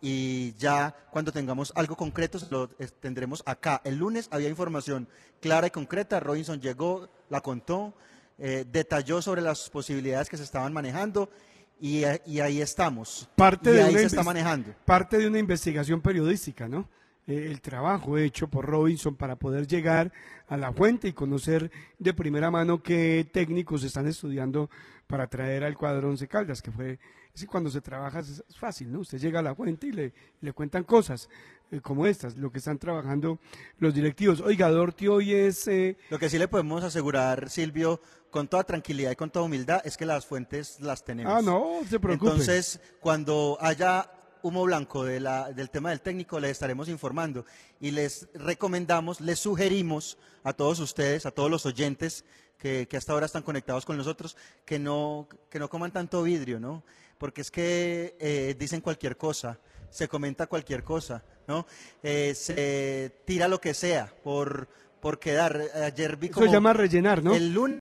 y 0.00 0.52
ya 0.54 0.94
cuando 1.10 1.32
tengamos 1.32 1.72
algo 1.74 1.96
concreto 1.96 2.38
lo 2.50 2.70
eh, 2.78 2.88
tendremos 3.00 3.42
acá. 3.44 3.80
El 3.82 3.96
lunes 3.96 4.28
había 4.30 4.48
información 4.48 5.08
clara 5.40 5.66
y 5.66 5.70
concreta, 5.70 6.20
Robinson 6.20 6.60
llegó, 6.60 7.08
la 7.28 7.40
contó, 7.40 7.92
eh, 8.38 8.64
detalló 8.70 9.20
sobre 9.20 9.42
las 9.42 9.68
posibilidades 9.68 10.28
que 10.28 10.36
se 10.36 10.44
estaban 10.44 10.72
manejando 10.72 11.28
y, 11.80 12.02
y 12.26 12.40
ahí 12.40 12.60
estamos. 12.60 13.28
parte 13.36 13.70
y 13.70 13.74
de 13.74 13.82
ahí 13.82 13.94
se 13.94 14.04
está 14.04 14.22
manejando. 14.22 14.74
parte 14.84 15.18
de 15.18 15.26
una 15.26 15.38
investigación 15.38 16.00
periodística, 16.00 16.68
¿no? 16.68 16.88
Eh, 17.26 17.48
el 17.50 17.60
trabajo 17.60 18.18
hecho 18.18 18.48
por 18.48 18.66
Robinson 18.66 19.16
para 19.16 19.36
poder 19.36 19.66
llegar 19.66 20.12
a 20.48 20.56
la 20.56 20.72
fuente 20.72 21.08
y 21.08 21.12
conocer 21.12 21.70
de 21.98 22.14
primera 22.14 22.50
mano 22.50 22.82
qué 22.82 23.28
técnicos 23.32 23.82
están 23.82 24.06
estudiando 24.06 24.70
para 25.08 25.26
traer 25.26 25.64
al 25.64 25.76
cuadro 25.76 26.08
Once 26.08 26.26
Caldas, 26.28 26.62
que 26.62 26.70
fue, 26.70 26.98
es 27.34 27.44
cuando 27.46 27.68
se 27.68 27.80
trabaja 27.80 28.20
es, 28.20 28.44
fácil, 28.56 28.92
¿no? 28.92 29.00
Usted 29.00 29.18
llega 29.18 29.40
a 29.40 29.42
la 29.42 29.54
fuente 29.54 29.88
y 29.88 29.92
le, 29.92 30.12
le 30.40 30.52
cuentan 30.52 30.84
cosas 30.84 31.28
como 31.82 32.06
estas, 32.06 32.36
lo 32.36 32.50
que 32.50 32.58
están 32.58 32.78
trabajando 32.78 33.38
los 33.78 33.92
directivos. 33.94 34.40
Oiga, 34.40 34.70
Dorti 34.70 35.08
hoy 35.08 35.32
es... 35.34 35.66
eh, 35.68 35.96
Lo 36.10 36.18
que 36.18 36.30
sí 36.30 36.38
le 36.38 36.48
podemos 36.48 36.84
asegurar, 36.84 37.50
Silvio, 37.50 38.00
con 38.30 38.48
toda 38.48 38.64
tranquilidad 38.64 39.10
y 39.10 39.16
con 39.16 39.30
toda 39.30 39.44
humildad, 39.46 39.80
es 39.84 39.96
que 39.96 40.06
las 40.06 40.26
fuentes 40.26 40.80
las 40.80 41.04
tenemos. 41.04 41.32
Ah, 41.32 41.42
no, 41.42 41.80
se 41.88 41.98
preocupe. 41.98 42.30
Entonces, 42.30 42.80
cuando 43.00 43.58
haya 43.60 44.10
humo 44.42 44.64
blanco 44.64 45.02
de 45.04 45.18
la- 45.18 45.52
del 45.52 45.70
tema 45.70 45.90
del 45.90 46.00
técnico, 46.00 46.38
les 46.38 46.52
estaremos 46.52 46.88
informando 46.88 47.44
y 47.80 47.90
les 47.90 48.28
recomendamos, 48.34 49.20
les 49.20 49.38
sugerimos 49.40 50.18
a 50.44 50.52
todos 50.52 50.78
ustedes, 50.78 51.26
a 51.26 51.30
todos 51.32 51.50
los 51.50 51.66
oyentes 51.66 52.24
que, 52.58 52.86
que 52.88 52.96
hasta 52.96 53.12
ahora 53.12 53.26
están 53.26 53.42
conectados 53.42 53.84
con 53.84 53.96
nosotros, 53.96 54.36
que 54.64 54.78
no, 54.78 55.28
que 55.50 55.58
no 55.58 55.68
coman 55.68 55.90
tanto 55.90 56.22
vidrio, 56.22 56.60
¿no? 56.60 56.84
Porque 57.18 57.40
es 57.40 57.50
que 57.50 58.16
eh, 58.20 58.54
dicen 58.58 58.80
cualquier 58.80 59.16
cosa, 59.16 59.58
se 59.90 60.06
comenta 60.08 60.46
cualquier 60.46 60.84
cosa, 60.84 61.24
¿no? 61.46 61.66
Eh, 62.02 62.34
se 62.34 63.22
tira 63.24 63.48
lo 63.48 63.60
que 63.60 63.74
sea 63.74 64.12
por, 64.22 64.68
por 65.00 65.18
quedar. 65.18 65.60
Ayer 65.74 66.16
vi 66.16 66.26
Eso 66.26 66.34
como 66.34 66.46
se 66.46 66.52
llama 66.52 66.72
rellenar, 66.72 67.22
¿no? 67.22 67.34
El 67.34 67.52
lunes. 67.52 67.80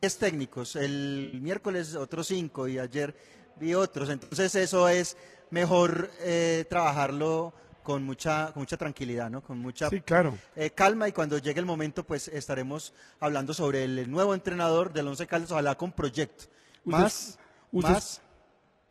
10 0.00 0.16
técnicos, 0.18 0.76
el 0.76 1.38
miércoles 1.42 1.94
otros 1.94 2.26
cinco 2.28 2.66
y 2.66 2.78
ayer 2.78 3.14
vi 3.56 3.74
otros. 3.74 4.08
Entonces 4.08 4.54
eso 4.54 4.88
es 4.88 5.16
mejor 5.50 6.10
eh, 6.20 6.64
trabajarlo 6.70 7.52
con 7.82 8.02
mucha, 8.04 8.50
con 8.52 8.62
mucha 8.62 8.76
tranquilidad, 8.78 9.28
¿no? 9.28 9.42
Con 9.42 9.58
mucha 9.58 9.90
Sí, 9.90 10.00
claro. 10.00 10.38
eh, 10.56 10.70
calma 10.70 11.08
y 11.08 11.12
cuando 11.12 11.36
llegue 11.38 11.60
el 11.60 11.66
momento 11.66 12.04
pues 12.04 12.28
estaremos 12.28 12.94
hablando 13.18 13.52
sobre 13.52 13.84
el 13.84 14.10
nuevo 14.10 14.32
entrenador 14.34 14.92
del 14.92 15.08
Once 15.08 15.26
Caldas, 15.26 15.50
ojalá 15.50 15.74
con 15.76 15.92
proyecto. 15.92 16.44
Más, 16.84 17.38
usted- 17.72 17.90
más. 17.90 18.22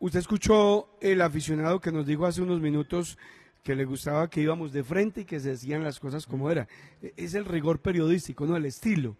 Usted 0.00 0.18
escuchó 0.20 0.88
el 1.00 1.20
aficionado 1.20 1.78
que 1.80 1.92
nos 1.92 2.06
dijo 2.06 2.26
hace 2.26 2.40
unos 2.42 2.60
minutos 2.60 3.18
que 3.62 3.74
le 3.74 3.84
gustaba 3.84 4.30
que 4.30 4.40
íbamos 4.40 4.72
de 4.72 4.82
frente 4.82 5.20
y 5.20 5.24
que 5.26 5.38
se 5.38 5.50
decían 5.50 5.84
las 5.84 6.00
cosas 6.00 6.26
como 6.26 6.50
era. 6.50 6.66
E- 7.02 7.12
Es 7.16 7.34
el 7.34 7.44
rigor 7.44 7.80
periodístico, 7.80 8.46
no 8.46 8.56
el 8.56 8.64
estilo. 8.64 9.16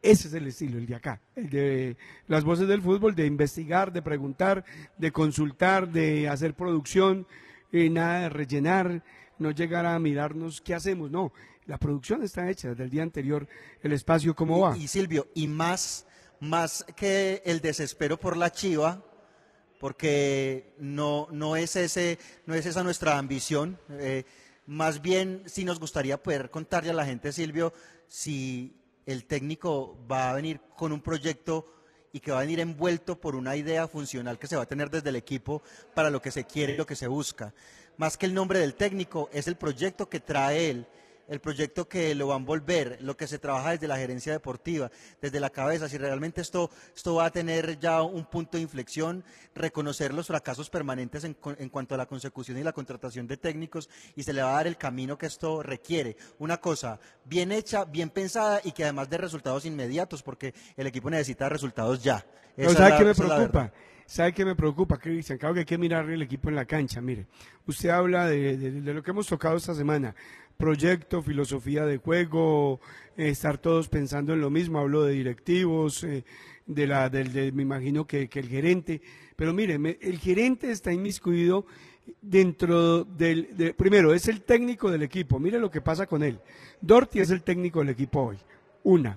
Ese 0.00 0.28
es 0.28 0.34
el 0.34 0.46
estilo, 0.46 0.78
el 0.78 0.86
de 0.86 0.94
acá, 0.94 1.20
el 1.34 1.50
de 1.50 1.96
las 2.28 2.44
voces 2.44 2.68
del 2.68 2.80
fútbol, 2.80 3.14
de 3.14 3.26
investigar, 3.26 3.92
de 3.92 4.00
preguntar, 4.00 4.64
de 4.96 5.10
consultar, 5.12 5.88
de 5.90 6.28
hacer 6.28 6.54
producción, 6.54 7.26
eh, 7.72 7.90
nada 7.90 8.20
de 8.20 8.28
rellenar, 8.30 9.02
no 9.38 9.50
llegar 9.50 9.84
a 9.86 9.98
mirarnos 9.98 10.60
qué 10.60 10.74
hacemos, 10.74 11.10
no. 11.10 11.32
La 11.66 11.78
producción 11.78 12.22
está 12.22 12.48
hecha 12.48 12.70
desde 12.70 12.84
el 12.84 12.90
día 12.90 13.02
anterior, 13.02 13.46
el 13.82 13.92
espacio 13.92 14.34
cómo 14.34 14.60
va. 14.60 14.76
Y, 14.78 14.84
y 14.84 14.88
Silvio, 14.88 15.26
y 15.34 15.48
más, 15.48 16.06
más 16.40 16.86
que 16.96 17.42
el 17.44 17.60
desespero 17.60 18.18
por 18.18 18.36
la 18.36 18.50
chiva, 18.52 19.04
porque 19.78 20.74
no, 20.78 21.28
no, 21.30 21.56
es, 21.56 21.76
ese, 21.76 22.18
no 22.46 22.54
es 22.54 22.66
esa 22.66 22.82
nuestra 22.82 23.18
ambición. 23.18 23.78
eh, 23.90 24.24
más 24.66 25.00
bien, 25.00 25.44
sí 25.46 25.64
nos 25.64 25.80
gustaría 25.80 26.22
poder 26.22 26.50
contarle 26.50 26.90
a 26.90 26.94
la 26.94 27.06
gente, 27.06 27.32
Silvio, 27.32 27.72
si 28.06 28.76
el 29.06 29.24
técnico 29.24 29.98
va 30.10 30.28
a 30.28 30.34
venir 30.34 30.60
con 30.76 30.92
un 30.92 31.00
proyecto 31.00 31.66
y 32.12 32.20
que 32.20 32.32
va 32.32 32.38
a 32.38 32.42
venir 32.42 32.60
envuelto 32.60 33.18
por 33.18 33.34
una 33.34 33.56
idea 33.56 33.88
funcional 33.88 34.38
que 34.38 34.46
se 34.46 34.56
va 34.56 34.64
a 34.64 34.68
tener 34.68 34.90
desde 34.90 35.08
el 35.08 35.16
equipo 35.16 35.62
para 35.94 36.10
lo 36.10 36.20
que 36.20 36.30
se 36.30 36.44
quiere 36.44 36.74
y 36.74 36.76
lo 36.76 36.84
que 36.84 36.96
se 36.96 37.06
busca. 37.06 37.54
Más 37.96 38.18
que 38.18 38.26
el 38.26 38.34
nombre 38.34 38.58
del 38.58 38.74
técnico, 38.74 39.30
es 39.32 39.48
el 39.48 39.56
proyecto 39.56 40.10
que 40.10 40.20
trae 40.20 40.68
él, 40.68 40.86
el 41.28 41.40
proyecto 41.40 41.88
que 41.88 42.14
lo 42.14 42.28
va 42.28 42.34
a 42.34 42.38
envolver, 42.38 42.98
lo 43.02 43.16
que 43.16 43.26
se 43.26 43.38
trabaja 43.38 43.70
desde 43.72 43.86
la 43.86 43.96
gerencia 43.98 44.32
deportiva, 44.32 44.90
desde 45.20 45.40
la 45.40 45.50
cabeza, 45.50 45.88
si 45.88 45.98
realmente 45.98 46.40
esto, 46.40 46.70
esto 46.94 47.14
va 47.16 47.26
a 47.26 47.30
tener 47.30 47.78
ya 47.78 48.02
un 48.02 48.24
punto 48.26 48.56
de 48.56 48.62
inflexión, 48.62 49.24
reconocer 49.54 50.14
los 50.14 50.26
fracasos 50.26 50.70
permanentes 50.70 51.24
en, 51.24 51.36
en 51.58 51.68
cuanto 51.68 51.94
a 51.94 51.98
la 51.98 52.06
consecución 52.06 52.58
y 52.58 52.62
la 52.62 52.72
contratación 52.72 53.26
de 53.26 53.36
técnicos 53.36 53.88
y 54.16 54.22
se 54.22 54.32
le 54.32 54.42
va 54.42 54.50
a 54.50 54.54
dar 54.54 54.66
el 54.66 54.76
camino 54.76 55.18
que 55.18 55.26
esto 55.26 55.62
requiere. 55.62 56.16
Una 56.38 56.56
cosa 56.58 56.98
bien 57.24 57.52
hecha, 57.52 57.84
bien 57.84 58.10
pensada 58.10 58.60
y 58.64 58.72
que 58.72 58.84
además 58.84 59.08
de 59.10 59.18
resultados 59.18 59.64
inmediatos, 59.66 60.22
porque 60.22 60.54
el 60.76 60.86
equipo 60.86 61.10
necesita 61.10 61.48
resultados 61.48 62.02
ya. 62.02 62.24
Pero 62.56 62.70
Esa 62.70 62.72
es 62.72 62.88
¿sabe 62.88 62.98
qué 62.98 63.04
me 63.04 63.14
preocupa? 63.14 63.72
¿Sabe 64.06 64.32
qué 64.32 64.44
me 64.46 64.56
preocupa, 64.56 64.96
Cristian? 64.98 65.36
Claro 65.38 65.52
que 65.52 65.60
hay 65.60 65.66
que 65.66 65.76
mirar 65.76 66.08
el 66.08 66.22
equipo 66.22 66.48
en 66.48 66.56
la 66.56 66.64
cancha. 66.64 66.98
Mire, 67.02 67.26
usted 67.66 67.90
habla 67.90 68.26
de, 68.26 68.56
de- 68.56 68.80
de 68.80 68.94
lo 68.94 69.02
que 69.02 69.10
hemos 69.10 69.26
tocado 69.26 69.56
esta 69.58 69.74
semana. 69.74 70.14
Proyecto, 70.58 71.22
filosofía 71.22 71.86
de 71.86 71.98
juego, 71.98 72.80
estar 73.16 73.58
todos 73.58 73.88
pensando 73.88 74.32
en 74.34 74.40
lo 74.40 74.50
mismo. 74.50 74.80
Hablo 74.80 75.04
de 75.04 75.12
directivos, 75.12 76.02
eh, 76.02 76.24
de 76.66 76.86
la, 76.88 77.08
del, 77.08 77.32
de- 77.32 77.52
me 77.52 77.62
imagino 77.62 78.08
que, 78.08 78.28
que 78.28 78.40
el 78.40 78.48
gerente. 78.48 79.00
Pero 79.36 79.54
mire, 79.54 79.74
el 80.00 80.18
gerente 80.18 80.72
está 80.72 80.92
inmiscuido 80.92 81.64
dentro 82.20 83.04
del... 83.04 83.56
de- 83.56 83.72
primero, 83.72 84.12
es 84.12 84.26
el 84.26 84.40
técnico 84.42 84.90
del 84.90 85.04
equipo. 85.04 85.38
Mire 85.38 85.60
lo 85.60 85.70
que 85.70 85.80
pasa 85.80 86.06
con 86.08 86.24
él. 86.24 86.40
Dorti 86.80 87.20
es 87.20 87.30
el 87.30 87.42
técnico 87.44 87.78
del 87.78 87.90
equipo 87.90 88.20
hoy. 88.22 88.38
Una 88.82 89.16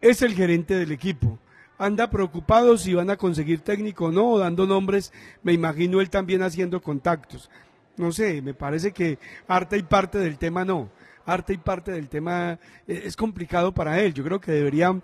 es 0.00 0.22
el 0.22 0.34
gerente 0.34 0.74
del 0.76 0.92
equipo. 0.92 1.36
Anda 1.78 2.08
preocupado 2.10 2.78
si 2.78 2.94
van 2.94 3.10
a 3.10 3.16
conseguir 3.16 3.58
técnico 3.58 4.04
o 4.04 4.12
no, 4.12 4.38
dando 4.38 4.68
nombres, 4.68 5.12
me 5.42 5.52
imagino 5.52 6.00
él 6.00 6.10
también 6.10 6.42
haciendo 6.42 6.80
contactos. 6.80 7.50
No 7.96 8.12
sé, 8.12 8.42
me 8.42 8.54
parece 8.54 8.92
que 8.92 9.18
arte 9.46 9.76
y 9.76 9.82
parte 9.82 10.18
del 10.18 10.38
tema 10.38 10.64
no. 10.64 10.90
arte 11.26 11.52
y 11.54 11.58
parte 11.58 11.92
del 11.92 12.08
tema 12.08 12.58
eh, 12.86 13.02
es 13.04 13.16
complicado 13.16 13.72
para 13.72 14.00
él. 14.00 14.12
Yo 14.12 14.24
creo 14.24 14.40
que 14.40 14.52
debería 14.52 14.94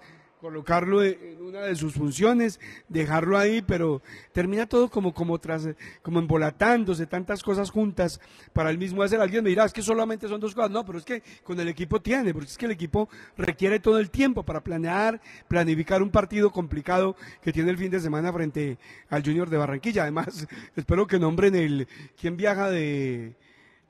colocarlo 0.40 1.02
en 1.04 1.42
una 1.42 1.60
de 1.60 1.76
sus 1.76 1.94
funciones, 1.94 2.58
dejarlo 2.88 3.36
ahí, 3.36 3.62
pero 3.62 4.02
termina 4.32 4.66
todo 4.66 4.88
como 4.88 5.12
como 5.12 5.38
tras 5.38 5.68
como 6.02 6.18
embolatándose 6.18 7.06
tantas 7.06 7.42
cosas 7.42 7.70
juntas 7.70 8.20
para 8.52 8.70
el 8.70 8.78
mismo 8.78 9.02
hacer. 9.02 9.20
Alguien 9.20 9.44
me 9.44 9.50
dirá, 9.50 9.64
es 9.64 9.72
que 9.72 9.82
solamente 9.82 10.28
son 10.28 10.40
dos 10.40 10.54
cosas. 10.54 10.70
No, 10.70 10.84
pero 10.84 10.98
es 10.98 11.04
que 11.04 11.22
con 11.44 11.60
el 11.60 11.68
equipo 11.68 12.00
tiene, 12.00 12.32
porque 12.32 12.48
es 12.50 12.58
que 12.58 12.66
el 12.66 12.72
equipo 12.72 13.08
requiere 13.36 13.80
todo 13.80 13.98
el 13.98 14.10
tiempo 14.10 14.42
para 14.42 14.62
planear, 14.62 15.20
planificar 15.46 16.02
un 16.02 16.10
partido 16.10 16.50
complicado 16.50 17.16
que 17.42 17.52
tiene 17.52 17.70
el 17.70 17.78
fin 17.78 17.90
de 17.90 18.00
semana 18.00 18.32
frente 18.32 18.78
al 19.10 19.22
Junior 19.22 19.50
de 19.50 19.58
Barranquilla. 19.58 20.02
Además, 20.02 20.48
espero 20.76 21.06
que 21.06 21.18
nombren 21.18 21.54
el 21.54 21.86
quién 22.18 22.36
viaja 22.36 22.70
de 22.70 23.34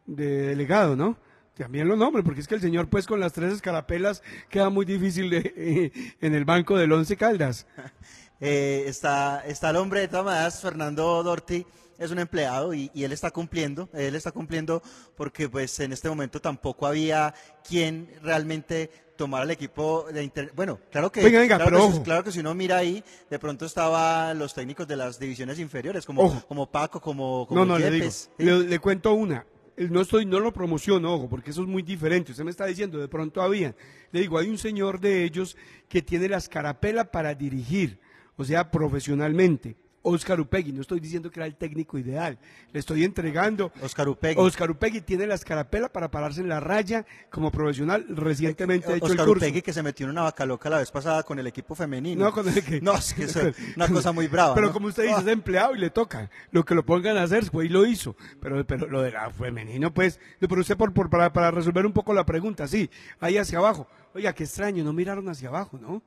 de 0.06 0.48
delegado, 0.48 0.96
¿no? 0.96 1.16
También 1.60 1.88
lo 1.88 1.94
nombre, 1.94 2.22
porque 2.22 2.40
es 2.40 2.48
que 2.48 2.54
el 2.54 2.62
señor, 2.62 2.88
pues, 2.88 3.06
con 3.06 3.20
las 3.20 3.34
tres 3.34 3.52
escarapelas 3.52 4.22
queda 4.48 4.70
muy 4.70 4.86
difícil 4.86 5.28
de, 5.28 5.52
eh, 5.54 5.92
en 6.22 6.34
el 6.34 6.46
banco 6.46 6.74
del 6.78 6.90
Once 6.90 7.16
Caldas. 7.16 7.66
Eh, 8.42 8.84
está, 8.86 9.44
está 9.46 9.68
el 9.68 9.76
hombre 9.76 10.00
de 10.00 10.08
todas 10.08 10.24
maneras, 10.24 10.62
Fernando 10.62 11.22
Dorti 11.22 11.66
es 11.98 12.10
un 12.10 12.18
empleado 12.18 12.72
y, 12.72 12.90
y 12.94 13.04
él 13.04 13.12
está 13.12 13.30
cumpliendo, 13.30 13.90
él 13.92 14.14
está 14.14 14.32
cumpliendo 14.32 14.82
porque 15.14 15.50
pues 15.50 15.78
en 15.80 15.92
este 15.92 16.08
momento 16.08 16.40
tampoco 16.40 16.86
había 16.86 17.34
quien 17.68 18.08
realmente 18.22 18.90
tomara 19.18 19.44
el 19.44 19.50
equipo 19.50 20.06
de 20.10 20.24
inter... 20.24 20.52
Bueno, 20.56 20.78
claro 20.90 21.12
que, 21.12 21.22
Venga, 21.22 21.40
venga, 21.40 21.56
claro, 21.56 21.70
pero 21.70 21.86
que 21.86 21.92
ojo. 21.96 22.02
claro 22.02 22.24
que 22.24 22.32
si 22.32 22.40
uno 22.40 22.54
mira 22.54 22.78
ahí, 22.78 23.04
de 23.28 23.38
pronto 23.38 23.66
estaban 23.66 24.38
los 24.38 24.54
técnicos 24.54 24.88
de 24.88 24.96
las 24.96 25.18
divisiones 25.18 25.58
inferiores, 25.58 26.06
como, 26.06 26.22
Ojo. 26.22 26.42
como 26.48 26.70
Paco, 26.70 26.98
como, 26.98 27.46
como 27.46 27.60
No, 27.60 27.66
no, 27.74 27.78
le 27.78 27.90
digo, 27.90 28.04
Yepes, 28.04 28.30
¿sí? 28.38 28.42
le, 28.42 28.60
le 28.60 28.78
cuento 28.78 29.12
una. 29.12 29.44
No 29.88 30.02
estoy, 30.02 30.26
no 30.26 30.40
lo 30.40 30.52
promociono, 30.52 31.14
ojo, 31.14 31.28
porque 31.28 31.52
eso 31.52 31.62
es 31.62 31.68
muy 31.68 31.82
diferente. 31.82 32.32
Usted 32.32 32.44
me 32.44 32.50
está 32.50 32.66
diciendo, 32.66 32.98
de 32.98 33.08
pronto 33.08 33.40
había. 33.40 33.74
Le 34.12 34.20
digo, 34.20 34.38
hay 34.38 34.48
un 34.48 34.58
señor 34.58 35.00
de 35.00 35.24
ellos 35.24 35.56
que 35.88 36.02
tiene 36.02 36.28
la 36.28 36.36
escarapela 36.36 37.10
para 37.10 37.34
dirigir, 37.34 37.98
o 38.36 38.44
sea, 38.44 38.70
profesionalmente. 38.70 39.76
Oscar 40.02 40.40
Upegui, 40.40 40.72
no 40.72 40.80
estoy 40.80 40.98
diciendo 40.98 41.30
que 41.30 41.40
era 41.40 41.46
el 41.46 41.56
técnico 41.56 41.98
ideal, 41.98 42.38
le 42.72 42.80
estoy 42.80 43.04
entregando. 43.04 43.70
Oscar 43.82 44.08
Upegui. 44.08 44.40
Oscar 44.40 44.70
Upegui 44.70 45.02
tiene 45.02 45.26
la 45.26 45.34
escarapela 45.34 45.90
para 45.92 46.10
pararse 46.10 46.40
en 46.40 46.48
la 46.48 46.58
raya 46.58 47.04
como 47.30 47.50
profesional, 47.50 48.06
recientemente 48.08 48.86
ha 48.90 48.96
hecho 48.96 49.06
el 49.06 49.12
Oscar 49.12 49.26
curso. 49.26 49.44
Upegui 49.44 49.60
que 49.60 49.74
se 49.74 49.82
metió 49.82 50.06
en 50.06 50.10
una 50.12 50.22
vaca 50.22 50.46
loca 50.46 50.70
la 50.70 50.78
vez 50.78 50.90
pasada 50.90 51.22
con 51.22 51.38
el 51.38 51.46
equipo 51.46 51.74
femenino. 51.74 52.24
No, 52.24 52.32
con 52.32 52.48
el 52.48 52.64
que- 52.64 52.80
No, 52.80 52.94
es 52.96 53.12
que 53.12 53.24
es 53.24 53.36
una 53.76 53.88
cosa 53.92 54.12
muy 54.12 54.26
brava. 54.26 54.54
Pero 54.54 54.68
¿no? 54.68 54.72
como 54.72 54.86
usted 54.88 55.02
dice, 55.02 55.16
Ah. 55.18 55.20
es 55.20 55.26
empleado 55.26 55.74
y 55.76 55.78
le 55.78 55.90
toca. 55.90 56.30
Lo 56.50 56.64
que 56.64 56.74
lo 56.74 56.82
pongan 56.86 57.18
a 57.18 57.24
hacer, 57.24 57.44
pues 57.50 57.66
y 57.66 57.68
lo 57.68 57.84
hizo. 57.84 58.16
Pero, 58.40 58.66
pero 58.66 58.86
lo 58.86 59.02
de 59.02 59.10
la 59.12 59.28
femenino, 59.30 59.92
pues, 59.92 60.18
pero 60.40 60.60
usted 60.62 60.78
por, 60.78 60.94
por- 60.94 61.10
para, 61.10 61.30
para 61.32 61.50
resolver 61.50 61.84
un 61.84 61.92
poco 61.92 62.14
la 62.14 62.24
pregunta, 62.24 62.66
sí, 62.66 62.88
ahí 63.20 63.36
hacia 63.36 63.58
abajo. 63.58 63.86
Oiga, 64.14 64.32
qué 64.32 64.44
extraño, 64.44 64.82
no 64.82 64.94
miraron 64.94 65.28
hacia 65.28 65.48
abajo, 65.50 65.78
¿no? 65.78 66.02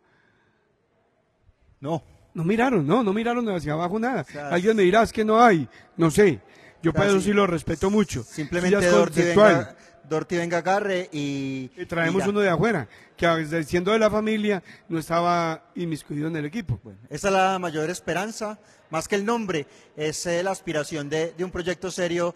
No. 1.79 2.03
No 2.33 2.43
miraron, 2.43 2.85
no, 2.87 3.03
no 3.03 3.13
miraron 3.13 3.47
hacia 3.49 3.73
abajo 3.73 3.99
nada. 3.99 4.23
sea, 4.23 4.49
Alguien 4.49 4.75
me 4.75 4.83
dirá, 4.83 5.03
es 5.03 5.11
que 5.13 5.23
no 5.23 5.41
hay, 5.41 5.67
no 5.97 6.09
sé. 6.09 6.39
Yo 6.81 6.89
O 6.89 6.93
sea, 6.93 6.99
para 7.01 7.09
eso 7.09 7.19
sí- 7.19 7.25
sí 7.27 7.33
lo 7.33 7.45
respeto 7.47 7.89
mucho. 7.89 8.23
Simplemente 8.23 8.85
Dorti 8.87 9.21
venga, 9.21 9.75
Dorti 10.09 10.35
venga 10.35 10.57
agarre 10.57 11.09
y... 11.13 11.69
Y 11.77 11.85
traemos 11.85 12.25
y 12.25 12.29
uno 12.29 12.39
de 12.41 12.49
afuera, 12.49 12.87
que 13.15 13.63
siendo 13.63 13.91
de 13.91 13.99
la 13.99 14.09
familia, 14.09 14.61
no 14.89 14.99
estaba 14.99 15.63
inmiscuido 15.75 16.27
en 16.27 16.35
el 16.35 16.45
equipo. 16.45 16.79
Esa 17.09 17.27
es 17.29 17.33
la 17.33 17.57
mayor 17.59 17.89
esperanza, 17.89 18.59
más 18.89 19.07
que 19.07 19.15
el 19.15 19.25
nombre, 19.25 19.65
es 19.95 20.25
eh, 20.25 20.43
la 20.43 20.51
aspiración 20.51 21.09
de, 21.09 21.33
de 21.33 21.43
un 21.43 21.51
proyecto 21.51 21.89
serio, 21.91 22.35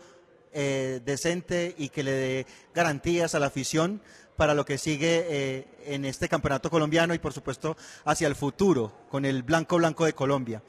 eh, 0.53 1.01
decente 1.03 1.75
y 1.77 1.89
que 1.89 2.03
le 2.03 2.12
dé 2.12 2.45
garantías 2.73 3.36
a 3.36 3.39
la 3.39 3.47
afición 3.47 4.01
para 4.38 4.54
lo 4.54 4.63
que 4.63 4.78
sigue 4.78 5.26
eh, 5.28 5.65
en 5.88 6.06
este 6.06 6.30
campeonato 6.30 6.69
colombiano 6.69 7.13
y 7.13 7.19
por 7.19 7.34
supuesto 7.34 7.76
hacia 8.06 8.28
el 8.28 8.36
futuro 8.36 8.93
con 9.10 9.26
el 9.26 9.43
Blanco 9.43 9.78
Blanco 9.78 10.06
de 10.06 10.13
Colombia. 10.13 10.62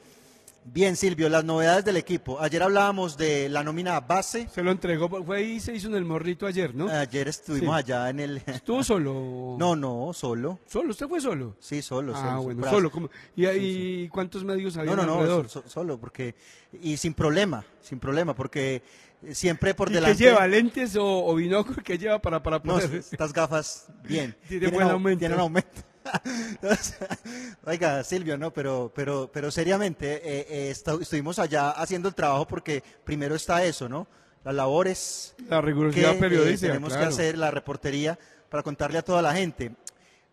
Bien, 0.65 0.95
Silvio, 0.95 1.29
las 1.29 1.43
novedades 1.43 1.83
del 1.83 1.97
equipo. 1.97 2.39
Ayer 2.39 2.61
hablábamos 2.61 3.17
de 3.17 3.49
la 3.49 3.63
nómina 3.63 3.99
base. 4.01 4.47
Se 4.53 4.61
lo 4.61 4.69
entregó, 4.71 5.09
fue 5.23 5.37
ahí 5.37 5.51
y 5.53 5.59
se 5.59 5.73
hizo 5.73 5.87
en 5.87 5.95
el 5.95 6.05
morrito 6.05 6.45
ayer, 6.45 6.75
¿no? 6.75 6.87
Ayer 6.89 7.27
estuvimos 7.27 7.75
Sí. 7.75 7.79
allá 7.91 8.09
en 8.09 8.19
el... 8.19 8.37
¿Estuvo 8.45 8.83
solo? 8.83 9.55
No, 9.57 9.75
no, 9.75 10.11
solo. 10.13 10.59
¿Solo? 10.67 10.91
¿Usted 10.91 11.07
fue 11.07 11.21
solo? 11.21 11.55
Sí, 11.59 11.81
solo. 11.81 12.13
Ah, 12.15 12.35
solo, 12.37 12.43
bueno, 12.43 12.69
solo. 12.69 12.91
¿cómo? 12.91 13.09
¿Y, 13.35 13.45
ahí 13.47 14.09
cuántos 14.09 14.43
medios 14.43 14.77
había 14.77 14.91
No, 14.91 14.97
no, 14.97 15.05
no, 15.07 15.13
alrededor? 15.15 15.49
so- 15.49 15.63
so- 15.63 15.69
solo, 15.69 15.97
porque. 15.99 16.35
Y 16.83 16.97
sin 16.97 17.15
problema, 17.15 17.65
sin 17.81 17.99
problema, 17.99 18.35
porque 18.35 18.83
siempre 19.31 19.73
por 19.73 19.89
¿Y 19.89 19.93
delante. 19.95 20.17
qué 20.17 20.23
lleva? 20.25 20.45
¿Lentes 20.45 20.95
o, 20.97 21.25
o 21.25 21.33
binóculo? 21.35 21.77
¿Qué 21.83 21.97
lleva 21.97 22.19
para, 22.21 22.43
para 22.43 22.61
No, 22.63 22.77
estas 22.77 23.33
gafas, 23.33 23.87
bien. 24.03 24.35
Tiene 24.47 24.59
Tienen 24.69 24.73
buen 24.75 24.87
au- 24.87 24.91
aumento. 24.91 25.19
Tienen 25.19 25.39
aumento. 25.39 25.81
Oiga, 27.65 28.03
Silvio, 28.03 28.37
no, 28.37 28.51
pero, 28.51 28.91
pero, 28.95 29.29
pero 29.31 29.51
seriamente, 29.51 30.15
eh, 30.15 30.47
eh, 30.49 30.69
estuvimos 30.71 31.39
allá 31.39 31.71
haciendo 31.71 32.09
el 32.09 32.15
trabajo 32.15 32.47
porque 32.47 32.83
primero 33.03 33.35
está 33.35 33.63
eso, 33.63 33.89
¿no? 33.89 34.07
Las 34.43 34.55
labores 34.55 35.35
La 35.49 35.61
rigurosidad 35.61 36.11
que 36.11 36.17
eh, 36.17 36.19
periodística, 36.19 36.71
tenemos 36.71 36.93
claro. 36.93 37.07
que 37.07 37.13
hacer, 37.13 37.37
la 37.37 37.51
reportería, 37.51 38.17
para 38.49 38.63
contarle 38.63 38.97
a 38.97 39.03
toda 39.03 39.21
la 39.21 39.33
gente. 39.33 39.73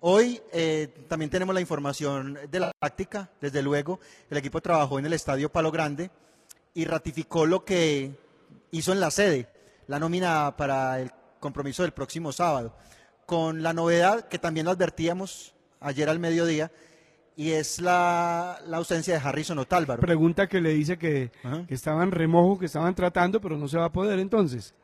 Hoy 0.01 0.41
eh, 0.53 0.89
también 1.09 1.31
tenemos 1.31 1.55
la 1.55 1.61
información 1.61 2.39
de 2.51 2.61
la 2.61 2.71
práctica, 2.79 3.29
desde 3.41 3.61
luego. 3.63 3.99
El 4.31 4.37
equipo 4.37 4.61
trabajó 4.61 4.99
en 4.99 5.07
el 5.07 5.13
Estadio 5.13 5.51
Palo 5.51 5.73
Grande 5.73 6.11
y 6.75 6.85
ratificó 6.85 7.45
lo 7.45 7.65
que 7.65 8.13
hizo 8.71 8.93
en 8.93 9.01
la 9.01 9.11
sede, 9.11 9.49
la 9.89 9.99
nómina 9.99 10.55
para 10.57 11.01
el 11.01 11.11
compromiso 11.41 11.83
del 11.83 11.93
próximo 11.93 12.31
sábado, 12.31 12.77
con 13.25 13.63
la 13.63 13.73
novedad 13.73 14.29
que 14.29 14.39
también 14.39 14.67
lo 14.67 14.73
advertíamos 14.73 15.56
ayer 15.81 16.09
al 16.09 16.19
mediodía, 16.19 16.71
y 17.37 17.51
es 17.53 17.81
la, 17.81 18.59
la 18.67 18.79
ausencia 18.79 19.15
de 19.15 19.21
Harrison 19.29 19.59
Otálvaro. 19.59 20.01
Pregunta 20.01 20.47
que 20.47 20.61
le 20.61 20.71
dice 20.71 20.97
que, 20.99 21.31
que 21.69 21.75
estaban 21.75 22.11
remojo, 22.11 22.59
que 22.59 22.67
estaban 22.67 22.95
tratando, 22.95 23.41
pero 23.41 23.57
no 23.57 23.69
se 23.69 23.77
va 23.79 23.87
a 23.87 23.93
poder 23.93 24.19
entonces. 24.19 24.75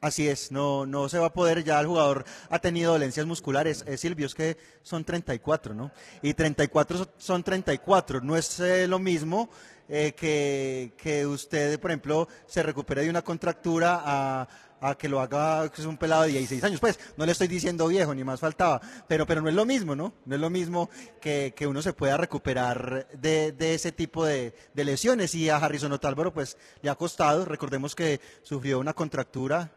Así 0.00 0.26
es, 0.26 0.50
no, 0.50 0.86
no 0.86 1.10
se 1.10 1.18
va 1.18 1.26
a 1.26 1.32
poder, 1.32 1.62
ya 1.62 1.78
el 1.78 1.86
jugador 1.86 2.24
ha 2.48 2.58
tenido 2.58 2.92
dolencias 2.92 3.26
musculares. 3.26 3.84
Eh, 3.86 3.98
Silvio, 3.98 4.26
es 4.26 4.34
que 4.34 4.56
son 4.82 5.04
34, 5.04 5.74
¿no? 5.74 5.92
Y 6.22 6.32
34 6.32 6.96
so- 6.98 7.12
son 7.18 7.42
34, 7.42 8.22
no 8.22 8.34
es 8.34 8.58
eh, 8.60 8.88
lo 8.88 8.98
mismo 8.98 9.50
eh, 9.90 10.14
que, 10.16 10.94
que 10.96 11.26
usted, 11.26 11.78
por 11.78 11.90
ejemplo, 11.90 12.28
se 12.46 12.62
recupere 12.62 13.02
de 13.02 13.10
una 13.10 13.20
contractura 13.22 14.00
a, 14.02 14.48
a 14.80 14.94
que 14.94 15.08
lo 15.08 15.20
haga, 15.20 15.68
que 15.68 15.80
es 15.80 15.86
un 15.86 15.96
pelado 15.96 16.22
de 16.22 16.28
16 16.28 16.64
años. 16.64 16.80
Pues 16.80 16.98
no 17.16 17.26
le 17.26 17.32
estoy 17.32 17.48
diciendo 17.48 17.86
viejo, 17.88 18.14
ni 18.14 18.24
más 18.24 18.40
faltaba, 18.40 18.80
pero, 19.06 19.26
pero 19.26 19.42
no 19.42 19.48
es 19.48 19.54
lo 19.54 19.64
mismo, 19.64 19.94
¿no? 19.94 20.14
No 20.24 20.34
es 20.34 20.40
lo 20.40 20.50
mismo 20.50 20.90
que, 21.20 21.52
que 21.56 21.66
uno 21.66 21.82
se 21.82 21.92
pueda 21.92 22.16
recuperar 22.16 23.08
de, 23.12 23.52
de 23.52 23.74
ese 23.74 23.92
tipo 23.92 24.24
de, 24.24 24.54
de 24.74 24.84
lesiones. 24.84 25.34
Y 25.34 25.48
a 25.48 25.56
Harrison 25.56 25.92
Otálvaro, 25.92 26.32
pues 26.32 26.56
le 26.82 26.90
ha 26.90 26.94
costado. 26.94 27.44
Recordemos 27.44 27.94
que 27.94 28.20
sufrió 28.42 28.78
una 28.78 28.94
contractura 28.94 29.72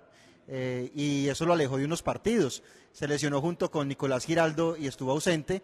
eh, 0.48 0.92
y 0.94 1.28
eso 1.30 1.46
lo 1.46 1.54
alejó 1.54 1.78
de 1.78 1.86
unos 1.86 2.02
partidos. 2.02 2.64
Se 2.92 3.08
lesionó 3.08 3.42
junto 3.42 3.72
con 3.72 3.88
Nicolás 3.88 4.26
Giraldo 4.26 4.78
y 4.78 4.88
estuvo 4.88 5.12
ausente 5.12 5.64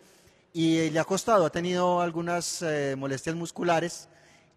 y 0.54 0.89
le 0.89 0.99
ha 0.99 1.04
costado, 1.04 1.45
ha 1.45 1.52
tenido 1.52 2.02
algunas 2.02 2.62
eh, 2.63 2.95
molestias 2.97 3.36
musculares 3.36 4.10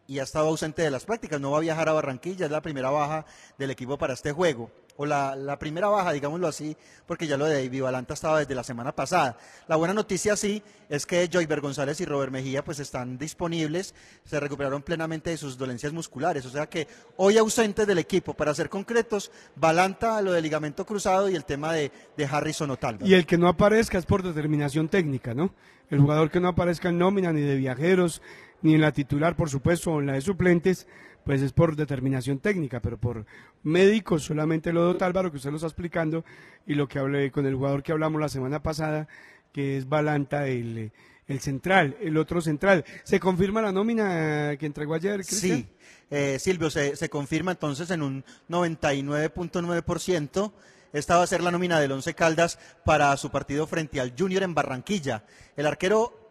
y 0.07 0.19
ha 0.19 0.25
estado 0.25 0.49
ausente 0.49 0.83
de 0.83 0.91
las 0.91 1.05
prácticas. 1.05 1.41
No 1.41 1.51
va 1.53 1.59
a 1.59 1.61
viajar 1.61 1.89
a 1.89 1.93
Barranquilla, 1.93 2.47
es 2.47 2.53
la 2.53 2.63
primera 2.63 2.91
baja 2.91 3.25
del 3.59 3.71
equipo 3.71 3.99
para 3.99 4.15
este 4.15 4.33
juego. 4.33 4.71
O 4.97 5.07
la, 5.07 5.35
la 5.37 5.59
primera 5.59 5.89
baja, 5.89 6.13
digámoslo 6.13 6.47
así, 6.47 6.77
porque 7.07 7.27
ya 7.27 7.39
lo 7.39 7.47
de 7.47 7.55
David 7.55 7.83
Valanta 7.83 8.13
estaba 8.13 8.41
desde 8.41 8.55
la 8.55 8.63
semana 8.63 8.95
pasada. 8.95 9.39
La 9.67 9.77
buena 9.77 9.95
noticia 9.95 10.37
sí 10.37 10.63
es 10.91 11.07
que 11.07 11.31
Joyver 11.33 11.63
González 11.63 11.99
y 12.03 12.05
Robert 12.05 12.31
Mejía 12.31 12.63
pues 12.63 12.79
están 12.79 13.17
disponibles, 13.17 13.95
se 14.25 14.39
recuperaron 14.39 14.83
plenamente 14.83 15.31
de 15.31 15.39
sus 15.39 15.57
dolencias 15.57 15.95
musculares. 15.95 16.45
O 16.45 16.51
sea 16.51 16.69
que 16.69 16.89
hoy 17.17 17.39
ausentes 17.39 17.87
del 17.87 17.99
equipo, 17.99 18.35
para 18.35 18.55
ser 18.55 18.69
concretos, 18.69 19.33
Valanta, 19.57 20.21
lo 20.21 20.33
del 20.33 20.43
ligamento 20.43 20.85
cruzado 20.85 21.31
y 21.31 21.37
el 21.37 21.47
tema 21.47 21.73
de, 21.73 21.91
de 22.15 22.25
Harrison 22.27 22.71
Otálvaro. 22.71 23.07
Y 23.07 23.15
el 23.15 23.25
que 23.25 23.39
no 23.39 23.49
aparezca 23.49 23.97
es 23.97 24.05
por 24.05 24.23
determinación 24.23 24.91
técnica, 24.91 25.33
¿no? 25.33 25.55
El 25.89 26.01
jugador 26.01 26.31
que 26.31 26.41
no 26.41 26.49
aparezca 26.49 26.91
en 26.91 26.99
nómina, 26.99 27.33
ni 27.33 27.43
de 27.43 27.57
viajeros, 27.57 28.23
ni 28.63 28.75
en 28.75 28.81
la 28.81 28.93
titular, 28.93 29.37
por 29.37 29.51
supuesto, 29.51 29.93
o 29.93 30.01
en 30.01 30.07
la 30.07 30.15
de 30.15 30.21
suplentes, 30.21 30.87
pues 31.25 31.43
es 31.43 31.53
por 31.53 31.77
determinación 31.77 32.39
técnica, 32.39 32.81
pero 32.81 32.99
por 32.99 33.27
médicos 33.63 34.25
solamente 34.25 34.73
lo 34.73 34.85
de 34.85 34.91
Otálvaro, 34.91 35.31
que 35.31 35.37
usted 35.37 35.51
lo 35.51 35.57
está 35.57 35.69
explicando, 35.69 36.25
y 36.67 36.75
lo 36.75 36.89
que 36.89 36.99
hablé 36.99 37.31
con 37.31 37.47
el 37.47 37.55
jugador 37.55 37.83
que 37.83 37.93
hablamos 37.93 38.21
la 38.21 38.29
semana 38.29 38.63
pasada, 38.63 39.09
que 39.53 39.77
es 39.77 39.89
Balanta, 39.89 40.49
el, 40.49 40.91
el 41.29 41.41
central, 41.41 41.97
el 42.01 42.17
otro 42.17 42.41
central. 42.41 42.85
¿Se 43.05 43.21
confirma 43.21 43.63
la 43.63 43.71
nómina 43.73 44.57
que 44.59 44.67
entregó 44.67 44.95
ayer, 44.95 45.25
Cristian? 45.25 45.59
Sí, 45.59 45.69
eh, 46.11 46.39
Silvio, 46.39 46.71
se, 46.71 46.97
se 46.97 47.09
confirma 47.09 47.53
entonces 47.53 47.91
en 47.91 48.03
un 48.03 48.25
99.9%. 48.49 50.53
Esta 50.93 51.17
va 51.17 51.23
a 51.23 51.27
ser 51.27 51.43
la 51.43 51.51
nómina 51.51 51.81
del 51.81 51.93
Once 51.93 52.13
Caldas 52.15 52.59
para 52.85 53.17
su 53.17 53.31
partido 53.31 53.67
frente 53.67 53.99
al 53.99 54.13
Junior 54.19 54.43
en 54.43 54.55
Barranquilla. 54.55 55.25
El 55.57 55.65
arquero 55.67 56.22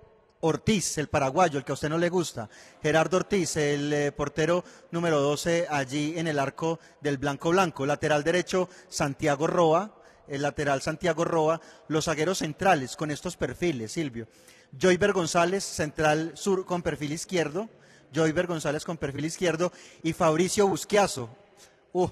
Ortiz, 0.41 0.97
el 0.97 1.07
paraguayo, 1.07 1.57
el 1.57 1.63
que 1.63 1.71
a 1.71 1.73
usted 1.73 1.89
no 1.89 1.97
le 1.97 2.09
gusta. 2.09 2.49
Gerardo 2.81 3.17
Ortiz, 3.17 3.55
el 3.57 3.93
eh, 3.93 4.11
portero 4.11 4.63
número 4.91 5.19
12 5.19 5.67
allí 5.69 6.17
en 6.17 6.27
el 6.27 6.39
arco 6.39 6.79
del 6.99 7.17
Blanco 7.17 7.51
Blanco. 7.51 7.85
Lateral 7.85 8.23
derecho, 8.23 8.69
Santiago 8.89 9.47
Roa. 9.47 9.95
el 10.27 10.41
lateral 10.43 10.81
Santiago 10.81 11.25
Roa, 11.25 11.59
los 11.87 12.05
zagueros 12.05 12.39
centrales 12.39 12.95
con 12.95 13.11
estos 13.11 13.37
perfiles, 13.37 13.91
Silvio. 13.91 14.27
Joyver 14.79 15.11
González, 15.11 15.63
central 15.63 16.31
sur 16.35 16.65
con 16.65 16.81
perfil 16.81 17.11
izquierdo, 17.11 17.69
Joyver 18.13 18.47
González 18.47 18.85
con 18.85 18.97
perfil 18.97 19.25
izquierdo 19.25 19.71
y 20.03 20.13
Fabricio 20.13 20.67
Busquiazo. 20.67 21.29
Uh, 21.91 22.07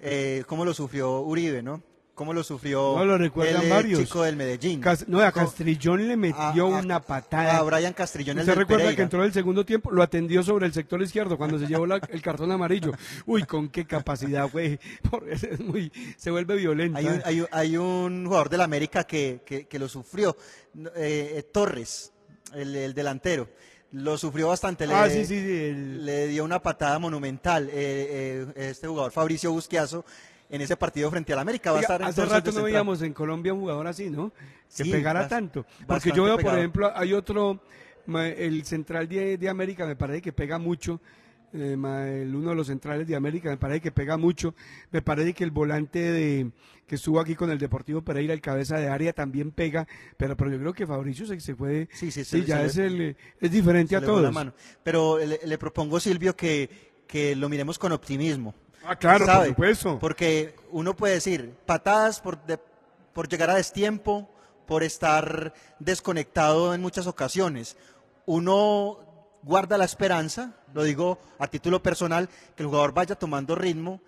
eh, 0.00 0.44
cómo 0.46 0.64
lo 0.64 0.74
sufrió 0.74 1.20
Uribe, 1.20 1.62
¿no? 1.62 1.82
Cómo 2.16 2.32
lo 2.32 2.42
sufrió 2.42 2.94
No 2.96 3.04
lo 3.04 3.18
recuerdan 3.18 3.60
el 3.60 3.66
eh, 3.68 3.70
varios. 3.70 4.00
chico 4.00 4.22
del 4.22 4.36
Medellín. 4.36 4.80
Cas- 4.80 5.06
no, 5.06 5.20
a 5.20 5.30
Castrillón 5.30 6.08
le 6.08 6.16
metió 6.16 6.40
A- 6.74 6.78
a- 6.78 6.82
una 6.82 6.98
patada. 7.00 7.58
a 7.58 7.62
Brian 7.62 7.92
Castrillón, 7.92 8.38
el 8.38 8.40
¿Usted 8.44 8.52
del 8.54 8.58
recuerda 8.60 8.84
Pereira. 8.84 8.96
que 8.96 9.02
entró 9.02 9.20
en 9.20 9.26
el 9.26 9.32
segundo 9.34 9.66
tiempo? 9.66 9.90
Lo 9.92 10.02
atendió 10.02 10.42
sobre 10.42 10.64
el 10.64 10.72
sector 10.72 11.02
izquierdo 11.02 11.36
cuando 11.36 11.58
se 11.58 11.66
llevó 11.66 11.86
la- 11.86 12.00
el 12.08 12.22
cartón 12.22 12.50
amarillo. 12.50 12.92
Uy, 13.26 13.42
con 13.42 13.68
qué 13.68 13.84
capacidad, 13.86 14.50
güey. 14.50 14.80
Por- 15.10 15.28
es 15.30 15.60
muy- 15.60 15.92
se 16.16 16.30
vuelve 16.30 16.56
violenta. 16.56 16.98
Hay 16.98 17.06
un, 17.06 17.20
hay 17.22 17.44
hay 17.52 17.76
un 17.76 18.24
jugador 18.24 18.48
del 18.48 18.62
América 18.62 19.04
que, 19.04 19.42
que- 19.44 19.66
que 19.66 19.78
lo 19.78 19.86
sufrió, 19.86 20.34
eh, 20.96 21.34
eh, 21.36 21.42
Torres, 21.52 22.12
el, 22.54 22.74
el 22.74 22.94
delantero. 22.94 23.46
Lo 23.92 24.16
sufrió 24.16 24.48
bastante, 24.48 24.86
le, 24.86 24.94
Ah, 24.94 25.08
sí, 25.10 25.26
sí, 25.26 25.38
sí, 25.38 25.64
el- 25.64 26.04
le 26.06 26.28
dio 26.28 26.44
una 26.44 26.60
patada 26.62 26.98
monumental 26.98 27.68
eh, 27.68 27.72
eh, 28.56 28.70
este 28.70 28.88
jugador 28.88 29.12
Fabricio 29.12 29.52
Busquiazo 29.52 30.04
en 30.48 30.60
ese 30.60 30.76
partido 30.76 31.10
frente 31.10 31.32
al 31.32 31.38
América. 31.40 31.72
Va 31.72 31.78
a 31.78 31.80
estar 31.82 32.02
hace 32.02 32.24
rato 32.24 32.52
no 32.52 32.62
veíamos 32.62 33.02
en 33.02 33.12
Colombia 33.12 33.52
un 33.54 33.60
jugador 33.60 33.86
así, 33.86 34.10
¿no? 34.10 34.30
Que 34.76 34.84
Sí, 34.84 34.90
pegara 34.90 35.26
tanto. 35.28 35.64
Porque 35.86 36.10
yo 36.12 36.24
veo, 36.24 36.38
por 36.38 36.56
ejemplo, 36.56 36.92
hay 36.94 37.12
otro, 37.12 37.60
el 38.06 38.64
central 38.64 39.08
de, 39.08 39.36
de 39.38 39.48
América 39.48 39.86
me 39.86 39.96
parece 39.96 40.22
que 40.22 40.32
pega 40.32 40.58
mucho. 40.58 41.00
eh, 41.52 41.72
el, 42.22 42.34
uno 42.34 42.50
de 42.50 42.54
los 42.56 42.66
centrales 42.66 43.06
de 43.06 43.16
América 43.16 43.48
me 43.48 43.56
parece 43.56 43.80
que 43.80 43.92
pega 43.92 44.16
mucho. 44.16 44.54
Me 44.90 45.02
parece 45.02 45.32
que 45.32 45.44
el 45.44 45.50
volante 45.50 45.98
de 46.00 46.50
que 46.86 46.94
estuvo 46.96 47.18
aquí 47.18 47.34
con 47.34 47.50
el 47.50 47.58
Deportivo 47.58 48.02
Pereira, 48.02 48.32
el 48.32 48.40
cabeza 48.40 48.78
de 48.78 48.88
área, 48.88 49.12
también 49.12 49.50
pega. 49.50 49.88
Pero, 50.16 50.36
pero 50.36 50.52
yo 50.52 50.58
creo 50.58 50.72
que 50.72 50.86
Fabricio 50.86 51.26
se, 51.26 51.40
se 51.40 51.54
fue. 51.56 51.88
Sí, 51.92 52.10
sí, 52.12 52.22
sí, 52.24 52.40
se- 52.42 52.44
ya 52.44 52.62
es, 52.62 52.76
el, 52.76 53.16
es 53.40 53.50
diferente 53.50 53.96
a 53.96 54.00
la 54.00 54.06
todos. 54.06 54.32
mano. 54.32 54.52
Pero 54.84 55.18
le, 55.18 55.40
le 55.44 55.58
propongo, 55.58 55.98
Silvio, 55.98 56.36
que, 56.36 56.68
que 57.08 57.34
lo 57.34 57.48
miremos 57.48 57.78
con 57.78 57.90
optimismo. 57.92 58.54
Ah, 58.88 58.96
claro, 58.96 59.24
por 59.24 59.34
¿Sabe? 59.34 59.48
supuesto. 59.48 59.98
Porque 59.98 60.54
uno 60.70 60.94
puede 60.94 61.14
decir, 61.14 61.54
patadas 61.66 62.20
por, 62.20 62.44
de- 62.46 62.58
por 63.12 63.28
llegar 63.28 63.50
a 63.50 63.54
destiempo, 63.56 64.28
por 64.66 64.82
estar 64.82 65.54
desconectado 65.78 66.74
en 66.74 66.80
muchas 66.82 67.06
ocasiones. 67.06 67.76
Uno 68.26 68.98
guarda 69.42 69.78
la 69.78 69.84
esperanza, 69.84 70.52
lo 70.74 70.82
digo 70.82 71.18
a 71.38 71.46
título 71.46 71.82
personal, 71.82 72.28
que 72.56 72.62
el 72.62 72.68
jugador 72.68 72.92
vaya 72.92 73.14
tomando 73.14 73.54
ritmo 73.54 74.00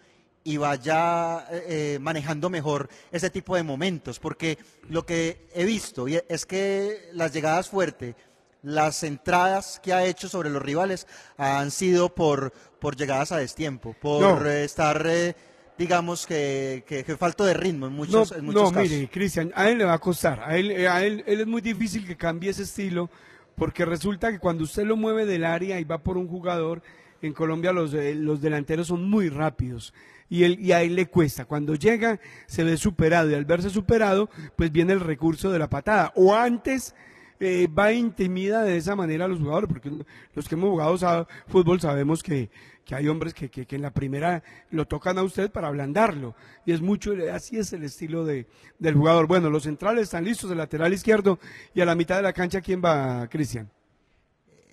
y 0.45 0.57
vaya 0.57 1.47
eh, 1.51 1.65
eh, 1.69 1.99
manejando 2.01 2.51
mejor 2.51 2.89
ese 3.13 3.31
tipo 3.31 3.55
de 3.55 3.63
momentos, 3.63 4.19
porque 4.19 4.59
lo 4.89 5.05
que 5.07 5.47
he 5.55 5.65
visto 5.65 6.07
es 6.09 6.47
que 6.47 7.11
las 7.13 7.33
llegadas 7.33 7.69
fuertes, 7.69 8.15
las 8.63 9.03
entradas 9.05 9.81
que 9.83 9.93
ha 9.93 10.05
hecho 10.05 10.29
sobre 10.29 10.51
los 10.51 10.63
rivales 10.63 11.07
han 11.37 11.71
sido 11.71 12.15
por, 12.15 12.53
por 12.81 12.97
llegadas 12.97 13.33
a 13.33 13.39
destiempo, 13.39 13.95
por 14.01 14.21
No. 14.43 14.47
eh, 14.51 14.65
estar, 14.65 15.05
eh, 15.09 15.35
digamos, 15.79 16.27
que, 16.27 16.85
que, 16.87 17.05
que 17.05 17.17
falto 17.17 17.45
de 17.45 17.55
ritmo 17.55 17.87
en 17.87 17.93
No, 17.93 17.99
muchos, 17.99 18.33
en 18.33 18.45
muchos 18.45 18.63
no, 18.65 18.73
casos. 18.73 18.91
mire, 18.91 19.09
Cristian, 19.09 19.53
a 19.55 19.69
él 19.69 19.79
le 19.79 19.85
va 19.85 19.95
a 19.95 19.99
costar. 20.01 20.41
A 20.45 20.57
él, 20.57 20.87
a 20.89 21.05
él, 21.05 21.23
él 21.27 21.41
es 21.41 21.47
muy 21.47 21.61
difícil 21.61 22.07
que 22.07 22.17
cambie 22.17 22.51
ese 22.51 22.65
estilo, 22.65 23.11
porque 23.55 23.85
resulta 23.85 24.31
que 24.33 24.39
cuando 24.39 24.65
usted 24.65 24.85
lo 24.85 24.97
mueve 24.97 25.25
del 25.27 25.45
área 25.45 25.79
y 25.81 25.85
va 25.85 25.99
por 25.99 26.17
un 26.19 26.29
jugador, 26.29 26.83
en 27.23 27.33
Colombia 27.33 27.73
los, 27.73 27.93
eh, 27.95 28.15
los 28.15 28.41
delanteros 28.41 28.89
son 28.89 29.09
muy 29.09 29.29
rápidos. 29.29 29.93
Y, 30.31 30.45
él, 30.45 30.59
y 30.61 30.73
a 30.73 30.83
él 30.83 30.95
le 30.95 31.07
cuesta. 31.07 31.47
Cuando 31.47 31.75
llega, 31.75 32.21
se 32.47 32.63
ve 32.63 32.77
superado. 32.77 33.31
Y 33.31 33.35
al 33.35 33.45
verse 33.47 33.71
superado, 33.71 34.29
pues 34.57 34.71
viene 34.71 34.93
el 34.93 35.01
recurso 35.01 35.51
de 35.51 35.59
la 35.59 35.71
patada. 35.71 36.13
O 36.17 36.35
antes, 36.35 36.95
eh, 37.41 37.69
va 37.69 37.93
intimida 37.93 38.63
de 38.65 38.77
esa 38.77 38.97
manera 38.97 39.25
a 39.27 39.29
los 39.29 39.39
jugadores, 39.39 39.69
porque 39.69 39.91
los 40.35 40.49
que 40.49 40.55
hemos 40.55 40.71
jugado 40.71 40.97
sa- 40.99 41.27
fútbol 41.47 41.81
sabemos 41.81 42.23
que, 42.23 42.51
que 42.85 42.95
hay 42.95 43.07
hombres 43.09 43.35
que, 43.35 43.49
que- 43.51 43.67
que 43.67 43.77
en 43.77 43.83
la 43.83 43.93
primera 43.93 44.43
lo 44.71 44.87
tocan 44.87 45.19
a 45.19 45.23
usted 45.23 45.51
para 45.51 45.69
ablandarlo. 45.69 46.35
Y 46.67 46.73
es 46.73 46.81
mucho, 46.81 47.13
así 47.33 47.59
es 47.59 47.73
el 47.73 47.85
estilo 47.85 48.25
de, 48.25 48.47
del 48.79 48.95
jugador. 48.95 49.27
Bueno, 49.27 49.51
los 49.51 49.63
centrales 49.65 50.05
están 50.05 50.25
listos, 50.25 50.51
el 50.51 50.59
lateral 50.59 50.93
izquierdo, 50.93 51.39
y 51.75 51.81
a 51.81 51.85
la 51.85 51.95
mitad 51.95 52.17
de 52.17 52.23
la 52.23 52.33
cancha, 52.33 52.61
¿quién 52.61 52.83
va, 52.85 53.27
Cristian? 53.29 53.71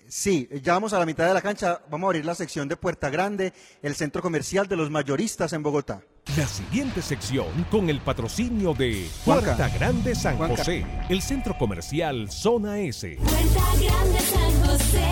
Sí, 0.08 0.48
ya 0.62 0.74
vamos 0.74 0.92
a 0.92 0.98
la 1.00 1.06
mitad 1.06 1.26
de 1.26 1.34
la 1.34 1.42
cancha. 1.42 1.80
Vamos 1.90 2.06
a 2.06 2.08
abrir 2.10 2.24
la 2.24 2.34
sección 2.36 2.68
de 2.68 2.76
Puerta 2.76 3.10
Grande, 3.10 3.52
el 3.82 3.94
centro 3.96 4.22
comercial 4.22 4.68
de 4.68 4.76
los 4.76 4.90
mayoristas 4.90 5.52
en 5.52 5.62
Bogotá. 5.64 6.02
La 6.34 6.46
siguiente 6.46 7.00
sección 7.00 7.46
con 7.70 7.88
el 7.88 8.00
patrocinio 8.00 8.74
de 8.74 9.08
Juanca. 9.24 9.56
Puerta 9.56 9.68
Grande 9.70 10.14
San 10.14 10.36
Juanca. 10.36 10.56
José, 10.58 10.84
el 11.08 11.22
centro 11.22 11.56
comercial 11.56 12.30
Zona 12.30 12.78
S. 12.80 13.16
Puerta 13.16 13.64
Grande 13.80 14.20
San 14.20 14.66
José, 14.66 15.06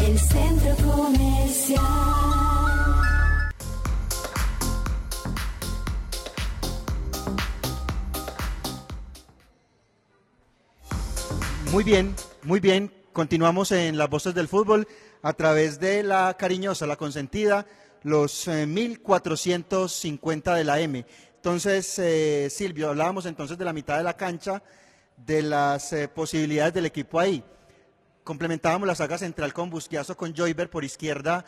el 0.00 0.18
centro 0.18 0.76
comercial. 0.92 1.82
Muy 11.70 11.84
bien, 11.84 12.14
muy 12.42 12.58
bien. 12.58 12.90
Continuamos 13.12 13.70
en 13.70 13.98
las 13.98 14.10
voces 14.10 14.34
del 14.34 14.48
fútbol 14.48 14.88
a 15.22 15.32
través 15.34 15.78
de 15.78 16.02
la 16.02 16.34
cariñosa, 16.36 16.86
la 16.86 16.96
consentida, 16.96 17.66
los 18.04 18.46
eh, 18.48 18.66
1450 18.66 20.54
de 20.54 20.64
la 20.64 20.80
M. 20.80 21.04
Entonces, 21.36 21.98
eh, 21.98 22.48
Silvio, 22.50 22.88
hablábamos 22.90 23.26
entonces 23.26 23.58
de 23.58 23.64
la 23.64 23.72
mitad 23.72 23.96
de 23.98 24.04
la 24.04 24.16
cancha, 24.16 24.62
de 25.16 25.42
las 25.42 25.92
eh, 25.92 26.08
posibilidades 26.08 26.72
del 26.74 26.86
equipo 26.86 27.18
ahí. 27.20 27.42
Complementábamos 28.22 28.86
la 28.88 28.94
saga 28.94 29.18
central 29.18 29.52
con 29.52 29.68
Busquiazo, 29.68 30.16
con 30.16 30.34
Joyber 30.34 30.70
por 30.70 30.84
izquierda, 30.84 31.44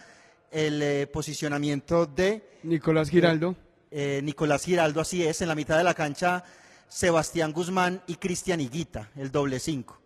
el 0.51 0.83
eh, 0.83 1.07
posicionamiento 1.07 2.05
de 2.07 2.43
Nicolás 2.63 3.09
Giraldo. 3.09 3.57
eh, 3.91 4.21
Nicolás 4.23 4.65
Giraldo, 4.65 5.01
así 5.01 5.23
es, 5.25 5.41
en 5.41 5.49
la 5.49 5.55
mitad 5.55 5.79
de 5.79 5.85
la 5.85 5.95
cancha 5.95 6.45
Sebastián 6.89 7.53
Guzmán 7.53 8.03
y 8.07 8.17
Cristian 8.17 8.61
Higuita, 8.61 9.11
el 9.17 9.31
doble 9.33 9.59
cinco. 9.59 9.99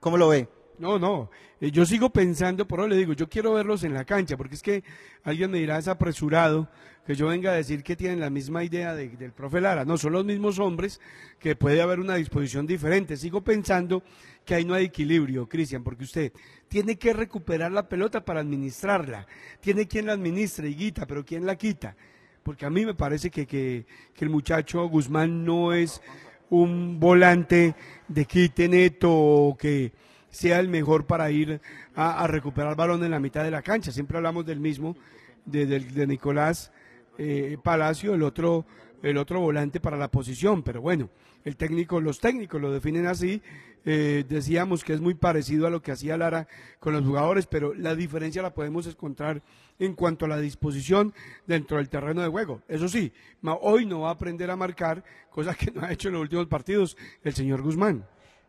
¿Cómo 0.00 0.16
lo 0.18 0.28
ve? 0.28 0.48
No, 0.78 0.98
no. 0.98 1.30
eh, 1.60 1.70
yo 1.70 1.86
sigo 1.86 2.10
pensando, 2.10 2.66
por 2.66 2.80
eso 2.80 2.88
le 2.88 2.96
digo, 2.96 3.12
yo 3.12 3.28
quiero 3.28 3.54
verlos 3.54 3.84
en 3.84 3.94
la 3.94 4.04
cancha, 4.04 4.36
porque 4.36 4.56
es 4.56 4.62
que 4.62 4.82
alguien 5.22 5.50
me 5.50 5.58
dirá 5.58 5.78
es 5.78 5.86
apresurado 5.86 6.68
que 7.06 7.14
yo 7.14 7.28
venga 7.28 7.52
a 7.52 7.54
decir 7.54 7.82
que 7.84 7.94
tienen 7.96 8.18
la 8.18 8.30
misma 8.30 8.64
idea 8.64 8.94
de- 8.94 9.10
del 9.10 9.32
profe 9.32 9.60
Lara. 9.60 9.84
No, 9.84 9.96
son 9.98 10.14
los 10.14 10.24
mismos 10.24 10.58
hombres 10.58 11.00
que 11.38 11.54
puede 11.54 11.80
haber 11.80 12.00
una 12.00 12.16
disposición 12.16 12.66
diferente. 12.66 13.16
Sigo 13.16 13.42
pensando 13.44 14.02
que 14.44 14.54
ahí 14.54 14.64
no 14.64 14.74
hay 14.74 14.86
equilibrio, 14.86 15.48
Cristian, 15.48 15.84
porque 15.84 16.04
usted 16.04 16.32
tiene 16.68 16.96
que 16.96 17.12
recuperar 17.12 17.70
la 17.70 17.88
pelota 17.88 18.24
para 18.24 18.40
administrarla. 18.40 19.26
Tiene 19.60 19.86
quien 19.86 20.06
la 20.06 20.14
administre, 20.14 20.68
Higuita, 20.70 21.06
pero 21.06 21.24
¿quién 21.24 21.46
la 21.46 21.56
quita? 21.56 21.94
Porque 22.42 22.66
a 22.66 22.70
mí 22.70 22.84
me 22.84 22.94
parece 22.94 23.30
que, 23.30 23.46
que, 23.46 23.86
que 24.12 24.24
el 24.24 24.30
muchacho 24.30 24.84
Guzmán 24.88 25.44
no 25.44 25.72
es 25.72 26.02
un 26.50 26.98
volante 26.98 27.74
de 28.08 28.24
quite 28.24 28.68
neto 28.68 29.10
o 29.12 29.56
que 29.56 29.92
sea 30.34 30.58
el 30.58 30.68
mejor 30.68 31.06
para 31.06 31.30
ir 31.30 31.60
a, 31.94 32.26
recuperar 32.26 32.74
balón 32.74 33.04
en 33.04 33.12
la 33.12 33.20
mitad 33.20 33.44
de 33.44 33.52
la 33.52 33.62
cancha. 33.62 33.92
Siempre 33.92 34.16
hablamos 34.16 34.44
del 34.44 34.58
mismo, 34.58 34.96
de, 35.44 36.06
Nicolás 36.08 36.72
eh, 37.18 37.56
Palacio, 37.62 38.14
el 38.14 38.22
otro, 38.22 38.66
el 39.02 39.16
otro 39.16 39.38
volante 39.38 39.78
para 39.78 39.96
la 39.96 40.08
posición. 40.08 40.64
Pero 40.64 40.80
bueno, 40.80 41.08
el 41.44 41.56
técnico, 41.56 42.00
los 42.00 42.18
técnicos 42.18 42.60
lo 42.60 42.72
definen 42.72 43.06
así. 43.06 43.40
Eh, 43.84 44.24
decíamos 44.28 44.82
que 44.82 44.94
es 44.94 45.00
muy 45.00 45.14
parecido 45.14 45.68
a 45.68 45.70
lo 45.70 45.82
que 45.82 45.92
hacía 45.92 46.16
Lara 46.16 46.48
con 46.80 46.94
los 46.94 47.04
jugadores, 47.04 47.46
pero 47.46 47.72
la 47.72 47.94
diferencia 47.94 48.42
la 48.42 48.54
podemos 48.54 48.88
encontrar 48.88 49.40
en 49.78 49.94
cuanto 49.94 50.24
a 50.24 50.28
la 50.28 50.40
disposición 50.40 51.14
dentro 51.46 51.76
del 51.76 51.88
terreno 51.88 52.22
de 52.22 52.28
juego. 52.28 52.62
Eso 52.66 52.88
sí, 52.88 53.12
hoy 53.60 53.86
no 53.86 54.00
va 54.00 54.08
a 54.08 54.12
aprender 54.12 54.50
a 54.50 54.56
marcar, 54.56 55.04
cosa 55.30 55.54
que 55.54 55.70
no 55.70 55.84
ha 55.84 55.92
hecho 55.92 56.08
en 56.08 56.14
los 56.14 56.22
últimos 56.22 56.46
partidos 56.48 56.96
el 57.22 57.34
señor 57.34 57.62
Guzmán. 57.62 58.04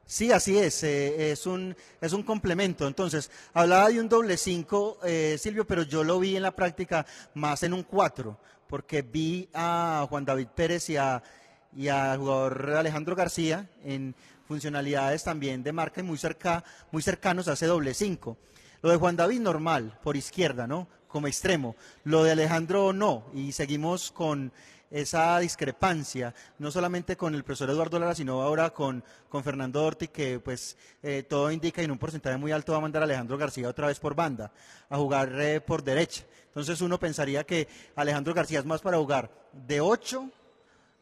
Sí, 0.05 0.31
así 0.31 0.57
es, 0.57 0.83
eh, 0.83 1.31
es, 1.31 1.45
un, 1.45 1.75
es 1.99 2.13
un 2.13 2.23
complemento. 2.23 2.87
Entonces, 2.87 3.31
hablaba 3.53 3.89
de 3.89 3.99
un 3.99 4.07
doble 4.07 4.37
cinco, 4.37 4.99
eh, 5.03 5.37
Silvio, 5.39 5.65
pero 5.65 5.83
yo 5.83 6.03
lo 6.03 6.19
vi 6.19 6.35
en 6.35 6.43
la 6.43 6.55
práctica 6.55 7.05
más 7.33 7.63
en 7.63 7.73
un 7.73 7.83
cuatro, 7.83 8.39
porque 8.67 9.01
vi 9.01 9.49
a 9.53 10.05
Juan 10.09 10.25
David 10.25 10.47
Pérez 10.55 10.89
y 10.89 10.97
a 10.97 11.23
y 11.75 11.89
al 11.89 12.17
jugador 12.17 12.73
Alejandro 12.77 13.15
García 13.15 13.69
en 13.83 14.15
funcionalidades 14.47 15.23
también 15.23 15.63
de 15.63 15.73
marca 15.73 16.01
y 16.01 16.03
muy, 16.03 16.17
cerca, 16.17 16.63
muy 16.91 17.01
cercanos 17.01 17.47
a 17.47 17.53
ese 17.53 17.65
doble 17.65 17.93
cinco. 17.93 18.37
Lo 18.81 18.89
de 18.89 18.97
Juan 18.97 19.15
David 19.15 19.41
normal, 19.41 19.99
por 20.03 20.15
izquierda, 20.15 20.67
¿no? 20.67 20.87
Como 21.07 21.27
extremo. 21.27 21.75
Lo 22.03 22.23
de 22.23 22.31
Alejandro 22.31 22.93
no, 22.93 23.25
y 23.33 23.51
seguimos 23.51 24.11
con 24.11 24.51
esa 24.91 25.39
discrepancia, 25.39 26.33
no 26.59 26.71
solamente 26.71 27.17
con 27.17 27.35
el 27.35 27.43
profesor 27.43 27.69
Eduardo 27.69 27.99
Lara, 27.99 28.15
sino 28.15 28.41
ahora 28.41 28.69
con, 28.71 29.03
con 29.29 29.43
Fernando 29.43 29.83
Orti, 29.83 30.07
que 30.07 30.39
pues 30.39 30.77
eh, 31.03 31.23
todo 31.27 31.51
indica 31.51 31.81
y 31.81 31.85
en 31.85 31.91
un 31.91 31.97
porcentaje 31.97 32.37
muy 32.37 32.51
alto 32.51 32.71
va 32.71 32.77
a 32.77 32.81
mandar 32.81 33.01
a 33.01 33.05
Alejandro 33.05 33.37
García 33.37 33.67
otra 33.67 33.87
vez 33.87 33.99
por 33.99 34.15
banda, 34.15 34.51
a 34.89 34.97
jugar 34.97 35.31
eh, 35.41 35.59
por 35.61 35.83
derecha. 35.83 36.23
Entonces 36.47 36.79
uno 36.81 36.99
pensaría 36.99 37.43
que 37.43 37.67
Alejandro 37.95 38.33
García 38.33 38.59
es 38.59 38.65
más 38.65 38.81
para 38.81 38.97
jugar 38.97 39.29
de 39.67 39.81
8 39.81 40.29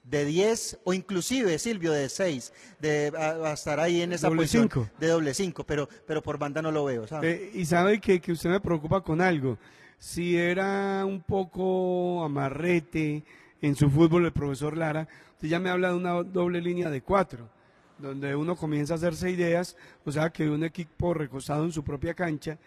de 0.04 0.26
10 0.26 0.80
o 0.84 0.94
inclusive, 0.94 1.58
Silvio, 1.60 1.92
de 1.94 2.10
6, 2.10 2.52
de 2.80 3.14
a, 3.18 3.50
a 3.50 3.54
estar 3.54 3.80
ahí 3.80 4.02
en 4.02 4.14
esa 4.14 4.28
Doble 4.28 4.42
posición 4.42 4.64
cinco. 4.64 4.90
de 5.00 5.08
doble 5.08 5.34
5, 5.34 5.64
pero, 5.66 5.88
pero 6.06 6.22
por 6.22 6.38
banda 6.38 6.62
no 6.62 6.72
lo 6.72 6.84
veo, 6.86 7.08
¿sabe? 7.08 7.32
Eh, 7.32 7.52
y 7.54 7.66
sabe 7.66 8.02
que, 8.02 8.20
que 8.20 8.32
usted 8.34 8.50
me 8.50 8.60
preocupa 8.60 9.02
con 9.02 9.22
algo. 9.22 9.58
Si 10.00 10.36
era 10.36 11.06
un 11.06 11.22
poco 11.22 12.24
amarrete 12.26 13.24
en 13.64 13.76
su 13.76 13.90
fútbol 13.90 14.26
el 14.26 14.32
profesor 14.34 14.78
Lara, 14.78 15.08
usted 15.34 15.48
ya 15.48 15.60
me 15.60 15.70
habla 15.70 15.90
de 15.90 15.96
una 15.96 16.22
doble 16.22 16.62
línea 16.62 16.90
de 16.90 17.02
cuatro, 17.02 17.50
donde 17.98 18.36
uno 18.36 18.56
comienza 18.56 18.94
a 18.94 18.98
hacerse 18.98 19.32
ideas, 19.32 19.76
o 20.06 20.12
sea, 20.12 20.30
que 20.30 20.50
un 20.50 20.64
equipo 20.64 21.14
recostado 21.14 21.64
en 21.64 21.72
su 21.72 21.84
propia 21.84 22.14
cancha, 22.14 22.58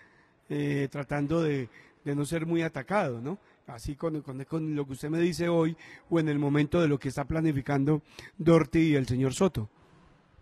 eh, 0.49 0.88
tratando 0.90 1.42
de, 1.42 1.68
de 2.05 2.14
no 2.14 2.24
ser 2.24 2.47
muy 2.47 2.62
atacado, 2.62 3.20
¿no? 3.20 3.38
Así 3.66 3.94
con, 3.97 4.22
con- 4.22 4.74
lo 4.76 4.86
que 4.86 4.92
usted 4.92 5.11
me 5.11 5.18
dice 5.20 5.49
hoy 5.49 5.76
o 6.09 6.18
en 6.20 6.28
el 6.28 6.38
momento 6.38 6.80
de 6.80 6.88
lo 6.88 6.99
que 6.99 7.09
está 7.09 7.24
planificando 7.24 8.01
Dorti 8.38 8.78
y 8.78 8.94
el 8.94 9.07
señor 9.07 9.34
Soto. 9.34 9.68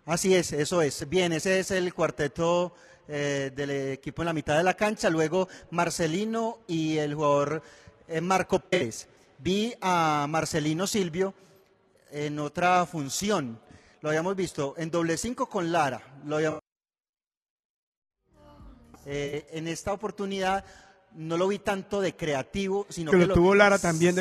Así 0.06 0.34
es, 0.34 0.52
eso 0.52 0.82
es. 0.82 1.08
Bien, 1.08 1.32
ese 1.32 1.58
es 1.58 1.70
el 1.70 1.94
cuarteto 1.94 2.74
eh, 3.08 3.50
del 3.56 3.70
equipo 3.70 4.20
en 4.20 4.26
la 4.26 4.34
mitad 4.34 4.58
de 4.58 4.62
la 4.62 4.74
cancha. 4.74 5.08
Luego 5.08 5.48
Marcelino 5.70 6.58
y 6.68 6.98
el 6.98 7.14
jugador 7.14 7.62
eh, 8.08 8.20
Marco 8.20 8.60
Pérez. 8.60 9.08
Vi 9.44 9.74
a 9.82 10.24
Marcelino 10.26 10.86
Silvio 10.86 11.34
en 12.10 12.38
otra 12.38 12.86
función. 12.86 13.60
Lo 14.00 14.08
habíamos 14.08 14.34
visto 14.36 14.72
en 14.78 14.90
doble 14.90 15.18
cinco 15.18 15.50
con 15.50 15.70
Lara. 15.70 16.00
Lo 16.24 16.36
habíamos- 16.36 16.60
Eh, 19.04 19.46
en 19.50 19.68
esta 19.68 19.92
oportunidad 19.92 20.64
no 21.12 21.36
lo 21.36 21.46
vi 21.48 21.58
tanto 21.58 22.00
de 22.00 22.16
creativo, 22.16 22.86
sino 22.88 23.10
Que 23.10 23.18
que, 23.18 23.26
lo 23.26 23.34
tuvo 23.34 23.54
Lara 23.54 23.78
también 23.78 24.14
Lo 24.14 24.20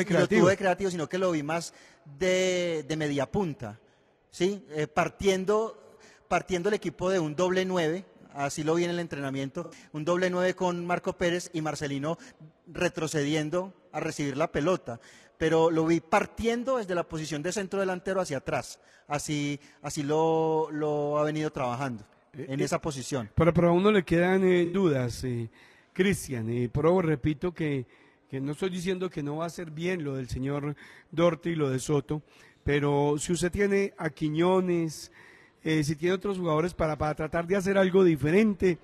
de 0.50 0.58
creativo, 0.58 0.90
sino 0.90 1.08
que 1.08 1.16
lo 1.16 1.30
vi 1.30 1.42
más 1.42 1.72
de, 2.04 2.84
de 2.86 2.96
media 2.98 3.24
punta. 3.24 3.80
¿sí? 4.30 4.66
Eh, 4.72 4.86
partiendo, 4.86 5.96
partiendo 6.28 6.68
el 6.68 6.74
equipo 6.74 7.08
de 7.08 7.18
un 7.18 7.34
doble 7.34 7.64
nueve, 7.64 8.04
así 8.34 8.62
lo 8.62 8.74
vi 8.74 8.84
en 8.84 8.90
el 8.90 8.98
entrenamiento, 8.98 9.70
un 9.92 10.04
doble 10.04 10.30
nueve 10.30 10.54
con 10.54 10.84
Marco 10.86 11.14
Pérez 11.14 11.50
y 11.52 11.60
Marcelino 11.62 12.18
retrocediendo 12.66 13.72
a 13.92 14.00
recibir 14.00 14.36
la 14.36 14.50
pelota. 14.50 15.00
Pero 15.38 15.70
lo 15.70 15.86
vi 15.86 16.00
partiendo 16.00 16.78
desde 16.78 16.94
la 16.94 17.08
posición 17.08 17.42
de 17.42 17.52
centro 17.52 17.80
delantero 17.80 18.20
hacia 18.20 18.38
atrás. 18.38 18.78
Así, 19.08 19.58
así 19.82 20.02
lo, 20.02 20.68
lo 20.70 21.18
ha 21.18 21.24
venido 21.24 21.50
trabajando 21.50 22.04
en 22.32 22.60
eh, 22.60 22.64
esa 22.64 22.80
posición. 22.80 23.30
Pero, 23.34 23.52
pero 23.52 23.68
a 23.70 23.72
uno 23.72 23.90
le 23.90 24.04
quedan 24.04 24.44
eh, 24.44 24.66
dudas, 24.66 25.24
eh, 25.24 25.50
Cristian. 25.92 26.50
Y 26.50 26.68
pero 26.68 27.00
repito 27.02 27.52
que, 27.52 27.86
que 28.30 28.40
no 28.40 28.52
estoy 28.52 28.70
diciendo 28.70 29.10
que 29.10 29.22
no 29.22 29.36
va 29.36 29.46
a 29.46 29.50
ser 29.50 29.70
bien 29.70 30.04
lo 30.04 30.14
del 30.14 30.28
señor 30.28 30.76
Dorte 31.10 31.50
y 31.50 31.56
lo 31.56 31.68
de 31.68 31.78
Soto, 31.78 32.22
pero 32.62 33.16
si 33.18 33.32
usted 33.32 33.52
tiene 33.52 33.92
a 33.98 34.10
Quiñones, 34.10 35.12
eh, 35.64 35.82
si 35.82 35.96
tiene 35.96 36.14
otros 36.14 36.38
jugadores 36.38 36.74
para, 36.74 36.96
para 36.96 37.14
tratar 37.14 37.46
de 37.46 37.56
hacer 37.56 37.78
algo 37.78 38.04
diferente, 38.04 38.78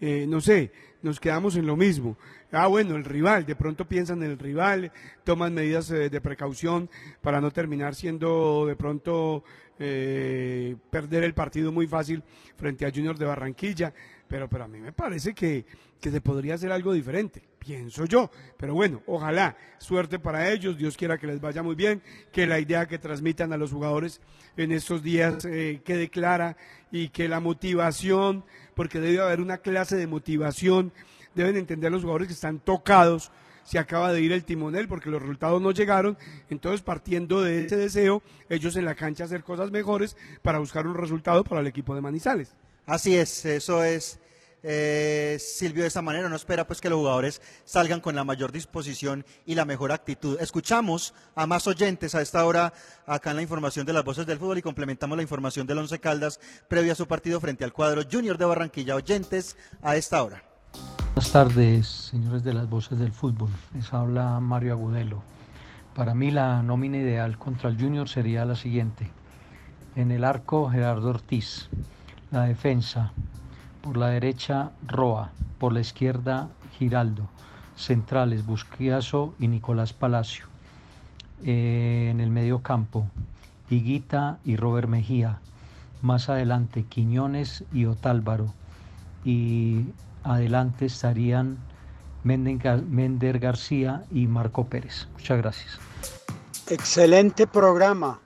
eh, 0.00 0.26
no 0.28 0.40
sé, 0.40 0.70
nos 1.02 1.18
quedamos 1.20 1.56
en 1.56 1.66
lo 1.66 1.76
mismo. 1.76 2.16
Ah, 2.52 2.66
bueno, 2.66 2.96
el 2.96 3.04
rival, 3.04 3.46
de 3.46 3.56
pronto 3.56 3.86
piensan 3.86 4.22
en 4.22 4.30
el 4.30 4.38
rival, 4.38 4.92
toman 5.24 5.54
medidas 5.54 5.90
eh, 5.90 6.10
de 6.10 6.20
precaución 6.20 6.88
para 7.20 7.40
no 7.40 7.50
terminar 7.50 7.94
siendo 7.94 8.66
de 8.66 8.76
pronto 8.76 9.42
eh, 9.78 10.76
perder 10.90 11.24
el 11.24 11.34
partido 11.34 11.72
muy 11.72 11.86
fácil 11.86 12.22
frente 12.56 12.86
a 12.86 12.90
Junior 12.90 13.18
de 13.18 13.26
Barranquilla, 13.26 13.92
pero, 14.28 14.48
pero 14.48 14.64
a 14.64 14.68
mí 14.68 14.78
me 14.78 14.92
parece 14.92 15.34
que, 15.34 15.64
que 16.00 16.10
se 16.10 16.20
podría 16.20 16.54
hacer 16.54 16.72
algo 16.72 16.92
diferente, 16.92 17.42
pienso 17.58 18.04
yo. 18.04 18.30
Pero 18.56 18.74
bueno, 18.74 19.02
ojalá, 19.06 19.56
suerte 19.78 20.18
para 20.18 20.50
ellos, 20.50 20.76
Dios 20.76 20.96
quiera 20.96 21.18
que 21.18 21.26
les 21.26 21.40
vaya 21.40 21.62
muy 21.62 21.74
bien, 21.74 22.02
que 22.32 22.46
la 22.46 22.58
idea 22.58 22.86
que 22.86 22.98
transmitan 22.98 23.52
a 23.52 23.56
los 23.56 23.72
jugadores 23.72 24.20
en 24.56 24.72
estos 24.72 25.02
días 25.02 25.44
eh, 25.44 25.80
quede 25.84 26.08
clara 26.08 26.56
y 26.90 27.08
que 27.08 27.28
la 27.28 27.40
motivación, 27.40 28.44
porque 28.74 29.00
debe 29.00 29.20
haber 29.20 29.40
una 29.40 29.58
clase 29.58 29.96
de 29.96 30.06
motivación, 30.06 30.92
deben 31.34 31.56
entender 31.56 31.92
los 31.92 32.02
jugadores 32.02 32.28
que 32.28 32.34
están 32.34 32.58
tocados 32.58 33.30
se 33.66 33.80
acaba 33.80 34.12
de 34.12 34.22
ir 34.22 34.32
el 34.32 34.44
timonel 34.44 34.86
porque 34.86 35.10
los 35.10 35.20
resultados 35.20 35.60
no 35.60 35.72
llegaron, 35.72 36.16
entonces 36.48 36.82
partiendo 36.82 37.42
de 37.42 37.66
ese 37.66 37.76
deseo, 37.76 38.22
ellos 38.48 38.76
en 38.76 38.84
la 38.84 38.94
cancha 38.94 39.24
hacer 39.24 39.42
cosas 39.42 39.72
mejores 39.72 40.16
para 40.40 40.60
buscar 40.60 40.86
un 40.86 40.94
resultado 40.94 41.42
para 41.42 41.60
el 41.60 41.66
equipo 41.66 41.94
de 41.94 42.00
Manizales. 42.00 42.54
Así 42.86 43.16
es, 43.16 43.44
eso 43.44 43.82
es. 43.84 44.20
eh, 44.68 45.36
Silvio 45.38 45.82
de 45.82 45.88
esta 45.88 46.02
manera 46.02 46.28
no 46.28 46.34
espera 46.34 46.66
pues 46.66 46.80
que 46.80 46.90
los 46.90 46.98
jugadores 46.98 47.40
salgan 47.64 48.00
con 48.00 48.16
la 48.16 48.24
mayor 48.24 48.50
disposición 48.50 49.24
y 49.44 49.54
la 49.54 49.64
mejor 49.64 49.92
actitud. 49.92 50.38
Escuchamos 50.40 51.14
a 51.36 51.46
más 51.46 51.66
oyentes 51.68 52.14
a 52.14 52.22
esta 52.22 52.44
hora 52.44 52.72
acá 53.06 53.30
en 53.30 53.36
la 53.36 53.42
información 53.42 53.86
de 53.86 53.92
las 53.92 54.04
voces 54.04 54.26
del 54.26 54.38
fútbol 54.38 54.58
y 54.58 54.62
complementamos 54.62 55.16
la 55.16 55.22
información 55.22 55.66
del 55.66 55.78
Once 55.78 55.98
Caldas 56.00 56.40
previo 56.68 56.92
a 56.92 56.96
su 56.96 57.06
partido 57.06 57.40
frente 57.40 57.64
al 57.64 57.72
cuadro 57.72 58.02
Junior 58.10 58.38
de 58.38 58.44
Barranquilla. 58.44 58.96
Oyentes 58.96 59.56
a 59.82 59.94
esta 59.96 60.22
hora. 60.22 60.42
Buenas 61.14 61.32
tardes, 61.32 61.86
señores 61.86 62.42
de 62.42 62.52
las 62.52 62.68
voces 62.68 62.98
del 62.98 63.12
fútbol. 63.12 63.50
Les 63.74 63.92
habla 63.92 64.40
Mario 64.40 64.72
Agudelo. 64.72 65.22
Para 65.94 66.14
mí 66.14 66.30
la 66.30 66.62
nómina 66.62 66.98
ideal 66.98 67.38
contra 67.38 67.70
el 67.70 67.80
Junior 67.80 68.08
sería 68.08 68.44
la 68.44 68.56
siguiente. 68.56 69.10
En 69.94 70.10
el 70.10 70.24
arco 70.24 70.68
Gerardo 70.68 71.08
Ortiz. 71.08 71.68
La 72.30 72.42
defensa. 72.42 73.12
Por 73.82 73.96
la 73.96 74.08
derecha 74.08 74.72
Roa. 74.86 75.30
Por 75.58 75.72
la 75.72 75.80
izquierda 75.80 76.48
Giraldo. 76.78 77.28
Centrales 77.76 78.44
Busquiazo 78.44 79.34
y 79.38 79.48
Nicolás 79.48 79.92
Palacio. 79.92 80.46
Eh, 81.44 82.08
en 82.10 82.20
el 82.20 82.30
medio 82.30 82.62
campo 82.62 83.06
Higuita 83.70 84.38
y 84.44 84.56
Robert 84.56 84.88
Mejía. 84.88 85.38
Más 86.02 86.28
adelante 86.28 86.84
Quiñones 86.84 87.64
y 87.72 87.86
Otálvaro. 87.86 88.52
Y 89.24 89.86
adelante 90.24 90.86
estarían 90.86 91.58
Mender 92.24 93.38
García 93.38 94.04
y 94.10 94.26
Marco 94.26 94.66
Pérez. 94.66 95.06
Muchas 95.12 95.38
gracias. 95.38 95.78
Excelente 96.68 97.46
programa. 97.46 98.18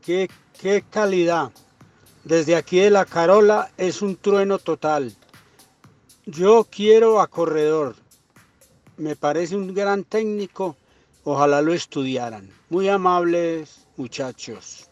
Qué, 0.00 0.28
qué 0.60 0.82
calidad. 0.82 1.52
Desde 2.24 2.56
aquí 2.56 2.78
de 2.78 2.88
la 2.88 3.04
Carola 3.04 3.70
es 3.76 4.00
un 4.00 4.16
trueno 4.16 4.58
total. 4.58 5.14
Yo 6.24 6.66
quiero 6.70 7.20
a 7.20 7.26
Corredor. 7.26 7.96
Me 8.96 9.14
parece 9.14 9.56
un 9.56 9.74
gran 9.74 10.04
técnico. 10.04 10.74
Ojalá 11.22 11.60
lo 11.60 11.74
estudiaran. 11.74 12.50
Muy 12.70 12.88
amables 12.88 13.86
muchachos. 13.98 14.88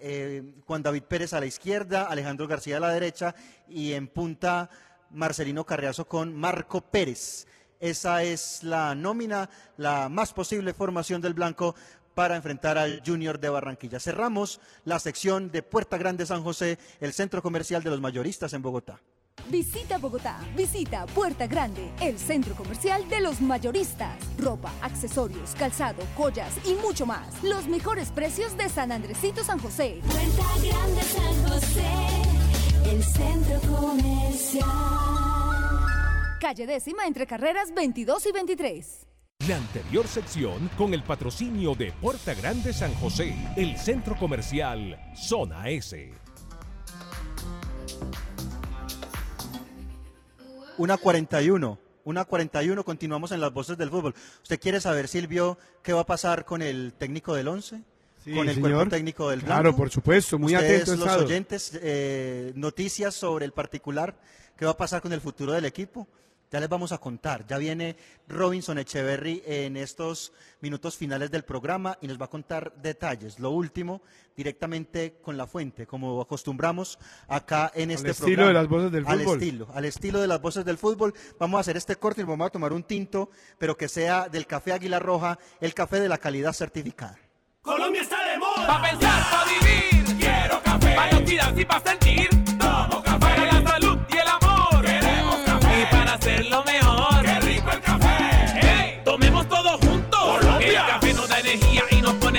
eh, 0.01 0.43
Juan 0.67 0.83
David 0.83 1.03
Pérez 1.03 1.35
a 1.35 1.41
la 1.41 1.47
izquierda, 1.47 2.05
Alejandro 2.05 2.49
García 2.49 2.79
a 2.79 2.81
la 2.81 2.89
derecha 2.89 3.35
y 3.69 3.93
en 3.93 4.09
punta 4.09 4.71
Marcelino 5.11 5.67
Carriazo 5.67 6.07
con 6.07 6.35
Marco 6.35 6.81
Pérez. 6.81 7.47
Esa 7.83 8.23
es 8.23 8.63
la 8.63 8.95
nómina, 8.95 9.51
la 9.77 10.09
más 10.09 10.33
posible 10.33 10.73
formación 10.73 11.21
del 11.21 11.35
Blanco 11.35 11.75
para 12.15 12.37
enfrentar 12.37 12.79
al 12.79 13.03
Junior 13.05 13.41
de 13.41 13.49
Barranquilla. 13.49 13.99
Cerramos 13.99 14.61
la 14.85 15.01
sección 15.01 15.51
de 15.51 15.65
Puerta 15.65 15.99
Grande 15.99 16.25
San 16.25 16.45
José, 16.45 16.79
el 17.01 17.13
centro 17.13 17.43
comercial 17.43 17.83
de 17.83 17.91
los 17.91 18.01
mayoristas 18.01 18.53
en 18.53 18.63
Bogotá. 18.63 19.01
Visita 19.49 19.99
Bogotá, 19.99 20.39
visita 20.57 21.07
Puerta 21.07 21.49
Grande, 21.49 21.91
el 22.01 22.21
centro 22.21 22.55
comercial 22.55 23.09
de 23.09 23.21
los 23.21 23.41
mayoristas. 23.41 24.17
Ropa, 24.39 24.73
accesorios, 24.81 25.57
calzado, 25.59 26.05
joyas 26.17 26.55
y 26.65 26.75
mucho 26.75 27.05
más. 27.05 27.43
Los 27.43 27.67
mejores 27.67 28.11
precios 28.11 28.57
de 28.57 28.69
San 28.69 28.93
Andresito 28.93 29.43
San 29.43 29.59
José. 29.59 30.01
Puerta 30.07 30.45
Grande 30.63 31.03
San 31.03 31.51
José, 31.51 32.93
el 32.93 33.03
centro 33.03 33.61
comercial. 33.77 35.42
Calle 36.43 36.67
décima 36.67 37.07
entre 37.07 37.25
carreras 37.25 37.73
22 37.73 38.27
y 38.27 38.33
23. 38.33 39.07
La 39.47 39.59
anterior 39.59 40.09
sección 40.09 40.69
con 40.77 40.93
el 40.93 41.05
patrocinio 41.05 41.77
de 41.77 41.93
Puerta 41.93 42.35
Grande 42.35 42.73
San 42.73 42.93
José, 42.95 43.33
el 43.57 43.77
centro 43.79 44.17
comercial 44.19 44.99
Zona 45.15 45.71
S. 45.71 46.11
Una 50.79 50.97
41. 50.97 51.79
Una 52.07 52.25
41, 52.25 52.85
continuamos 52.85 53.31
en 53.31 53.41
las 53.41 53.53
voces 53.53 53.79
del 53.79 53.91
fútbol. 53.91 54.13
¿Usted 54.43 54.59
quiere 54.59 54.81
saber, 54.81 55.07
Silvio, 55.07 55.57
qué 55.85 55.93
va 55.93 56.01
a 56.01 56.07
pasar 56.07 56.45
con 56.45 56.61
el 56.61 56.93
técnico 56.99 57.37
del 57.37 57.47
11? 57.47 57.81
Sí, 58.25 58.35
con 58.35 58.49
el 58.49 58.57
señor. 58.57 58.73
cuerpo 58.73 58.91
técnico 58.91 59.31
del 59.31 59.43
Claro, 59.45 59.63
Blanco? 59.63 59.79
por 59.79 59.91
supuesto, 59.91 60.41
muy 60.41 60.57
Ustedes, 60.57 60.83
atento 60.83 61.05
he 61.05 61.07
los 61.07 61.17
oyentes, 61.23 61.79
eh, 61.81 62.53
noticias 62.57 63.15
sobre 63.15 63.45
el 63.45 63.53
particular, 63.53 64.17
qué 64.57 64.65
va 64.65 64.73
a 64.73 64.77
pasar 64.77 65.01
con 65.01 65.13
el 65.13 65.21
futuro 65.21 65.53
del 65.53 65.67
equipo. 65.67 66.09
Ya 66.53 66.61
les 66.61 66.69
vamos 66.69 66.93
a 66.93 66.99
contar. 66.99 67.47
Ya 67.47 67.57
viene 67.57 67.97
Robinson 68.29 68.79
Echeverry 68.79 69.43
en 69.47 69.79
estos 69.79 70.33
minutos 70.61 70.99
finales 70.99 71.31
del 71.31 71.45
programa 71.45 71.97
y 72.03 72.07
nos 72.07 72.21
va 72.21 72.27
a 72.27 72.31
contar 72.31 72.75
detalles. 72.77 73.39
Lo 73.41 73.51
último, 73.51 74.03
directamente 74.37 75.15
con 75.23 75.39
la 75.39 75.47
fuente, 75.47 75.87
como 75.87 76.21
acostumbramos 76.21 76.99
acá 77.27 77.73
en 77.75 77.91
este 77.91 78.11
estilo 78.11 78.27
programa. 78.37 78.49
de 78.49 78.55
las 78.55 78.69
voces 78.69 78.93
del 78.93 79.07
Al 79.07 79.21
fútbol. 79.21 79.39
estilo, 79.43 79.69
al 79.73 79.85
estilo 79.87 80.21
de 80.21 80.27
las 80.29 80.43
voces 80.43 80.65
del 80.67 80.77
fútbol. 80.77 81.15
Vamos 81.41 81.57
a 81.57 81.61
hacer 81.63 81.79
este 81.79 81.97
corte 81.97 82.21
y 82.21 82.25
vamos 82.25 82.47
a 82.47 82.51
tomar 82.51 82.75
un 82.75 82.83
tinto, 82.83 83.31
pero 83.59 83.75
que 83.77 83.89
sea 83.89 84.29
del 84.29 84.47
café 84.47 84.75
Águila 84.75 84.99
Roja, 84.99 85.39
el 85.61 85.73
café 85.73 86.01
de 86.01 86.09
la 86.11 86.19
calidad 86.19 86.53
certificada. 86.53 87.19
Colombia 87.63 88.03
está 88.03 88.23
de 88.31 88.39
moda. 88.39 88.67
Pa' 88.67 88.83
pensar, 88.91 89.23
pa' 89.31 89.45
vivir. 89.47 90.19
Quiero 90.19 90.63
café. 90.63 90.95
Pa' 90.97 91.11
no 91.13 91.25
tirar 91.25 91.59
y 91.59 91.65
pa' 91.65 91.81
sentir. 91.81 92.42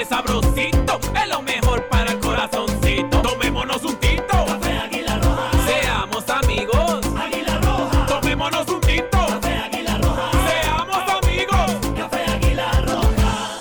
Sabrosito. 0.06 1.00
Es 1.22 1.30
lo 1.30 1.42
mejor 1.42 1.88
para 1.90 2.12
el 2.12 2.20
corazoncito. 2.20 3.22
Tomémonos 3.22 3.84
un 3.84 3.96
tinto. 3.98 4.46
Café 4.46 4.78
Águila 4.78 5.20
Roja. 5.20 5.52
Seamos 5.68 6.30
amigos. 6.30 7.06
Águila 7.18 7.60
Roja. 7.60 8.06
Tomémonos 8.08 8.68
un 8.68 8.82
tinto. 8.82 9.18
Café 9.28 9.56
Águila 9.58 9.98
Roja. 9.98 10.32
Seamos 10.48 11.24
amigos. 11.24 11.98
Café 11.98 12.26
Águila 12.32 12.72
Roja. 12.82 13.60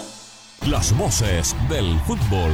Las 0.67 0.97
voces 0.97 1.57
del 1.69 1.99
fútbol. 2.01 2.53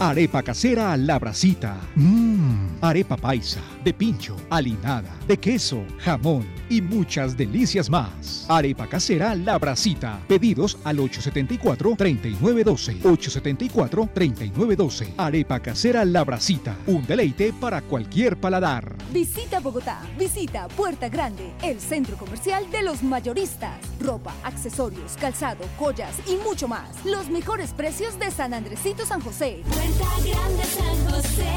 Arepa 0.00 0.42
casera 0.42 0.96
La 0.96 1.18
Bracita. 1.18 1.76
Mmm. 1.94 2.78
Arepa 2.80 3.18
paisa, 3.18 3.60
de 3.82 3.94
pincho, 3.94 4.36
alinada, 4.50 5.16
de 5.26 5.38
queso, 5.38 5.82
jamón 5.98 6.46
y 6.68 6.80
muchas 6.80 7.36
delicias 7.36 7.90
más. 7.90 8.46
Arepa 8.48 8.86
casera 8.86 9.34
La 9.34 9.58
Bracita. 9.58 10.20
Pedidos 10.28 10.78
al 10.84 10.98
874-3912. 10.98 13.00
874-3912. 13.02 15.14
Arepa 15.16 15.58
casera 15.60 16.04
La 16.04 16.22
Bracita. 16.24 16.76
Un 16.86 17.04
deleite 17.06 17.52
para 17.52 17.82
cualquier 17.82 18.38
paladar. 18.38 18.94
Visita 19.12 19.58
Bogotá, 19.60 20.00
visita 20.18 20.66
Puerta 20.68 21.08
Grande, 21.08 21.52
el 21.62 21.80
centro 21.80 22.16
comercial 22.16 22.70
de 22.70 22.82
los 22.82 23.02
mayoristas. 23.02 23.78
Ropa, 24.00 24.32
accesorios, 24.44 25.16
calzado, 25.20 25.64
joyas 25.78 26.14
y 26.26 26.36
mucho 26.36 26.68
más. 26.68 27.04
Los 27.04 27.28
mejores 27.28 27.72
precios 27.72 28.18
de 28.18 28.30
San 28.30 28.54
Andresito 28.54 29.04
San 29.04 29.20
José. 29.20 29.62
Puerta 29.66 30.06
Grande 30.24 30.64
San 30.64 31.10
José, 31.10 31.50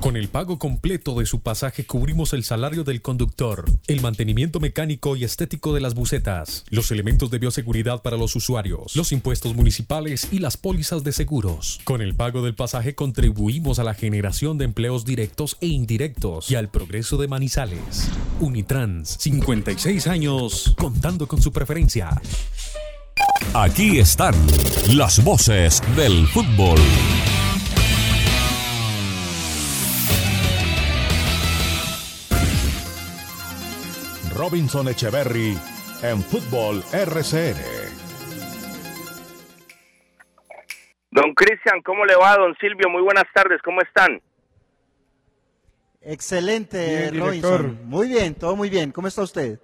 Con 0.00 0.16
el 0.16 0.28
pago 0.28 0.58
completo 0.58 1.16
de 1.16 1.26
su 1.26 1.40
pasaje 1.40 1.84
cubrimos 1.84 2.32
el 2.32 2.42
salario 2.42 2.82
del 2.82 3.00
conductor, 3.00 3.64
el 3.86 4.00
mantenimiento 4.00 4.58
mecánico 4.58 5.14
y 5.14 5.22
estético 5.22 5.72
de 5.72 5.80
las 5.80 5.94
bucetas, 5.94 6.64
los 6.70 6.90
elementos 6.90 7.30
de 7.30 7.38
bioseguridad 7.38 8.02
para 8.02 8.16
los 8.16 8.34
usuarios, 8.34 8.96
los 8.96 9.12
impuestos 9.12 9.54
municipales 9.54 10.28
y 10.32 10.40
las 10.40 10.56
pólizas 10.56 11.04
de 11.04 11.12
seguros. 11.12 11.80
Con 11.84 12.00
el 12.00 12.16
pago 12.16 12.42
del 12.42 12.56
pasaje 12.56 12.96
contribuimos 12.96 13.78
a 13.78 13.84
la 13.84 13.94
generación 13.94 14.58
de 14.58 14.64
empleos 14.64 15.04
directos 15.04 15.56
e 15.60 15.66
indirectos 15.66 16.50
y 16.50 16.56
al 16.56 16.70
progreso 16.70 17.18
de 17.18 17.28
Manizales. 17.28 18.08
Unitrans, 18.40 19.16
56 19.20 20.08
años, 20.08 20.74
contando 20.76 21.28
con 21.28 21.40
su 21.40 21.52
preferencia. 21.52 22.20
Aquí 23.54 23.98
están 23.98 24.34
las 24.88 25.22
voces 25.22 25.82
del 25.94 26.26
fútbol. 26.28 26.80
Robinson 34.50 34.88
Echeverry 34.88 35.56
en 36.02 36.20
Fútbol 36.22 36.82
RCN. 36.92 37.54
Don 41.12 41.32
Cristian, 41.34 41.80
¿cómo 41.82 42.04
le 42.04 42.16
va? 42.16 42.34
Don 42.34 42.56
Silvio, 42.56 42.88
muy 42.88 43.00
buenas 43.00 43.26
tardes, 43.32 43.62
¿cómo 43.62 43.80
están? 43.80 44.20
Excelente, 46.00 47.10
Bien, 47.12 47.20
Robinson. 47.20 47.78
Muy 47.84 48.08
bien, 48.08 48.34
todo 48.34 48.56
muy 48.56 48.68
bien. 48.68 48.90
¿Cómo 48.90 49.06
está 49.06 49.22
usted? 49.22 49.60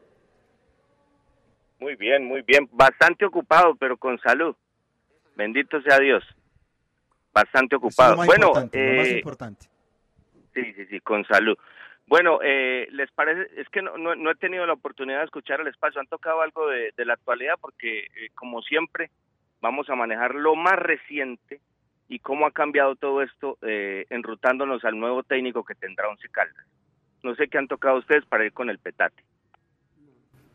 Muy 1.80 1.96
bien, 1.96 2.24
muy 2.24 2.42
bien. 2.42 2.68
Bastante 2.70 3.24
ocupado, 3.24 3.74
pero 3.74 3.96
con 3.96 4.20
salud. 4.20 4.54
Bendito 5.34 5.82
sea 5.82 5.98
Dios. 5.98 6.22
Bastante 7.34 7.74
Eso 7.74 7.88
es 7.88 7.92
ocupado. 7.92 8.12
lo 8.12 8.18
más 8.18 8.26
bueno, 8.28 8.46
importante, 8.46 8.78
lo 8.78 8.96
más 8.98 9.08
eh, 9.08 9.16
importante. 9.18 9.66
sí, 10.54 10.62
sí, 10.76 10.86
sí, 10.90 11.00
con 11.00 11.24
salud. 11.24 11.58
Bueno, 12.06 12.38
eh, 12.42 12.86
les 12.92 13.10
parece, 13.10 13.48
es 13.60 13.68
que 13.68 13.82
no, 13.82 13.96
no, 13.96 14.30
he 14.30 14.34
tenido 14.36 14.64
la 14.64 14.74
oportunidad 14.74 15.18
de 15.18 15.24
escuchar 15.24 15.60
el 15.60 15.66
espacio. 15.66 16.00
Han 16.00 16.06
tocado 16.06 16.40
algo 16.40 16.68
de, 16.68 16.92
de 16.96 17.04
la 17.04 17.14
actualidad 17.14 17.54
porque, 17.60 18.04
eh, 18.04 18.30
como 18.34 18.62
siempre, 18.62 19.10
vamos 19.60 19.90
a 19.90 19.96
manejar 19.96 20.34
lo 20.34 20.54
más 20.54 20.78
reciente 20.78 21.60
y 22.08 22.20
cómo 22.20 22.46
ha 22.46 22.52
cambiado 22.52 22.94
todo 22.94 23.22
esto 23.22 23.58
eh, 23.62 24.06
enrutándonos 24.10 24.84
al 24.84 24.98
nuevo 24.98 25.22
técnico 25.22 25.64
que 25.64 25.74
tendrá 25.74 26.08
Once 26.08 26.28
Caldas. 26.30 26.64
No 27.22 27.34
sé 27.34 27.48
qué 27.48 27.58
han 27.58 27.66
tocado 27.66 27.98
ustedes 27.98 28.24
para 28.26 28.44
ir 28.44 28.52
con 28.52 28.70
el 28.70 28.78
petate. 28.78 29.24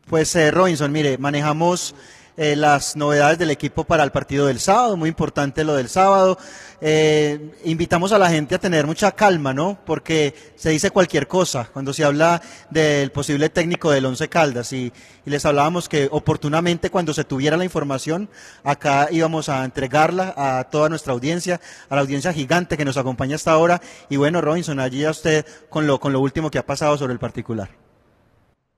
Pues 0.08 0.34
eh, 0.36 0.50
Robinson, 0.50 0.90
mire, 0.90 1.18
manejamos 1.18 1.94
eh, 2.36 2.56
las 2.56 2.96
novedades 2.96 3.38
del 3.38 3.50
equipo 3.50 3.84
para 3.84 4.04
el 4.04 4.10
partido 4.10 4.46
del 4.46 4.58
sábado, 4.58 4.96
muy 4.96 5.08
importante 5.08 5.64
lo 5.64 5.74
del 5.74 5.88
sábado. 5.88 6.38
Eh, 6.80 7.52
invitamos 7.64 8.12
a 8.12 8.18
la 8.18 8.30
gente 8.30 8.54
a 8.54 8.58
tener 8.58 8.86
mucha 8.86 9.12
calma, 9.12 9.52
¿no? 9.54 9.78
Porque 9.84 10.34
se 10.56 10.70
dice 10.70 10.90
cualquier 10.90 11.28
cosa 11.28 11.68
cuando 11.72 11.92
se 11.92 12.04
habla 12.04 12.40
del 12.70 13.12
posible 13.12 13.50
técnico 13.50 13.90
del 13.90 14.06
Once 14.06 14.28
Caldas 14.28 14.72
y, 14.72 14.92
y 15.24 15.30
les 15.30 15.44
hablábamos 15.46 15.88
que 15.88 16.08
oportunamente 16.10 16.90
cuando 16.90 17.14
se 17.14 17.24
tuviera 17.24 17.56
la 17.56 17.64
información, 17.64 18.28
acá 18.64 19.08
íbamos 19.10 19.48
a 19.48 19.64
entregarla 19.64 20.34
a 20.36 20.64
toda 20.64 20.88
nuestra 20.88 21.12
audiencia, 21.12 21.60
a 21.88 21.94
la 21.94 22.00
audiencia 22.00 22.32
gigante 22.32 22.76
que 22.76 22.84
nos 22.84 22.96
acompaña 22.96 23.36
hasta 23.36 23.52
ahora. 23.52 23.80
Y 24.08 24.16
bueno, 24.16 24.40
Robinson, 24.40 24.80
allí 24.80 25.04
a 25.04 25.10
usted 25.10 25.46
con 25.68 25.86
lo, 25.86 26.00
con 26.00 26.12
lo 26.12 26.20
último 26.20 26.50
que 26.50 26.58
ha 26.58 26.66
pasado 26.66 26.96
sobre 26.96 27.12
el 27.12 27.18
particular. 27.18 27.68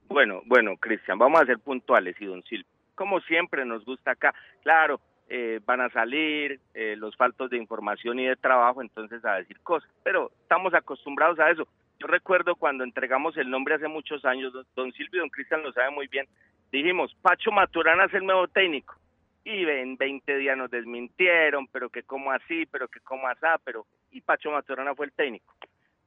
Bueno, 0.08 0.42
bueno, 0.46 0.76
Cristian, 0.78 1.18
vamos 1.18 1.40
a 1.42 1.46
ser 1.46 1.58
puntuales 1.58 2.14
y 2.20 2.26
don 2.26 2.42
Silvio. 2.44 2.73
Como 2.94 3.20
siempre 3.20 3.64
nos 3.64 3.84
gusta 3.84 4.12
acá, 4.12 4.34
claro, 4.62 5.00
eh, 5.28 5.60
van 5.64 5.80
a 5.80 5.88
salir 5.90 6.60
eh, 6.74 6.96
los 6.96 7.16
faltos 7.16 7.50
de 7.50 7.56
información 7.56 8.18
y 8.18 8.26
de 8.26 8.36
trabajo, 8.36 8.82
entonces 8.82 9.24
a 9.24 9.36
decir 9.36 9.58
cosas, 9.60 9.90
pero 10.02 10.30
estamos 10.42 10.74
acostumbrados 10.74 11.38
a 11.38 11.50
eso. 11.50 11.66
Yo 11.98 12.06
recuerdo 12.06 12.56
cuando 12.56 12.84
entregamos 12.84 13.36
el 13.36 13.48
nombre 13.48 13.74
hace 13.74 13.88
muchos 13.88 14.24
años, 14.24 14.52
don, 14.74 14.92
Silvio 14.92 15.18
y 15.18 15.18
don 15.20 15.30
Cristian 15.30 15.62
lo 15.62 15.72
sabe 15.72 15.90
muy 15.90 16.08
bien, 16.08 16.26
dijimos, 16.70 17.14
Pacho 17.22 17.50
Maturana 17.52 18.04
es 18.04 18.14
el 18.14 18.26
nuevo 18.26 18.48
técnico. 18.48 18.96
Y 19.44 19.64
en 19.68 19.96
20 19.96 20.36
días 20.38 20.56
nos 20.56 20.70
desmintieron, 20.70 21.66
pero 21.68 21.90
que 21.90 22.02
como 22.02 22.30
así, 22.30 22.66
pero 22.66 22.88
que 22.88 23.00
como 23.00 23.28
asá, 23.28 23.58
pero... 23.62 23.86
Y 24.10 24.22
Pacho 24.22 24.50
Maturana 24.50 24.94
fue 24.94 25.06
el 25.06 25.12
técnico. 25.12 25.54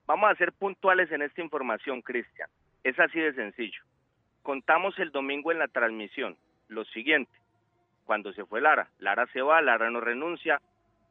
Vamos 0.08 0.32
a 0.32 0.36
ser 0.36 0.54
puntuales 0.54 1.12
en 1.12 1.22
esta 1.22 1.42
información, 1.42 2.02
Cristian. 2.02 2.50
Es 2.84 3.00
así 3.00 3.20
de 3.20 3.34
sencillo. 3.34 3.82
Contamos 4.42 4.98
el 4.98 5.12
domingo 5.12 5.52
en 5.52 5.60
la 5.60 5.68
transmisión 5.68 6.36
lo 6.68 6.86
siguiente. 6.86 7.32
Cuando 8.06 8.32
se 8.34 8.46
fue 8.46 8.62
Lara, 8.62 8.88
Lara 9.00 9.28
se 9.34 9.42
va, 9.42 9.62
Lara 9.62 9.90
no 9.90 10.00
renuncia, 10.00 10.62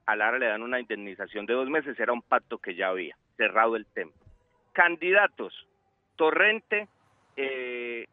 a 0.06 0.16
Lara 0.16 0.38
le 0.38 0.46
dan 0.46 0.62
una 0.62 0.80
indemnización 0.80 1.46
de 1.46 1.54
dos 1.54 1.68
meses, 1.68 1.98
era 1.98 2.12
un 2.12 2.22
pacto 2.22 2.58
que 2.58 2.74
ya 2.74 2.88
había, 2.88 3.16
cerrado 3.36 3.76
el 3.76 3.86
tema. 3.86 4.12
Candidatos, 4.72 5.66
Torrente, 6.16 6.88
eh, 7.36 8.06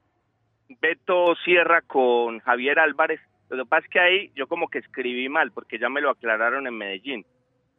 Beto 0.82 1.36
Sierra 1.44 1.82
con 1.82 2.40
Javier 2.40 2.80
Álvarez. 2.80 3.22
Lo 3.50 3.64
que 3.64 3.70
pasa 3.70 3.86
es 3.86 3.92
que 3.92 4.00
ahí 4.00 4.32
yo 4.36 4.48
como 4.48 4.68
que 4.68 4.80
escribí 4.80 5.30
mal, 5.30 5.52
porque 5.52 5.78
ya 5.78 5.90
me 5.90 6.02
lo 6.02 6.10
aclararon 6.10 6.68
en 6.68 6.78
Medellín. 6.78 7.26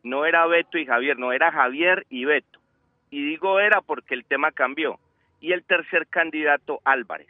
No 0.03 0.25
era 0.25 0.47
Beto 0.47 0.79
y 0.79 0.87
Javier, 0.87 1.19
no 1.19 1.33
era 1.33 1.51
Javier 1.51 2.07
y 2.09 2.25
Beto. 2.25 2.61
Y 3.11 3.25
digo 3.25 3.59
era 3.61 3.81
porque 3.81 4.15
el 4.15 4.25
tema 4.25 4.53
cambió. 4.53 4.99
Y 5.41 5.53
el 5.53 5.65
tercer 5.65 6.07
candidato, 6.07 6.81
Álvarez. 6.85 7.29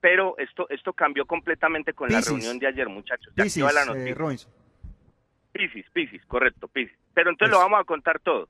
Pero 0.00 0.36
esto 0.38 0.66
esto 0.70 0.92
cambió 0.92 1.26
completamente 1.26 1.92
con 1.92 2.08
Pisis. 2.08 2.26
la 2.26 2.30
reunión 2.30 2.58
de 2.58 2.66
ayer, 2.66 2.88
muchachos. 2.88 3.32
Ya 3.36 3.44
Pisis, 3.44 3.62
la 3.62 3.82
eh, 3.82 3.86
noticia. 3.86 4.14
Robinson. 4.14 4.52
Pisis, 5.52 5.90
Pisis, 5.90 6.24
correcto, 6.26 6.68
Pisis. 6.68 6.96
Pero 7.12 7.30
entonces 7.30 7.52
lo 7.52 7.58
vamos 7.58 7.80
a 7.80 7.84
contar 7.84 8.20
todo. 8.20 8.48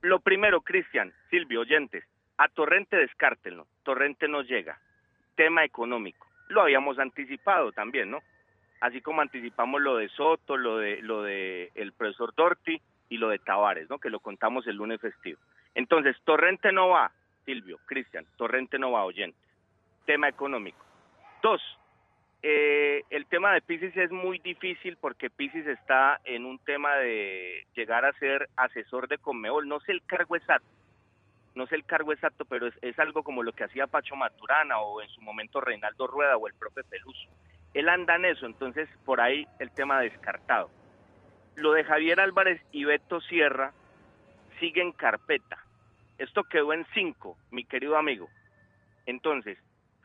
Lo 0.00 0.20
primero, 0.20 0.60
Cristian, 0.60 1.12
Silvio, 1.30 1.60
oyentes, 1.60 2.04
a 2.36 2.48
Torrente 2.48 2.96
descártenlo. 2.96 3.66
Torrente 3.82 4.28
no 4.28 4.42
llega. 4.42 4.80
Tema 5.34 5.64
económico. 5.64 6.26
Lo 6.48 6.62
habíamos 6.62 6.98
anticipado 6.98 7.72
también, 7.72 8.10
¿no? 8.10 8.20
Así 8.80 9.00
como 9.00 9.20
anticipamos 9.20 9.80
lo 9.80 9.96
de 9.96 10.08
Soto, 10.10 10.56
lo 10.56 10.78
de 10.78 11.02
lo 11.02 11.22
de 11.22 11.70
el 11.74 11.92
profesor 11.92 12.32
Dorti 12.34 12.80
y 13.08 13.16
lo 13.16 13.28
de 13.28 13.38
Tavares, 13.38 13.90
¿no? 13.90 13.98
Que 13.98 14.10
lo 14.10 14.20
contamos 14.20 14.66
el 14.66 14.76
lunes 14.76 15.00
festivo. 15.00 15.38
Entonces, 15.74 16.16
Torrente 16.24 16.72
no 16.72 16.88
va, 16.88 17.10
Silvio, 17.44 17.78
Cristian, 17.86 18.24
Torrente 18.36 18.78
no 18.78 18.92
va, 18.92 19.04
oyentes. 19.04 19.40
Tema 20.06 20.28
económico. 20.28 20.87
Dos, 21.42 21.62
eh, 22.42 23.02
el 23.10 23.26
tema 23.26 23.52
de 23.52 23.60
Pisis 23.60 23.96
es 23.96 24.10
muy 24.10 24.38
difícil 24.38 24.96
porque 24.96 25.30
Pisis 25.30 25.66
está 25.66 26.20
en 26.24 26.44
un 26.44 26.58
tema 26.58 26.94
de 26.96 27.66
llegar 27.74 28.04
a 28.04 28.12
ser 28.14 28.48
asesor 28.56 29.08
de 29.08 29.18
Conmebol. 29.18 29.68
No 29.68 29.80
sé 29.80 29.92
el 29.92 30.02
cargo 30.04 30.36
exacto, 30.36 30.68
no 31.54 31.66
sé 31.66 31.74
el 31.74 31.84
cargo 31.84 32.12
exacto, 32.12 32.44
pero 32.44 32.66
es, 32.66 32.74
es 32.82 32.98
algo 32.98 33.22
como 33.22 33.42
lo 33.42 33.52
que 33.52 33.64
hacía 33.64 33.86
Pacho 33.86 34.16
Maturana 34.16 34.78
o 34.78 35.02
en 35.02 35.08
su 35.10 35.20
momento 35.20 35.60
Reinaldo 35.60 36.06
Rueda 36.06 36.36
o 36.36 36.46
el 36.46 36.54
profe 36.54 36.84
Peluso. 36.84 37.28
Él 37.74 37.88
anda 37.88 38.16
en 38.16 38.24
eso, 38.24 38.46
entonces 38.46 38.88
por 39.04 39.20
ahí 39.20 39.46
el 39.58 39.70
tema 39.70 40.00
descartado. 40.00 40.70
Lo 41.56 41.72
de 41.72 41.84
Javier 41.84 42.20
Álvarez 42.20 42.62
y 42.72 42.84
Beto 42.84 43.20
Sierra 43.20 43.72
sigue 44.60 44.80
en 44.80 44.92
carpeta. 44.92 45.58
Esto 46.18 46.44
quedó 46.44 46.72
en 46.72 46.86
cinco, 46.94 47.36
mi 47.50 47.64
querido 47.64 47.96
amigo. 47.96 48.28
Entonces, 49.06 49.58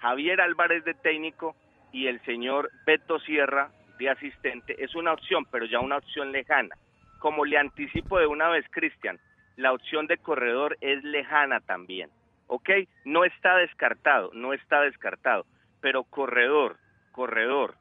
Javier 0.04 0.42
Álvarez 0.42 0.84
de 0.84 0.96
técnico 0.96 1.56
y 1.94 2.08
el 2.08 2.20
señor 2.26 2.70
Beto 2.86 3.22
Sierra 3.22 3.70
de 3.98 4.10
asistente 4.10 4.76
es 4.84 4.96
una 4.96 5.14
opción, 5.14 5.46
pero 5.50 5.66
ya 5.66 5.80
una 5.80 5.96
opción 5.96 6.34
lejana. 6.34 6.76
Como 7.20 7.46
le 7.46 7.58
anticipo 7.58 8.20
de 8.20 8.28
una 8.28 8.50
vez, 8.50 8.66
Cristian, 8.70 9.18
la 9.56 9.72
opción 9.72 10.08
de 10.08 10.18
corredor 10.18 10.76
es 10.82 11.02
lejana 11.06 11.62
también. 11.62 12.10
¿Ok? 12.48 12.70
No 13.06 13.24
está 13.24 13.56
descartado, 13.56 14.30
no 14.34 14.52
está 14.52 14.82
descartado. 14.82 15.46
Pero 15.80 16.04
corredor, 16.04 16.76
corredor 17.14 17.76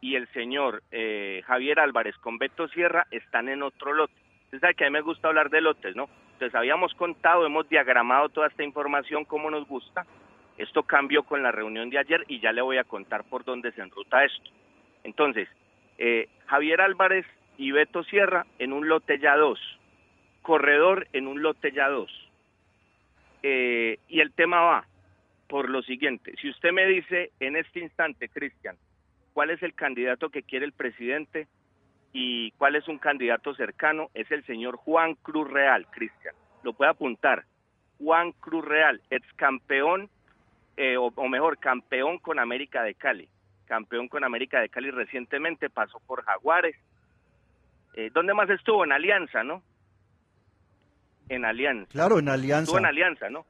y 0.00 0.14
el 0.14 0.28
señor 0.28 0.84
eh, 0.92 1.42
Javier 1.46 1.80
Álvarez 1.80 2.16
con 2.18 2.38
Beto 2.38 2.68
Sierra 2.68 3.08
están 3.10 3.48
en 3.48 3.64
otro 3.64 3.92
lote. 3.92 4.14
Usted 4.44 4.60
sabe 4.60 4.74
que 4.76 4.84
a 4.84 4.88
mí 4.88 4.92
me 4.92 5.00
gusta 5.00 5.26
hablar 5.26 5.50
de 5.50 5.62
lotes, 5.62 5.96
¿no? 5.96 6.08
Entonces 6.34 6.54
habíamos 6.54 6.94
contado, 6.94 7.44
hemos 7.44 7.68
diagramado 7.68 8.28
toda 8.28 8.46
esta 8.46 8.62
información 8.62 9.24
como 9.24 9.50
nos 9.50 9.66
gusta. 9.66 10.06
Esto 10.58 10.82
cambió 10.84 11.22
con 11.22 11.42
la 11.42 11.52
reunión 11.52 11.90
de 11.90 11.98
ayer 11.98 12.24
y 12.28 12.40
ya 12.40 12.52
le 12.52 12.62
voy 12.62 12.78
a 12.78 12.84
contar 12.84 13.24
por 13.24 13.44
dónde 13.44 13.72
se 13.72 13.82
enruta 13.82 14.24
esto. 14.24 14.50
Entonces, 15.04 15.48
eh, 15.98 16.28
Javier 16.46 16.80
Álvarez 16.80 17.26
y 17.58 17.72
Beto 17.72 18.04
Sierra 18.04 18.46
en 18.58 18.72
un 18.72 18.88
lote 18.88 19.18
ya 19.18 19.36
dos. 19.36 19.60
Corredor 20.42 21.08
en 21.12 21.26
un 21.26 21.42
lote 21.42 21.72
ya 21.72 21.88
dos. 21.88 22.10
Eh, 23.42 23.98
y 24.08 24.20
el 24.20 24.32
tema 24.32 24.60
va 24.60 24.86
por 25.48 25.68
lo 25.68 25.82
siguiente. 25.82 26.34
Si 26.40 26.48
usted 26.50 26.72
me 26.72 26.86
dice 26.86 27.30
en 27.40 27.56
este 27.56 27.80
instante, 27.80 28.28
Cristian, 28.28 28.76
cuál 29.32 29.50
es 29.50 29.62
el 29.62 29.74
candidato 29.74 30.30
que 30.30 30.42
quiere 30.42 30.64
el 30.64 30.72
presidente 30.72 31.46
y 32.12 32.50
cuál 32.52 32.76
es 32.76 32.88
un 32.88 32.98
candidato 32.98 33.54
cercano, 33.54 34.08
es 34.14 34.30
el 34.30 34.44
señor 34.46 34.76
Juan 34.76 35.14
Cruz 35.16 35.48
Real, 35.50 35.86
Cristian. 35.90 36.34
Lo 36.62 36.72
puede 36.72 36.90
apuntar. 36.90 37.44
Juan 37.98 38.32
Cruz 38.32 38.64
Real, 38.64 39.00
ex 39.10 39.26
campeón, 39.34 40.10
eh, 40.76 40.96
o, 40.96 41.06
o 41.14 41.28
mejor, 41.28 41.58
campeón 41.58 42.18
con 42.18 42.38
América 42.38 42.82
de 42.82 42.94
Cali. 42.94 43.28
Campeón 43.66 44.08
con 44.08 44.24
América 44.24 44.60
de 44.60 44.68
Cali 44.68 44.90
recientemente, 44.90 45.70
pasó 45.70 46.00
por 46.00 46.22
Jaguares. 46.24 46.76
Eh, 47.94 48.10
¿Dónde 48.12 48.34
más 48.34 48.48
estuvo? 48.50 48.84
En 48.84 48.92
Alianza, 48.92 49.42
¿no? 49.42 49.62
En 51.28 51.44
Alianza. 51.44 51.90
Claro, 51.90 52.18
en 52.18 52.28
Alianza. 52.28 52.62
Estuvo 52.62 52.78
en 52.78 52.86
Alianza, 52.86 53.30
¿no? 53.30 53.46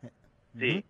Sí, 0.58 0.84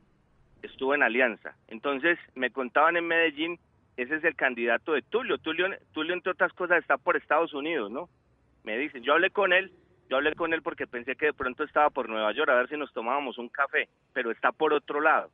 estuvo 0.62 0.94
en 0.94 1.02
Alianza. 1.02 1.56
Entonces, 1.68 2.18
me 2.34 2.50
contaban 2.50 2.96
en 2.96 3.06
Medellín, 3.08 3.58
ese 3.96 4.16
es 4.16 4.24
el 4.24 4.36
candidato 4.36 4.92
de 4.92 5.02
Tulio. 5.02 5.38
Tulio, 5.38 5.66
Tulio 5.92 6.14
entre 6.14 6.32
otras 6.32 6.52
cosas, 6.52 6.78
está 6.78 6.98
por 6.98 7.16
Estados 7.16 7.52
Unidos, 7.54 7.90
¿no? 7.90 8.08
Me 8.62 8.78
dicen, 8.78 9.02
yo 9.02 9.14
hablé 9.14 9.30
con 9.30 9.52
él, 9.52 9.72
yo 10.08 10.16
hablé 10.16 10.34
con 10.34 10.52
él 10.52 10.62
porque 10.62 10.86
pensé 10.86 11.16
que 11.16 11.26
de 11.26 11.32
pronto 11.32 11.64
estaba 11.64 11.90
por 11.90 12.08
Nueva 12.08 12.32
York 12.32 12.50
a 12.50 12.54
ver 12.54 12.68
si 12.68 12.76
nos 12.76 12.92
tomábamos 12.92 13.38
un 13.38 13.48
café, 13.48 13.88
pero 14.12 14.30
está 14.30 14.52
por 14.52 14.72
otro 14.72 15.00
lado. 15.00 15.30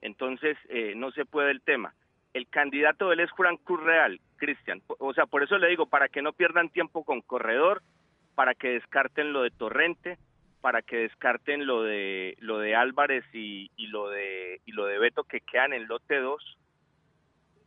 Entonces, 0.00 0.56
eh, 0.68 0.94
no 0.96 1.10
se 1.12 1.24
puede 1.24 1.50
el 1.50 1.62
tema. 1.62 1.94
El 2.34 2.48
candidato 2.48 3.08
de 3.08 3.14
él 3.14 3.20
es 3.20 3.30
Juan 3.30 3.56
Cruz 3.56 3.82
Real, 3.82 4.20
Cristian. 4.36 4.82
O 4.98 5.14
sea, 5.14 5.26
por 5.26 5.42
eso 5.42 5.58
le 5.58 5.68
digo, 5.68 5.86
para 5.86 6.08
que 6.08 6.22
no 6.22 6.32
pierdan 6.32 6.68
tiempo 6.68 7.04
con 7.04 7.22
Corredor, 7.22 7.82
para 8.34 8.54
que 8.54 8.68
descarten 8.68 9.32
lo 9.32 9.42
de 9.42 9.50
Torrente, 9.50 10.18
para 10.60 10.82
que 10.82 10.96
descarten 10.96 11.66
lo 11.66 11.82
de 11.82 12.36
lo 12.40 12.58
de 12.58 12.74
Álvarez 12.74 13.24
y, 13.32 13.70
lo 13.88 14.10
de 14.10 14.60
y 14.66 14.72
lo 14.72 14.86
de 14.86 14.98
Beto 14.98 15.24
que 15.24 15.40
quedan 15.40 15.72
en 15.72 15.86
lote 15.86 16.18
2. 16.18 16.58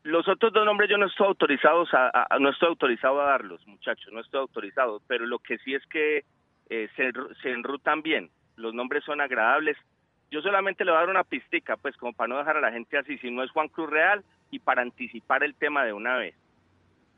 Los 0.04 0.28
otros 0.28 0.54
dos 0.54 0.66
nombres 0.66 0.90
yo 0.90 0.98
no 0.98 1.08
estoy 1.08 1.28
autorizados 1.28 1.90
a, 1.94 2.28
no 2.40 2.50
estoy 2.50 2.70
autorizado 2.70 3.22
a 3.22 3.26
darlos, 3.26 3.66
muchachos, 3.68 4.12
no 4.14 4.22
estoy 4.22 4.40
autorizado, 4.40 5.02
pero 5.08 5.26
lo 5.26 5.40
que 5.40 5.58
sí 5.60 5.74
es 5.74 5.86
que 5.88 6.24
eh, 6.70 6.90
se, 6.96 7.12
se 7.42 7.52
enrutan 7.52 8.02
bien, 8.02 8.30
los 8.56 8.74
nombres 8.74 9.04
son 9.04 9.20
agradables. 9.22 9.78
Yo 10.32 10.42
solamente 10.42 10.86
le 10.86 10.92
voy 10.92 10.98
a 10.98 11.02
dar 11.02 11.10
una 11.10 11.24
pistica, 11.24 11.76
pues 11.78 11.98
como 11.98 12.14
para 12.14 12.28
no 12.28 12.38
dejar 12.38 12.58
a 12.58 12.62
la 12.62 12.72
gente 12.72 12.98
así, 12.98 13.18
si 13.18 13.32
no 13.32 13.44
es 13.44 13.52
Juan 13.52 13.68
Cruz 13.68 13.90
Real 13.90 14.24
y 14.52 14.60
para 14.60 14.82
anticipar 14.82 15.44
el 15.44 15.56
tema 15.56 15.84
de 15.86 15.94
una 15.94 16.18
vez. 16.18 16.36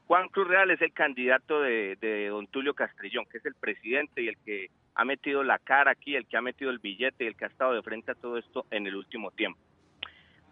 Juan 0.08 0.30
Cruz 0.30 0.48
Real 0.48 0.72
es 0.72 0.82
el 0.82 0.94
candidato 0.94 1.62
de, 1.62 1.98
de 2.00 2.28
don 2.28 2.48
Tulio 2.48 2.74
Castrillón, 2.74 3.26
que 3.26 3.38
es 3.38 3.46
el 3.46 3.56
presidente 3.56 4.22
y 4.22 4.28
el 4.30 4.38
que 4.46 4.70
ha 4.96 5.06
metido 5.06 5.44
la 5.44 5.58
cara 5.60 5.92
aquí, 5.92 6.16
el 6.16 6.26
que 6.26 6.38
ha 6.38 6.42
metido 6.42 6.72
el 6.72 6.80
billete 6.80 7.24
y 7.24 7.28
el 7.28 7.36
que 7.36 7.46
ha 7.46 7.50
estado 7.50 7.74
de 7.74 7.82
frente 7.82 8.12
a 8.12 8.16
todo 8.16 8.38
esto 8.38 8.66
en 8.72 8.88
el 8.88 8.96
último 8.96 9.32
tiempo. 9.32 9.60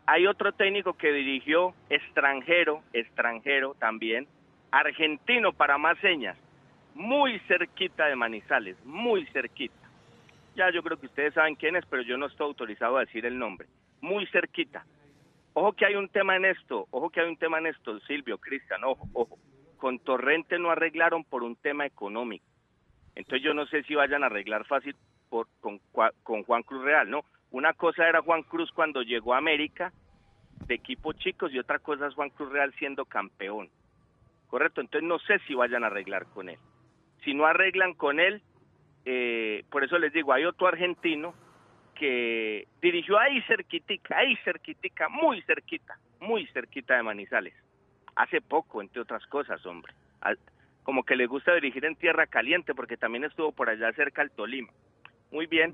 Hay 0.06 0.26
otro 0.28 0.52
técnico 0.54 0.94
que 0.94 1.12
dirigió 1.12 1.76
extranjero, 1.90 2.82
extranjero 2.94 3.76
también, 3.76 4.28
argentino 4.72 5.54
para 5.54 5.78
más 5.78 5.98
señas, 6.00 6.38
muy 6.96 7.40
cerquita 7.48 8.08
de 8.08 8.16
Manizales, 8.16 8.76
muy 8.86 9.26
cerquita. 9.28 9.79
Ya 10.56 10.72
yo 10.72 10.84
creo 10.84 11.00
que 11.00 11.06
ustedes 11.06 11.34
saben 11.34 11.56
quién 11.56 11.76
es, 11.76 11.86
pero 11.86 12.02
yo 12.04 12.18
no 12.18 12.26
estoy 12.26 12.48
autorizado 12.48 12.98
a 12.98 13.02
decir 13.02 13.26
el 13.26 13.38
nombre. 13.38 13.68
Muy 14.02 14.26
cerquita. 14.28 14.86
ojo 15.54 15.74
que 15.74 15.86
hay 15.86 15.96
un 15.96 16.10
tema 16.10 16.36
en 16.36 16.46
esto, 16.46 16.88
ojo 16.92 17.10
que 17.10 17.22
hay 17.22 17.28
un 17.28 17.38
tema 17.38 17.60
en 17.60 17.68
esto, 17.68 18.00
Silvio, 18.02 18.38
Cristian, 18.38 18.84
ojo, 18.84 19.08
ojo. 19.14 19.38
Con 19.78 20.00
Torrente 20.00 20.60
no 20.60 20.72
arreglaron 20.72 21.24
por 21.24 21.44
un 21.44 21.56
tema 21.56 21.86
económico. 21.86 22.46
Entonces 23.16 23.44
yo 23.44 23.54
no 23.54 23.66
sé 23.68 23.84
si 23.84 23.96
vayan 23.96 24.24
a 24.24 24.28
arreglar 24.28 24.66
fácil 24.66 24.96
con 25.30 25.80
Juan 26.44 26.64
Cruz 26.64 26.84
Real, 26.84 27.10
¿no? 27.10 27.24
Una 27.52 27.74
cosa 27.74 28.08
era 28.08 28.22
Juan 28.22 28.44
Cruz 28.44 28.72
cuando 28.72 29.02
llegó 29.02 29.34
a 29.34 29.38
América 29.38 29.92
de 30.68 30.76
equipos 30.76 31.16
chicos 31.18 31.52
y 31.54 31.60
otra 31.60 31.80
cosa 31.80 32.08
es 32.08 32.14
Juan 32.14 32.30
Cruz 32.30 32.52
Real 32.52 32.74
siendo 32.78 33.06
campeón. 33.06 33.70
Correcto, 34.48 34.82
entonces 34.82 35.08
no 35.08 35.20
sé 35.20 35.40
si 35.48 35.54
vayan 35.54 35.84
a 35.84 35.88
arreglar 35.88 36.26
con 36.28 36.50
él. 36.50 36.60
Si 37.24 37.34
no 37.34 37.46
arreglan 37.46 37.94
con 37.94 38.20
él, 38.20 38.42
eh, 39.12 39.64
por 39.72 39.84
eso 39.84 39.98
les 39.98 40.14
digo, 40.14 40.34
hay 40.34 40.46
otro 40.46 40.68
argentino 40.68 41.34
que 41.96 42.68
dirigió 42.80 43.18
ahí 43.18 43.42
cerquitica, 43.48 44.20
ahí 44.20 44.36
cerquitica, 44.44 45.10
muy 45.10 45.42
cerquita, 45.42 45.98
muy 46.20 46.46
cerquita 46.54 46.96
de 46.96 47.02
Manizales. 47.02 47.56
Hace 48.16 48.40
poco, 48.40 48.84
entre 48.84 49.02
otras 49.02 49.26
cosas, 49.26 49.66
hombre. 49.66 49.96
Como 50.84 51.02
que 51.04 51.16
le 51.16 51.26
gusta 51.26 51.56
dirigir 51.56 51.86
en 51.86 51.96
tierra 51.96 52.28
caliente, 52.28 52.76
porque 52.76 52.98
también 52.98 53.24
estuvo 53.24 53.52
por 53.52 53.72
allá 53.72 53.92
cerca 53.94 54.22
al 54.22 54.30
Tolima. 54.30 54.72
Muy 55.32 55.48
bien. 55.48 55.74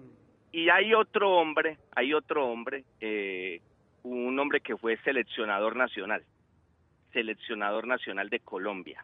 Y 0.53 0.69
hay 0.69 0.93
otro 0.93 1.31
hombre, 1.31 1.77
hay 1.93 2.13
otro 2.13 2.47
hombre, 2.47 2.85
eh, 3.01 3.59
un 4.03 4.39
hombre 4.39 4.61
que 4.61 4.77
fue 4.77 4.95
seleccionador 5.03 5.75
nacional, 5.75 6.23
seleccionador 7.11 7.85
nacional 7.85 8.29
de 8.29 8.39
Colombia 8.39 9.03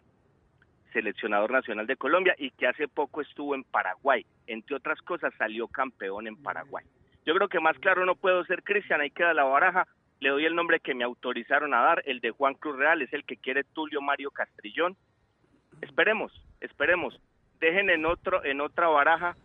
seleccionador 0.91 1.51
nacional 1.51 1.87
de 1.87 1.95
Colombia 1.95 2.35
y 2.37 2.51
que 2.51 2.67
hace 2.67 2.87
poco 2.87 3.21
estuvo 3.21 3.55
en 3.55 3.63
Paraguay. 3.63 4.25
Entre 4.47 4.75
otras 4.75 5.01
cosas, 5.01 5.33
salió 5.37 5.67
campeón 5.67 6.27
en 6.27 6.35
Paraguay. 6.41 6.85
Yo 7.25 7.33
creo 7.35 7.49
que 7.49 7.59
más 7.59 7.77
claro 7.79 8.05
no 8.05 8.15
puedo 8.15 8.43
ser, 8.45 8.63
Cristian, 8.63 9.01
ahí 9.01 9.11
queda 9.11 9.33
la 9.33 9.43
baraja. 9.43 9.87
Le 10.19 10.29
doy 10.29 10.45
el 10.45 10.55
nombre 10.55 10.79
que 10.79 10.93
me 10.93 11.03
autorizaron 11.03 11.73
a 11.73 11.81
dar, 11.81 12.03
el 12.05 12.19
de 12.19 12.31
Juan 12.31 12.53
Cruz 12.53 12.77
Real, 12.77 13.01
es 13.01 13.11
el 13.13 13.25
que 13.25 13.37
quiere 13.37 13.63
Tulio 13.63 14.01
Mario 14.01 14.31
Castrillón. 14.31 14.95
Esperemos, 15.81 16.31
esperemos. 16.59 17.19
Dejen 17.59 17.89
en, 17.89 18.05
otro, 18.05 18.43
en 18.43 18.61
otra 18.61 18.87
baraja 18.87 19.35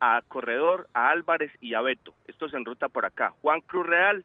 a 0.00 0.22
Corredor, 0.28 0.88
a 0.94 1.10
Álvarez 1.10 1.52
y 1.60 1.74
a 1.74 1.80
Beto. 1.80 2.14
Esto 2.26 2.48
se 2.48 2.56
enruta 2.56 2.88
por 2.88 3.04
acá. 3.04 3.34
Juan 3.42 3.60
Cruz 3.60 3.86
Real, 3.86 4.24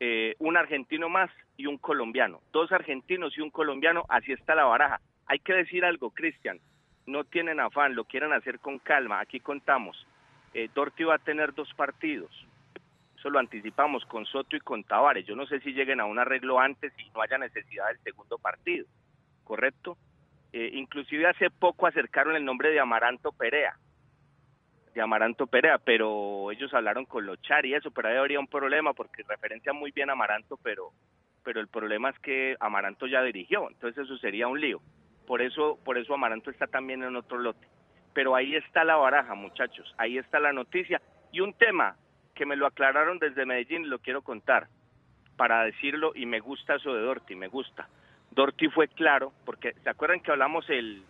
eh, 0.00 0.34
un 0.38 0.56
argentino 0.56 1.08
más 1.08 1.30
y 1.56 1.66
un 1.66 1.78
colombiano. 1.78 2.40
Dos 2.52 2.72
argentinos 2.72 3.36
y 3.36 3.40
un 3.40 3.50
colombiano, 3.50 4.04
así 4.08 4.32
está 4.32 4.54
la 4.54 4.64
baraja. 4.64 5.00
Hay 5.26 5.38
que 5.40 5.54
decir 5.54 5.84
algo, 5.84 6.10
Cristian, 6.10 6.60
no 7.06 7.24
tienen 7.24 7.60
afán, 7.60 7.94
lo 7.94 8.04
quieren 8.04 8.32
hacer 8.32 8.58
con 8.60 8.78
calma. 8.78 9.20
Aquí 9.20 9.40
contamos, 9.40 10.06
eh, 10.54 10.68
va 10.74 11.14
a 11.14 11.18
tener 11.18 11.54
dos 11.54 11.72
partidos. 11.74 12.30
Eso 13.16 13.30
lo 13.30 13.38
anticipamos 13.38 14.04
con 14.06 14.26
Soto 14.26 14.56
y 14.56 14.60
con 14.60 14.84
Tavares. 14.84 15.26
Yo 15.26 15.34
no 15.34 15.46
sé 15.46 15.60
si 15.60 15.72
lleguen 15.72 16.00
a 16.00 16.04
un 16.04 16.18
arreglo 16.18 16.60
antes 16.60 16.92
y 16.98 17.10
no 17.10 17.22
haya 17.22 17.38
necesidad 17.38 17.88
del 17.88 17.98
segundo 17.98 18.38
partido, 18.38 18.86
¿correcto? 19.44 19.96
Eh, 20.52 20.70
inclusive 20.74 21.26
hace 21.26 21.50
poco 21.50 21.86
acercaron 21.86 22.36
el 22.36 22.44
nombre 22.44 22.70
de 22.70 22.80
Amaranto 22.80 23.32
Perea, 23.32 23.76
de 24.94 25.00
Amaranto 25.00 25.46
Perea, 25.46 25.78
pero 25.78 26.50
ellos 26.50 26.72
hablaron 26.72 27.04
con 27.04 27.26
Lochar 27.26 27.66
y 27.66 27.74
eso, 27.74 27.90
pero 27.90 28.08
ahí 28.08 28.16
habría 28.16 28.40
un 28.40 28.46
problema 28.46 28.94
porque 28.94 29.22
referencia 29.28 29.72
muy 29.72 29.90
bien 29.90 30.08
a 30.08 30.12
Amaranto, 30.12 30.58
pero, 30.62 30.92
pero 31.44 31.60
el 31.60 31.68
problema 31.68 32.10
es 32.10 32.18
que 32.20 32.56
Amaranto 32.60 33.06
ya 33.06 33.22
dirigió, 33.22 33.68
entonces 33.68 34.04
eso 34.04 34.16
sería 34.18 34.48
un 34.48 34.60
lío. 34.60 34.80
Por 35.26 35.42
eso, 35.42 35.78
por 35.84 35.98
eso 35.98 36.14
Amaranto 36.14 36.50
está 36.50 36.66
también 36.66 37.02
en 37.02 37.16
otro 37.16 37.38
lote. 37.38 37.66
Pero 38.14 38.34
ahí 38.34 38.54
está 38.54 38.84
la 38.84 38.96
baraja, 38.96 39.34
muchachos, 39.34 39.94
ahí 39.98 40.18
está 40.18 40.40
la 40.40 40.52
noticia. 40.52 41.00
Y 41.32 41.40
un 41.40 41.52
tema 41.52 41.96
que 42.34 42.46
me 42.46 42.56
lo 42.56 42.66
aclararon 42.66 43.18
desde 43.18 43.44
Medellín, 43.44 43.90
lo 43.90 43.98
quiero 43.98 44.22
contar, 44.22 44.68
para 45.36 45.64
decirlo, 45.64 46.12
y 46.14 46.26
me 46.26 46.40
gusta 46.40 46.76
eso 46.76 46.94
de 46.94 47.02
Dorti, 47.02 47.34
me 47.34 47.48
gusta. 47.48 47.88
Dorti 48.30 48.68
fue 48.68 48.88
claro, 48.88 49.32
porque 49.44 49.74
¿se 49.82 49.90
acuerdan 49.90 50.20
que 50.20 50.30
hablamos 50.30 50.68
el, 50.70 51.02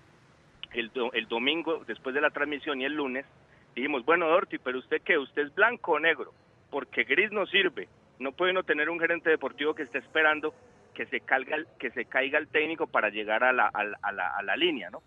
el, 0.72 0.90
el 1.12 1.28
domingo 1.28 1.84
después 1.86 2.14
de 2.14 2.20
la 2.20 2.30
transmisión 2.30 2.80
y 2.80 2.84
el 2.84 2.94
lunes? 2.94 3.26
Dijimos, 3.74 4.04
bueno, 4.04 4.28
Dorti, 4.28 4.58
pero 4.58 4.78
usted 4.78 5.02
qué, 5.02 5.18
usted 5.18 5.42
es 5.42 5.54
blanco 5.54 5.92
o 5.92 6.00
negro, 6.00 6.32
porque 6.70 7.04
gris 7.04 7.30
no 7.30 7.46
sirve. 7.46 7.88
No 8.18 8.32
puede 8.32 8.52
uno 8.52 8.62
tener 8.62 8.88
un 8.88 8.98
gerente 8.98 9.28
deportivo 9.28 9.74
que 9.74 9.82
esté 9.82 9.98
esperando 9.98 10.54
que 10.96 11.04
se 11.06 11.20
caiga, 11.20 11.58
que 11.78 11.90
se 11.90 12.06
caiga 12.06 12.38
el 12.38 12.48
técnico 12.48 12.86
para 12.86 13.10
llegar 13.10 13.44
a 13.44 13.52
la, 13.52 13.66
a 13.66 13.82
a 14.02 14.42
la, 14.42 14.56
línea, 14.56 14.88
¿no? 14.88 15.02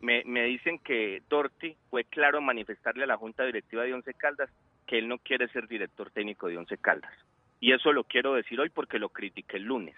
Me, 0.00 0.22
me, 0.24 0.44
dicen 0.44 0.78
que 0.78 1.20
Torti 1.26 1.76
fue 1.90 2.04
claro 2.04 2.38
en 2.38 2.44
manifestarle 2.44 3.02
a 3.02 3.08
la 3.08 3.16
Junta 3.16 3.44
Directiva 3.44 3.82
de 3.82 3.92
Once 3.92 4.14
Caldas 4.14 4.48
que 4.86 4.98
él 4.98 5.08
no 5.08 5.18
quiere 5.18 5.48
ser 5.48 5.66
director 5.66 6.12
técnico 6.12 6.46
de 6.46 6.56
Once 6.56 6.78
Caldas. 6.78 7.12
Y 7.58 7.72
eso 7.72 7.92
lo 7.92 8.04
quiero 8.04 8.34
decir 8.34 8.60
hoy 8.60 8.70
porque 8.70 9.00
lo 9.00 9.08
critiqué 9.08 9.56
el 9.56 9.64
lunes. 9.64 9.96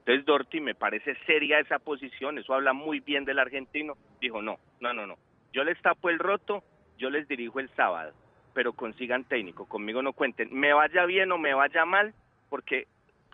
Entonces 0.00 0.26
Dorti 0.26 0.60
me 0.60 0.74
parece 0.74 1.16
seria 1.24 1.58
esa 1.58 1.78
posición, 1.78 2.36
eso 2.36 2.52
habla 2.52 2.74
muy 2.74 3.00
bien 3.00 3.24
del 3.24 3.38
argentino. 3.38 3.94
Dijo, 4.20 4.42
no, 4.42 4.58
no, 4.80 4.92
no, 4.92 5.06
no. 5.06 5.16
Yo 5.54 5.64
les 5.64 5.80
tapo 5.80 6.10
el 6.10 6.18
roto, 6.18 6.62
yo 6.98 7.08
les 7.08 7.26
dirijo 7.28 7.60
el 7.60 7.70
sábado, 7.70 8.12
pero 8.52 8.74
consigan 8.74 9.24
técnico, 9.24 9.66
conmigo 9.66 10.02
no 10.02 10.12
cuenten. 10.12 10.52
Me 10.52 10.74
vaya 10.74 11.06
bien 11.06 11.32
o 11.32 11.38
me 11.38 11.54
vaya 11.54 11.86
mal, 11.86 12.12
porque 12.50 12.88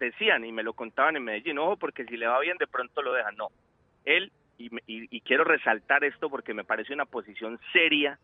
decían 0.06 0.44
y 0.44 0.52
me 0.52 0.62
lo 0.62 0.72
contaban 0.72 1.16
en 1.16 1.24
Medellín, 1.24 1.58
ojo, 1.58 1.76
porque 1.76 2.04
si 2.04 2.16
le 2.16 2.26
va 2.26 2.40
bien 2.40 2.56
de 2.58 2.66
pronto 2.66 3.02
lo 3.02 3.12
dejan. 3.12 3.36
No, 3.36 3.48
él, 4.04 4.32
y, 4.58 4.70
y, 4.86 5.20
quiero 5.22 5.44
resaltar 5.44 6.04
esto 6.04 6.30
porque 6.30 6.54
me 6.54 6.64
parece 6.64 6.92
una 6.92 7.04
posición 7.04 7.58
seria, 7.72 8.18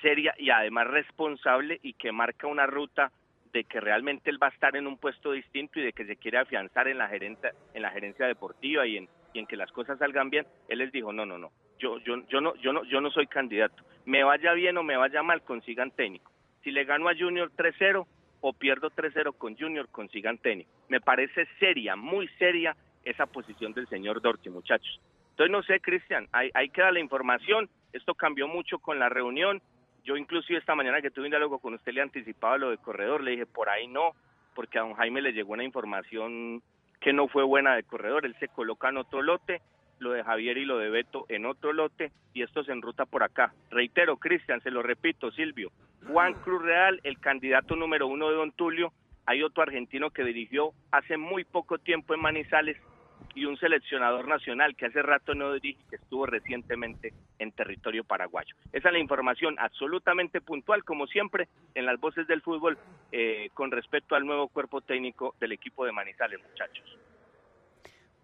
seria 0.00 0.34
y 0.38 0.50
además 0.50 0.86
responsable 0.86 1.78
y 1.82 1.94
que 1.94 2.12
marca 2.12 2.46
una 2.46 2.66
ruta 2.66 3.10
de 3.52 3.64
que 3.64 3.80
realmente 3.80 4.30
él 4.30 4.42
va 4.42 4.48
a 4.48 4.50
estar 4.50 4.76
en 4.76 4.86
un 4.86 4.98
puesto 4.98 5.32
distinto 5.32 5.80
y 5.80 5.82
de 5.82 5.92
que 5.92 6.04
se 6.04 6.16
quiere 6.16 6.38
afianzar 6.38 6.88
en 6.88 6.98
la 6.98 7.08
gerencia, 7.08 7.52
en 7.74 7.82
la 7.82 7.90
gerencia 7.90 8.26
deportiva 8.26 8.86
y 8.86 8.98
en, 8.98 9.08
y 9.32 9.40
en 9.40 9.46
que 9.46 9.56
las 9.56 9.72
cosas 9.72 9.98
salgan 9.98 10.30
bien, 10.30 10.46
él 10.68 10.78
les 10.78 10.92
dijo, 10.92 11.12
no, 11.12 11.26
no, 11.26 11.38
no, 11.38 11.50
yo, 11.78 11.98
yo, 11.98 12.16
yo 12.28 12.40
no, 12.40 12.54
yo 12.56 12.72
no, 12.72 12.84
yo 12.84 13.00
no 13.00 13.10
soy 13.10 13.26
candidato. 13.26 13.82
Me 14.04 14.24
vaya 14.24 14.52
bien 14.52 14.76
o 14.78 14.82
me 14.82 14.96
vaya 14.96 15.22
mal, 15.22 15.42
consigan 15.42 15.90
técnico. 15.90 16.30
Si 16.62 16.70
le 16.70 16.84
gano 16.84 17.08
a 17.08 17.16
Junior 17.16 17.50
3-0, 17.56 18.06
o 18.40 18.52
pierdo 18.52 18.90
3-0 18.90 19.36
con 19.36 19.56
Junior, 19.56 19.88
consigan 19.88 20.38
tenis. 20.38 20.66
Me 20.88 21.00
parece 21.00 21.46
seria, 21.58 21.96
muy 21.96 22.28
seria 22.38 22.76
esa 23.04 23.26
posición 23.26 23.72
del 23.72 23.88
señor 23.88 24.20
Dorti, 24.20 24.50
muchachos. 24.50 25.00
Entonces, 25.30 25.50
no 25.50 25.62
sé, 25.62 25.80
Cristian, 25.80 26.28
ahí, 26.32 26.50
ahí, 26.54 26.68
queda 26.68 26.90
la 26.92 27.00
información. 27.00 27.68
Esto 27.92 28.14
cambió 28.14 28.48
mucho 28.48 28.78
con 28.78 28.98
la 28.98 29.08
reunión. 29.08 29.62
Yo 30.04 30.16
inclusive 30.16 30.58
esta 30.58 30.74
mañana 30.74 31.00
que 31.00 31.10
tuve 31.10 31.26
un 31.26 31.30
diálogo 31.30 31.58
con 31.58 31.74
usted 31.74 31.92
le 31.92 32.02
anticipaba 32.02 32.58
lo 32.58 32.70
de 32.70 32.78
corredor, 32.78 33.22
le 33.22 33.32
dije, 33.32 33.46
por 33.46 33.68
ahí 33.68 33.86
no, 33.86 34.12
porque 34.54 34.78
a 34.78 34.82
don 34.82 34.94
Jaime 34.94 35.22
le 35.22 35.32
llegó 35.32 35.52
una 35.52 35.64
información 35.64 36.62
que 37.00 37.12
no 37.12 37.28
fue 37.28 37.44
buena 37.44 37.76
de 37.76 37.82
corredor. 37.84 38.26
Él 38.26 38.34
se 38.40 38.48
coloca 38.48 38.88
en 38.88 38.96
otro 38.96 39.22
lote, 39.22 39.60
lo 39.98 40.12
de 40.12 40.24
Javier 40.24 40.58
y 40.58 40.64
lo 40.64 40.78
de 40.78 40.90
Beto 40.90 41.26
en 41.28 41.46
otro 41.46 41.72
lote, 41.72 42.12
y 42.34 42.42
esto 42.42 42.64
se 42.64 42.72
enruta 42.72 43.06
por 43.06 43.22
acá. 43.22 43.52
Reitero, 43.70 44.16
Cristian, 44.16 44.60
se 44.60 44.70
lo 44.70 44.82
repito, 44.82 45.30
Silvio, 45.32 45.70
Juan 46.06 46.34
Cruz 46.34 46.62
Real, 46.62 47.00
el 47.04 47.18
candidato 47.18 47.76
número 47.76 48.06
uno 48.06 48.28
de 48.28 48.36
Don 48.36 48.52
Tulio. 48.52 48.92
Hay 49.26 49.42
otro 49.42 49.62
argentino 49.62 50.10
que 50.10 50.24
dirigió 50.24 50.72
hace 50.90 51.16
muy 51.16 51.44
poco 51.44 51.78
tiempo 51.78 52.14
en 52.14 52.20
Manizales 52.20 52.78
y 53.34 53.44
un 53.44 53.56
seleccionador 53.58 54.26
nacional 54.26 54.74
que 54.74 54.86
hace 54.86 55.02
rato 55.02 55.34
no 55.34 55.52
dirige, 55.52 55.80
que 55.90 55.96
estuvo 55.96 56.26
recientemente 56.26 57.12
en 57.38 57.52
territorio 57.52 58.04
paraguayo. 58.04 58.54
Esa 58.72 58.88
es 58.88 58.92
la 58.92 58.98
información 58.98 59.56
absolutamente 59.58 60.40
puntual, 60.40 60.82
como 60.84 61.06
siempre, 61.06 61.48
en 61.74 61.86
las 61.86 62.00
voces 62.00 62.26
del 62.26 62.42
fútbol 62.42 62.78
eh, 63.12 63.50
con 63.54 63.70
respecto 63.70 64.14
al 64.14 64.26
nuevo 64.26 64.48
cuerpo 64.48 64.80
técnico 64.80 65.34
del 65.40 65.52
equipo 65.52 65.84
de 65.84 65.92
Manizales, 65.92 66.40
muchachos. 66.42 66.98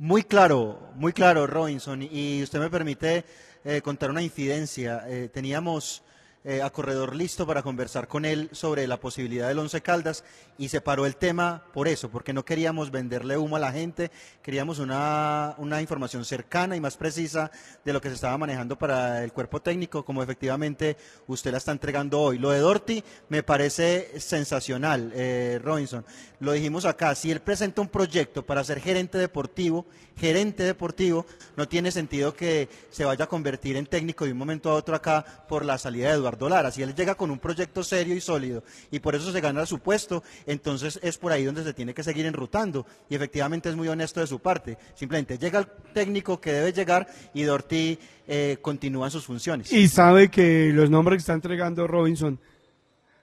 Muy 0.05 0.23
claro, 0.23 0.79
muy 0.97 1.15
claro, 1.15 1.47
Robinson. 1.47 2.03
Y 2.03 2.43
usted 2.43 2.59
me 2.59 2.69
permite 2.69 3.25
eh, 3.65 3.81
contar 3.81 4.11
una 4.11 4.21
incidencia. 4.21 5.03
Eh, 5.09 5.31
teníamos 5.33 6.03
eh, 6.45 6.63
a 6.63 6.71
Corredor 6.71 7.17
listo 7.17 7.47
para 7.47 7.63
conversar 7.63 8.07
con 8.07 8.25
él 8.25 8.51
sobre 8.53 8.87
la 8.87 9.01
posibilidad 9.01 9.49
del 9.49 9.59
Once 9.59 9.81
Caldas 9.81 10.25
y 10.59 10.69
se 10.69 10.83
paró 10.83 11.07
el 11.07 11.17
tema 11.17 11.65
por 11.73 11.89
eso, 11.89 12.11
porque 12.11 12.33
no 12.35 12.45
queríamos 12.45 12.91
venderle 12.91 13.39
humo 13.39 13.57
a 13.57 13.61
la 13.61 13.73
gente, 13.73 14.11
queríamos 14.43 14.79
una, 14.79 15.55
una 15.59 15.81
información 15.81 16.25
cercana 16.25 16.77
y 16.77 16.81
más 16.81 16.97
precisa 16.97 17.51
de 17.85 17.93
lo 17.95 18.01
que 18.01 18.09
se 18.09 18.17
estaba 18.17 18.37
manejando 18.37 18.77
para 18.77 19.25
el 19.25 19.33
cuerpo 19.33 19.63
técnico, 19.63 20.05
como 20.05 20.23
efectivamente 20.23 20.97
usted 21.27 21.51
la 21.51 21.59
está 21.59 21.73
entregando 21.73 22.21
hoy. 22.21 22.39
Lo 22.39 22.51
de 22.51 22.59
Dorti 22.59 23.03
me 23.31 23.43
parece 23.43 24.21
sensacional, 24.21 25.13
eh, 25.15 25.59
Robinson. 25.63 26.05
Lo 26.41 26.53
dijimos 26.53 26.85
acá, 26.85 27.15
si 27.15 27.31
él 27.31 27.41
presenta 27.41 27.81
un 27.81 27.89
proyecto 27.89 28.45
para 28.45 28.65
ser 28.65 28.81
gerente 28.81 29.17
deportivo, 29.17 29.87
gerente 30.17 30.63
deportivo, 30.63 31.27
no 31.57 31.69
tiene 31.69 31.91
sentido 31.91 32.35
que 32.35 32.69
se 32.91 33.05
vaya 33.05 33.25
a 33.25 33.29
convertir 33.29 33.77
en 33.77 33.87
técnico 33.87 34.25
de 34.25 34.33
un 34.33 34.39
momento 34.39 34.71
a 34.71 34.75
otro 34.75 34.95
acá 34.95 35.25
por 35.49 35.65
la 35.65 35.79
salida 35.79 36.09
de 36.09 36.15
Eduardo 36.15 36.47
Eduardo 36.47 36.71
Si 36.71 36.83
él 36.83 36.95
llega 36.95 37.15
con 37.15 37.31
un 37.31 37.39
proyecto 37.39 37.83
serio 37.83 38.15
y 38.15 38.21
sólido 38.21 38.63
y 38.91 39.01
por 39.01 39.15
eso 39.15 39.33
se 39.33 39.41
gana 39.41 39.67
su 39.67 39.79
puesto, 39.79 40.23
entonces 40.47 40.99
es 41.03 41.19
por 41.19 41.33
ahí 41.33 41.45
donde 41.45 41.65
se 41.65 41.75
tiene 41.75 41.95
que 41.95 42.03
seguir 42.03 42.27
enrutando. 42.27 42.87
Y 43.09 43.15
efectivamente 43.15 43.69
es 43.69 43.77
muy 43.77 43.89
honesto 43.89 44.21
de 44.21 44.27
su 44.27 44.39
parte. 44.39 44.79
Simplemente 44.95 45.39
llega 45.39 45.59
el 45.59 45.67
técnico 45.93 46.41
que 46.41 46.53
debe 46.53 46.73
llegar 46.73 47.09
y 47.33 47.43
Dorti 47.43 47.99
eh, 48.27 48.59
continúa 48.61 49.11
sus 49.11 49.25
funciones. 49.25 49.73
Y 49.73 49.89
sabe 49.89 50.29
que 50.29 50.71
los 50.73 50.91
nombres 50.91 51.19
que 51.19 51.21
está 51.21 51.35
entregando 51.35 51.87
Robinson 51.87 52.39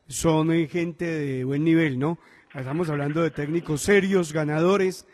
son 0.08 0.50
gente 0.68 1.06
de 1.06 1.44
buen 1.44 1.64
nivel, 1.64 1.98
¿no? 1.98 2.20
Estamos 2.54 2.90
hablando 2.90 3.24
de 3.24 3.32
técnicos 3.32 3.82
serios, 3.82 4.34
ganadores, 4.34 5.06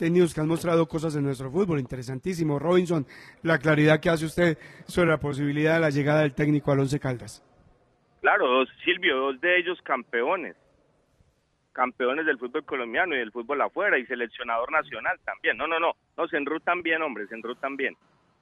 técnicos 0.00 0.34
que 0.34 0.40
han 0.40 0.48
mostrado 0.48 0.88
cosas 0.88 1.14
en 1.14 1.24
nuestro 1.24 1.50
fútbol. 1.50 1.78
Interesantísimo. 1.78 2.58
Robinson, 2.58 3.06
la 3.42 3.58
claridad 3.58 4.00
que 4.00 4.08
hace 4.08 4.24
usted 4.24 4.58
sobre 4.86 5.10
la 5.10 5.18
posibilidad 5.18 5.74
de 5.74 5.80
la 5.80 5.90
llegada 5.90 6.22
del 6.22 6.34
técnico 6.34 6.72
al 6.72 6.80
Once 6.80 6.98
Caldas. 6.98 7.44
Claro, 8.22 8.64
Silvio, 8.84 9.16
dos 9.16 9.40
de 9.40 9.58
ellos 9.58 9.78
campeones. 9.82 10.56
Campeones 11.72 12.24
del 12.26 12.38
fútbol 12.38 12.64
colombiano 12.64 13.14
y 13.14 13.18
del 13.18 13.30
fútbol 13.30 13.60
afuera 13.60 13.98
y 13.98 14.06
seleccionador 14.06 14.72
nacional 14.72 15.18
también. 15.24 15.56
No, 15.58 15.66
no, 15.66 15.78
no. 15.78 15.92
No, 16.16 16.26
se 16.28 16.38
enrutan 16.38 16.82
bien, 16.82 17.02
hombre, 17.02 17.26
se 17.26 17.34
enrutan 17.34 17.76
bien. 17.76 17.94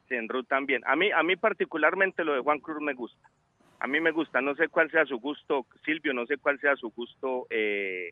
Se 0.09 0.17
enrutan 0.17 0.65
bien. 0.65 0.83
A 0.87 0.95
mí, 0.95 1.11
a 1.11 1.23
mí 1.23 1.37
particularmente 1.37 2.25
lo 2.25 2.35
de 2.35 2.41
Juan 2.41 2.61
Cruz 2.61 2.81
me 2.81 2.95
gusta. 2.95 3.29
A 3.81 3.87
mí 3.87 4.01
me 4.01 4.13
gusta. 4.13 4.41
No 4.41 4.55
sé 4.55 4.69
cuál 4.69 4.91
sea 4.91 5.05
su 5.07 5.19
gusto, 5.19 5.67
Silvio, 5.85 6.15
no 6.15 6.25
sé 6.27 6.39
cuál 6.39 6.59
sea 6.61 6.77
su 6.77 6.91
gusto, 6.91 7.47
eh, 7.51 8.11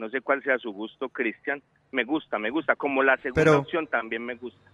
no 0.00 0.10
sé 0.10 0.20
cuál 0.20 0.42
sea 0.42 0.58
su 0.58 0.72
gusto, 0.72 1.08
Cristian. 1.10 1.62
Me 1.92 2.04
gusta, 2.04 2.38
me 2.38 2.50
gusta. 2.50 2.74
Como 2.74 3.02
la 3.02 3.16
segunda 3.18 3.40
Pero- 3.44 3.58
opción 3.60 3.86
también 3.86 4.24
me 4.24 4.34
gusta. 4.34 4.70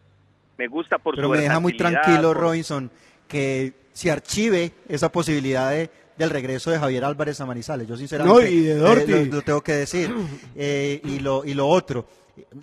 Me 0.56 0.68
gusta 0.68 0.96
por 0.98 1.14
Pero 1.16 1.26
su 1.28 1.32
me 1.34 1.40
deja 1.40 1.60
muy 1.60 1.76
tranquilo, 1.76 2.28
por- 2.32 2.36
Robinson, 2.38 2.90
que 3.28 3.74
se 3.92 4.10
archive 4.10 4.72
esa 4.88 5.10
posibilidad 5.12 5.70
de- 5.70 5.90
del 6.16 6.30
regreso 6.30 6.70
de 6.70 6.78
Javier 6.78 7.04
Álvarez 7.04 7.38
a 7.42 7.46
Manizales. 7.46 7.86
Yo 7.86 7.96
sinceramente 7.96 8.42
No, 8.42 8.48
y 8.48 8.60
de 8.60 8.72
eh, 9.22 9.26
lo 9.30 9.42
tengo 9.42 9.60
que 9.60 9.72
decir. 9.72 10.08
Eh, 10.56 11.00
y, 11.04 11.18
lo, 11.18 11.44
y 11.44 11.52
lo 11.52 11.66
otro, 11.68 12.06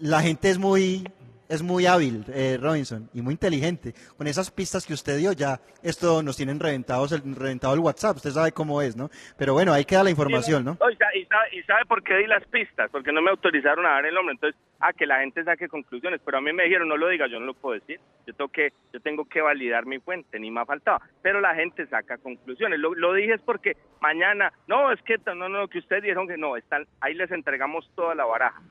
la 0.01 0.22
gente 0.24 0.49
es 0.49 0.57
muy 0.57 1.07
es 1.50 1.62
muy 1.62 1.86
hábil, 1.86 2.24
eh, 2.30 2.58
Robinson, 2.60 3.10
y 3.14 3.22
muy 3.22 3.34
inteligente. 3.34 3.94
Con 4.18 4.28
esas 4.28 4.50
pistas 4.52 4.86
que 4.86 4.94
usted 4.94 5.18
dio, 5.18 5.34
ya 5.34 5.60
esto 5.82 6.24
nos 6.24 6.38
tienen 6.38 6.60
reventados 6.60 7.12
el, 7.12 7.36
reventado 7.36 7.74
el 7.74 7.80
WhatsApp. 7.82 8.18
Usted 8.18 8.32
sabe 8.32 8.52
cómo 8.52 8.82
es, 8.82 8.96
¿no? 8.96 9.10
Pero 9.38 9.54
bueno, 9.54 9.74
ahí 9.74 9.86
queda 9.86 10.04
la 10.04 10.10
información, 10.10 10.64
¿no? 10.66 10.78
Y, 10.91 10.96
sa- 10.96 11.16
y 11.16 11.26
sabe, 11.26 11.48
y 11.58 11.64
sabe 11.64 11.86
por 11.86 12.04
qué 12.04 12.16
di 12.18 12.28
las 12.28 12.44
pistas, 12.48 12.89
porque 12.91 13.12
no 13.12 13.22
me 13.22 13.30
autorizaron 13.32 13.86
a 13.86 13.89
dar 13.89 14.06
el 14.06 14.16
nombre. 14.16 14.34
Entonces, 14.34 14.60
ah, 14.80 14.94
que 14.94 15.06
la 15.06 15.20
gente 15.20 15.44
saque 15.44 15.68
conclusiones, 15.68 16.22
pero 16.26 16.38
a 16.38 16.41
mí 16.41 16.52
me 16.54 16.64
dijeron, 16.64 16.88
no 16.88 16.98
lo 16.98 17.08
diga, 17.10 17.28
yo 17.28 17.39
no 17.39 17.46
lo 17.48 17.54
puedo 17.54 17.80
decir. 17.80 18.00
Yo 18.26 18.34
tengo 18.34 18.50
que, 18.50 18.72
yo 18.94 19.00
tengo 19.02 19.26
que 19.26 19.41
validar 19.41 19.86
mi 19.86 20.00
fuente, 20.00 20.39
ni 20.39 20.50
más 20.50 20.66
faltaba. 20.66 21.02
Pero 21.22 21.41
la 21.41 21.54
gente 21.56 21.86
saca 21.88 22.18
conclusiones. 22.18 22.80
Lo, 22.80 22.96
lo 22.96 23.14
dije 23.14 23.34
es 23.34 23.41
porque 23.41 23.76
mañana, 24.02 24.52
no, 24.68 24.91
es 24.91 25.02
que, 25.04 25.18
no, 25.36 25.50
no, 25.50 25.68
que 25.68 25.80
ustedes 25.80 26.04
dijeron 26.04 26.28
que 26.28 26.38
no, 26.38 26.56
están, 26.58 26.88
ahí 27.02 27.14
les 27.14 27.32
entregamos 27.32 27.89
toda 27.96 28.16
la 28.16 28.26
baraja. 28.26 28.62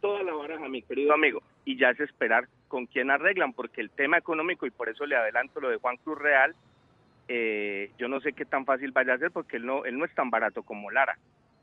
Toda 0.00 0.22
la 0.22 0.34
baraja, 0.34 0.68
mi 0.68 0.82
querido 0.82 1.14
amigo. 1.14 1.42
Y 1.66 1.76
ya 1.76 1.90
es 1.90 2.00
esperar 2.00 2.48
con 2.68 2.86
quién 2.86 3.10
arreglan, 3.10 3.52
porque 3.52 3.82
el 3.82 3.90
tema 3.90 4.16
económico, 4.16 4.64
y 4.64 4.70
por 4.70 4.88
eso 4.88 5.04
le 5.04 5.16
adelanto 5.16 5.60
lo 5.60 5.68
de 5.68 5.76
Juan 5.76 5.98
Cruz 5.98 6.18
Real, 6.18 6.54
eh, 7.28 7.90
yo 7.98 8.08
no 8.08 8.20
sé 8.20 8.32
qué 8.32 8.44
tan 8.44 8.64
fácil 8.64 8.92
vaya 8.92 9.14
a 9.14 9.18
ser 9.18 9.32
porque 9.32 9.56
él 9.56 9.66
no, 9.66 9.84
él 9.84 9.98
no 9.98 10.04
es 10.04 10.14
tan 10.14 10.30
barato 10.30 10.62
como 10.62 10.90
Lara. 10.90 11.18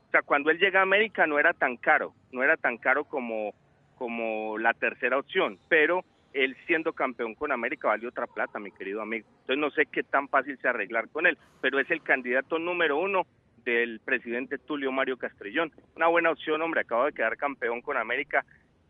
O 0.08 0.10
sea, 0.10 0.22
cuando 0.22 0.50
él 0.50 0.58
llega 0.58 0.80
a 0.80 0.82
América 0.82 1.26
no 1.26 1.40
era 1.40 1.52
tan 1.52 1.76
caro, 1.76 2.14
no 2.30 2.42
era 2.42 2.56
tan 2.56 2.76
caro 2.76 3.04
como, 3.04 3.52
como 3.96 4.58
la 4.58 4.74
tercera 4.74 5.18
opción, 5.18 5.58
pero 5.68 6.04
él 6.34 6.56
siendo 6.66 6.92
campeón 6.92 7.34
con 7.34 7.52
América 7.52 7.88
valió 7.88 8.10
otra 8.10 8.26
plata, 8.26 8.58
mi 8.58 8.72
querido 8.72 9.00
amigo. 9.00 9.26
Entonces 9.40 9.58
no 9.58 9.70
sé 9.70 9.86
qué 9.86 10.02
tan 10.02 10.28
fácil 10.28 10.58
sea 10.58 10.70
arreglar 10.70 11.08
con 11.08 11.26
él, 11.26 11.38
pero 11.60 11.78
es 11.78 11.90
el 11.90 12.02
candidato 12.02 12.58
número 12.58 12.98
uno 12.98 13.26
del 13.64 14.00
presidente 14.00 14.58
Tulio 14.58 14.92
Mario 14.92 15.16
Castrillón. 15.16 15.72
Una 15.96 16.08
buena 16.08 16.30
opción, 16.30 16.60
hombre, 16.60 16.82
acaba 16.82 17.06
de 17.06 17.12
quedar 17.12 17.36
campeón 17.36 17.80
con 17.80 17.96
América. 17.96 18.44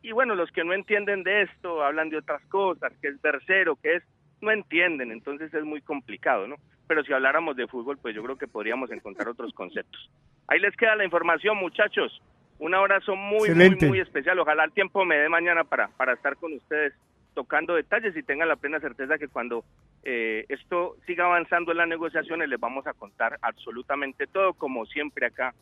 Y 0.04 0.12
bueno, 0.12 0.34
los 0.34 0.52
que 0.52 0.64
no 0.64 0.74
entienden 0.74 1.22
de 1.22 1.42
esto 1.42 1.82
hablan 1.82 2.10
de 2.10 2.18
otras 2.18 2.44
cosas, 2.50 2.92
que 3.00 3.08
es 3.08 3.18
tercero, 3.22 3.74
que 3.76 3.96
es, 3.96 4.02
no 4.42 4.50
entienden, 4.50 5.10
entonces 5.10 5.52
es 5.54 5.64
muy 5.64 5.80
complicado, 5.80 6.46
¿no? 6.46 6.56
Pero 6.86 7.02
si 7.04 7.14
habláramos 7.14 7.56
de 7.56 7.66
fútbol, 7.66 7.96
pues 7.96 8.14
yo 8.14 8.22
creo 8.22 8.36
que 8.36 8.46
podríamos 8.46 8.90
encontrar 8.90 9.28
otros 9.28 9.54
conceptos. 9.54 10.10
Ahí 10.46 10.60
les 10.60 10.76
queda 10.76 10.94
la 10.94 11.06
información, 11.06 11.56
muchachos. 11.56 12.20
Un 12.58 12.74
abrazo 12.74 13.16
muy, 13.16 13.48
Excelente. 13.48 13.86
muy, 13.86 13.92
muy 13.92 14.00
especial. 14.00 14.38
Ojalá 14.38 14.64
el 14.64 14.72
tiempo 14.72 15.06
me 15.06 15.16
dé 15.16 15.30
mañana 15.30 15.64
para, 15.64 15.88
para 15.88 16.12
estar 16.12 16.36
con 16.36 16.52
ustedes 16.52 16.92
tocando 17.32 17.74
detalles 17.74 18.14
y 18.14 18.22
tengan 18.22 18.48
la 18.48 18.56
plena 18.56 18.80
certeza 18.80 19.16
que 19.16 19.28
cuando 19.28 19.64
eh, 20.02 20.44
esto 20.50 20.96
siga 21.06 21.24
avanzando 21.24 21.72
en 21.72 21.78
las 21.78 21.88
negociaciones 21.88 22.50
les 22.50 22.60
vamos 22.60 22.86
a 22.86 22.92
contar 22.92 23.38
absolutamente 23.40 24.26
todo, 24.26 24.52
como 24.52 24.84
siempre 24.84 25.28
acá 25.28 25.54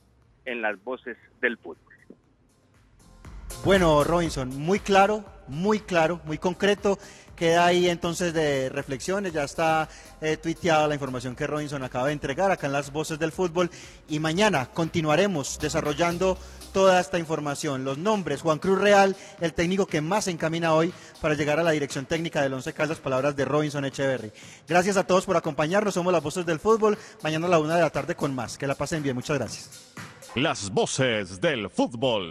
en 0.45 0.63
las 0.63 0.83
voces 0.83 1.17
del 1.41 1.59
fútbol. 1.59 1.93
Bueno, 3.65 4.03
Robinson, 4.03 4.49
muy 4.59 4.81
claro, 4.81 5.25
muy 5.47 5.79
claro, 5.79 6.21
muy 6.25 6.37
concreto. 6.37 6.99
Queda 7.37 7.67
ahí 7.67 7.89
entonces 7.89 8.35
de 8.35 8.69
reflexiones, 8.69 9.33
ya 9.33 9.45
está 9.45 9.89
eh, 10.21 10.37
tuiteada 10.37 10.89
la 10.89 10.95
información 10.95 11.37
que 11.37 11.47
Robinson 11.47 11.83
acaba 11.85 12.09
de 12.09 12.13
entregar 12.13 12.51
acá 12.51 12.67
en 12.67 12.73
las 12.73 12.93
voces 12.93 13.21
del 13.21 13.31
fútbol 13.31 13.71
y 14.09 14.19
mañana 14.19 14.67
continuaremos 14.67 15.59
desarrollando 15.61 16.37
toda 16.73 17.01
esta 17.01 17.21
información. 17.21 17.85
Los 17.85 17.99
nombres, 17.99 18.43
Juan 18.43 18.59
Cruz 18.59 18.81
Real, 18.81 19.17
el 19.41 19.55
técnico 19.55 19.87
que 19.87 20.01
más 20.01 20.25
se 20.25 20.33
encamina 20.33 20.75
hoy 20.75 20.93
para 21.21 21.35
llegar 21.35 21.61
a 21.61 21.63
la 21.63 21.71
dirección 21.71 22.05
técnica 22.05 22.43
del 22.43 22.55
Once 22.55 22.73
Caldas, 22.73 22.99
palabras 22.99 23.37
de 23.37 23.45
Robinson 23.45 23.85
Echeverry. 23.85 24.33
Gracias 24.69 24.97
a 24.97 25.07
todos 25.07 25.25
por 25.25 25.37
acompañarnos, 25.37 25.95
somos 25.95 26.13
las 26.13 26.23
voces 26.23 26.45
del 26.45 26.59
fútbol, 26.59 26.99
mañana 27.23 27.47
a 27.47 27.51
la 27.51 27.59
una 27.61 27.77
de 27.77 27.83
la 27.83 27.91
tarde 27.91 28.17
con 28.17 28.35
más. 28.35 28.59
Que 28.59 28.67
la 28.67 28.75
pasen 28.75 29.05
bien, 29.05 29.15
muchas 29.15 29.39
gracias. 29.39 29.93
Las 30.35 30.71
voces 30.71 31.41
del 31.41 31.71
fútbol. 31.71 32.31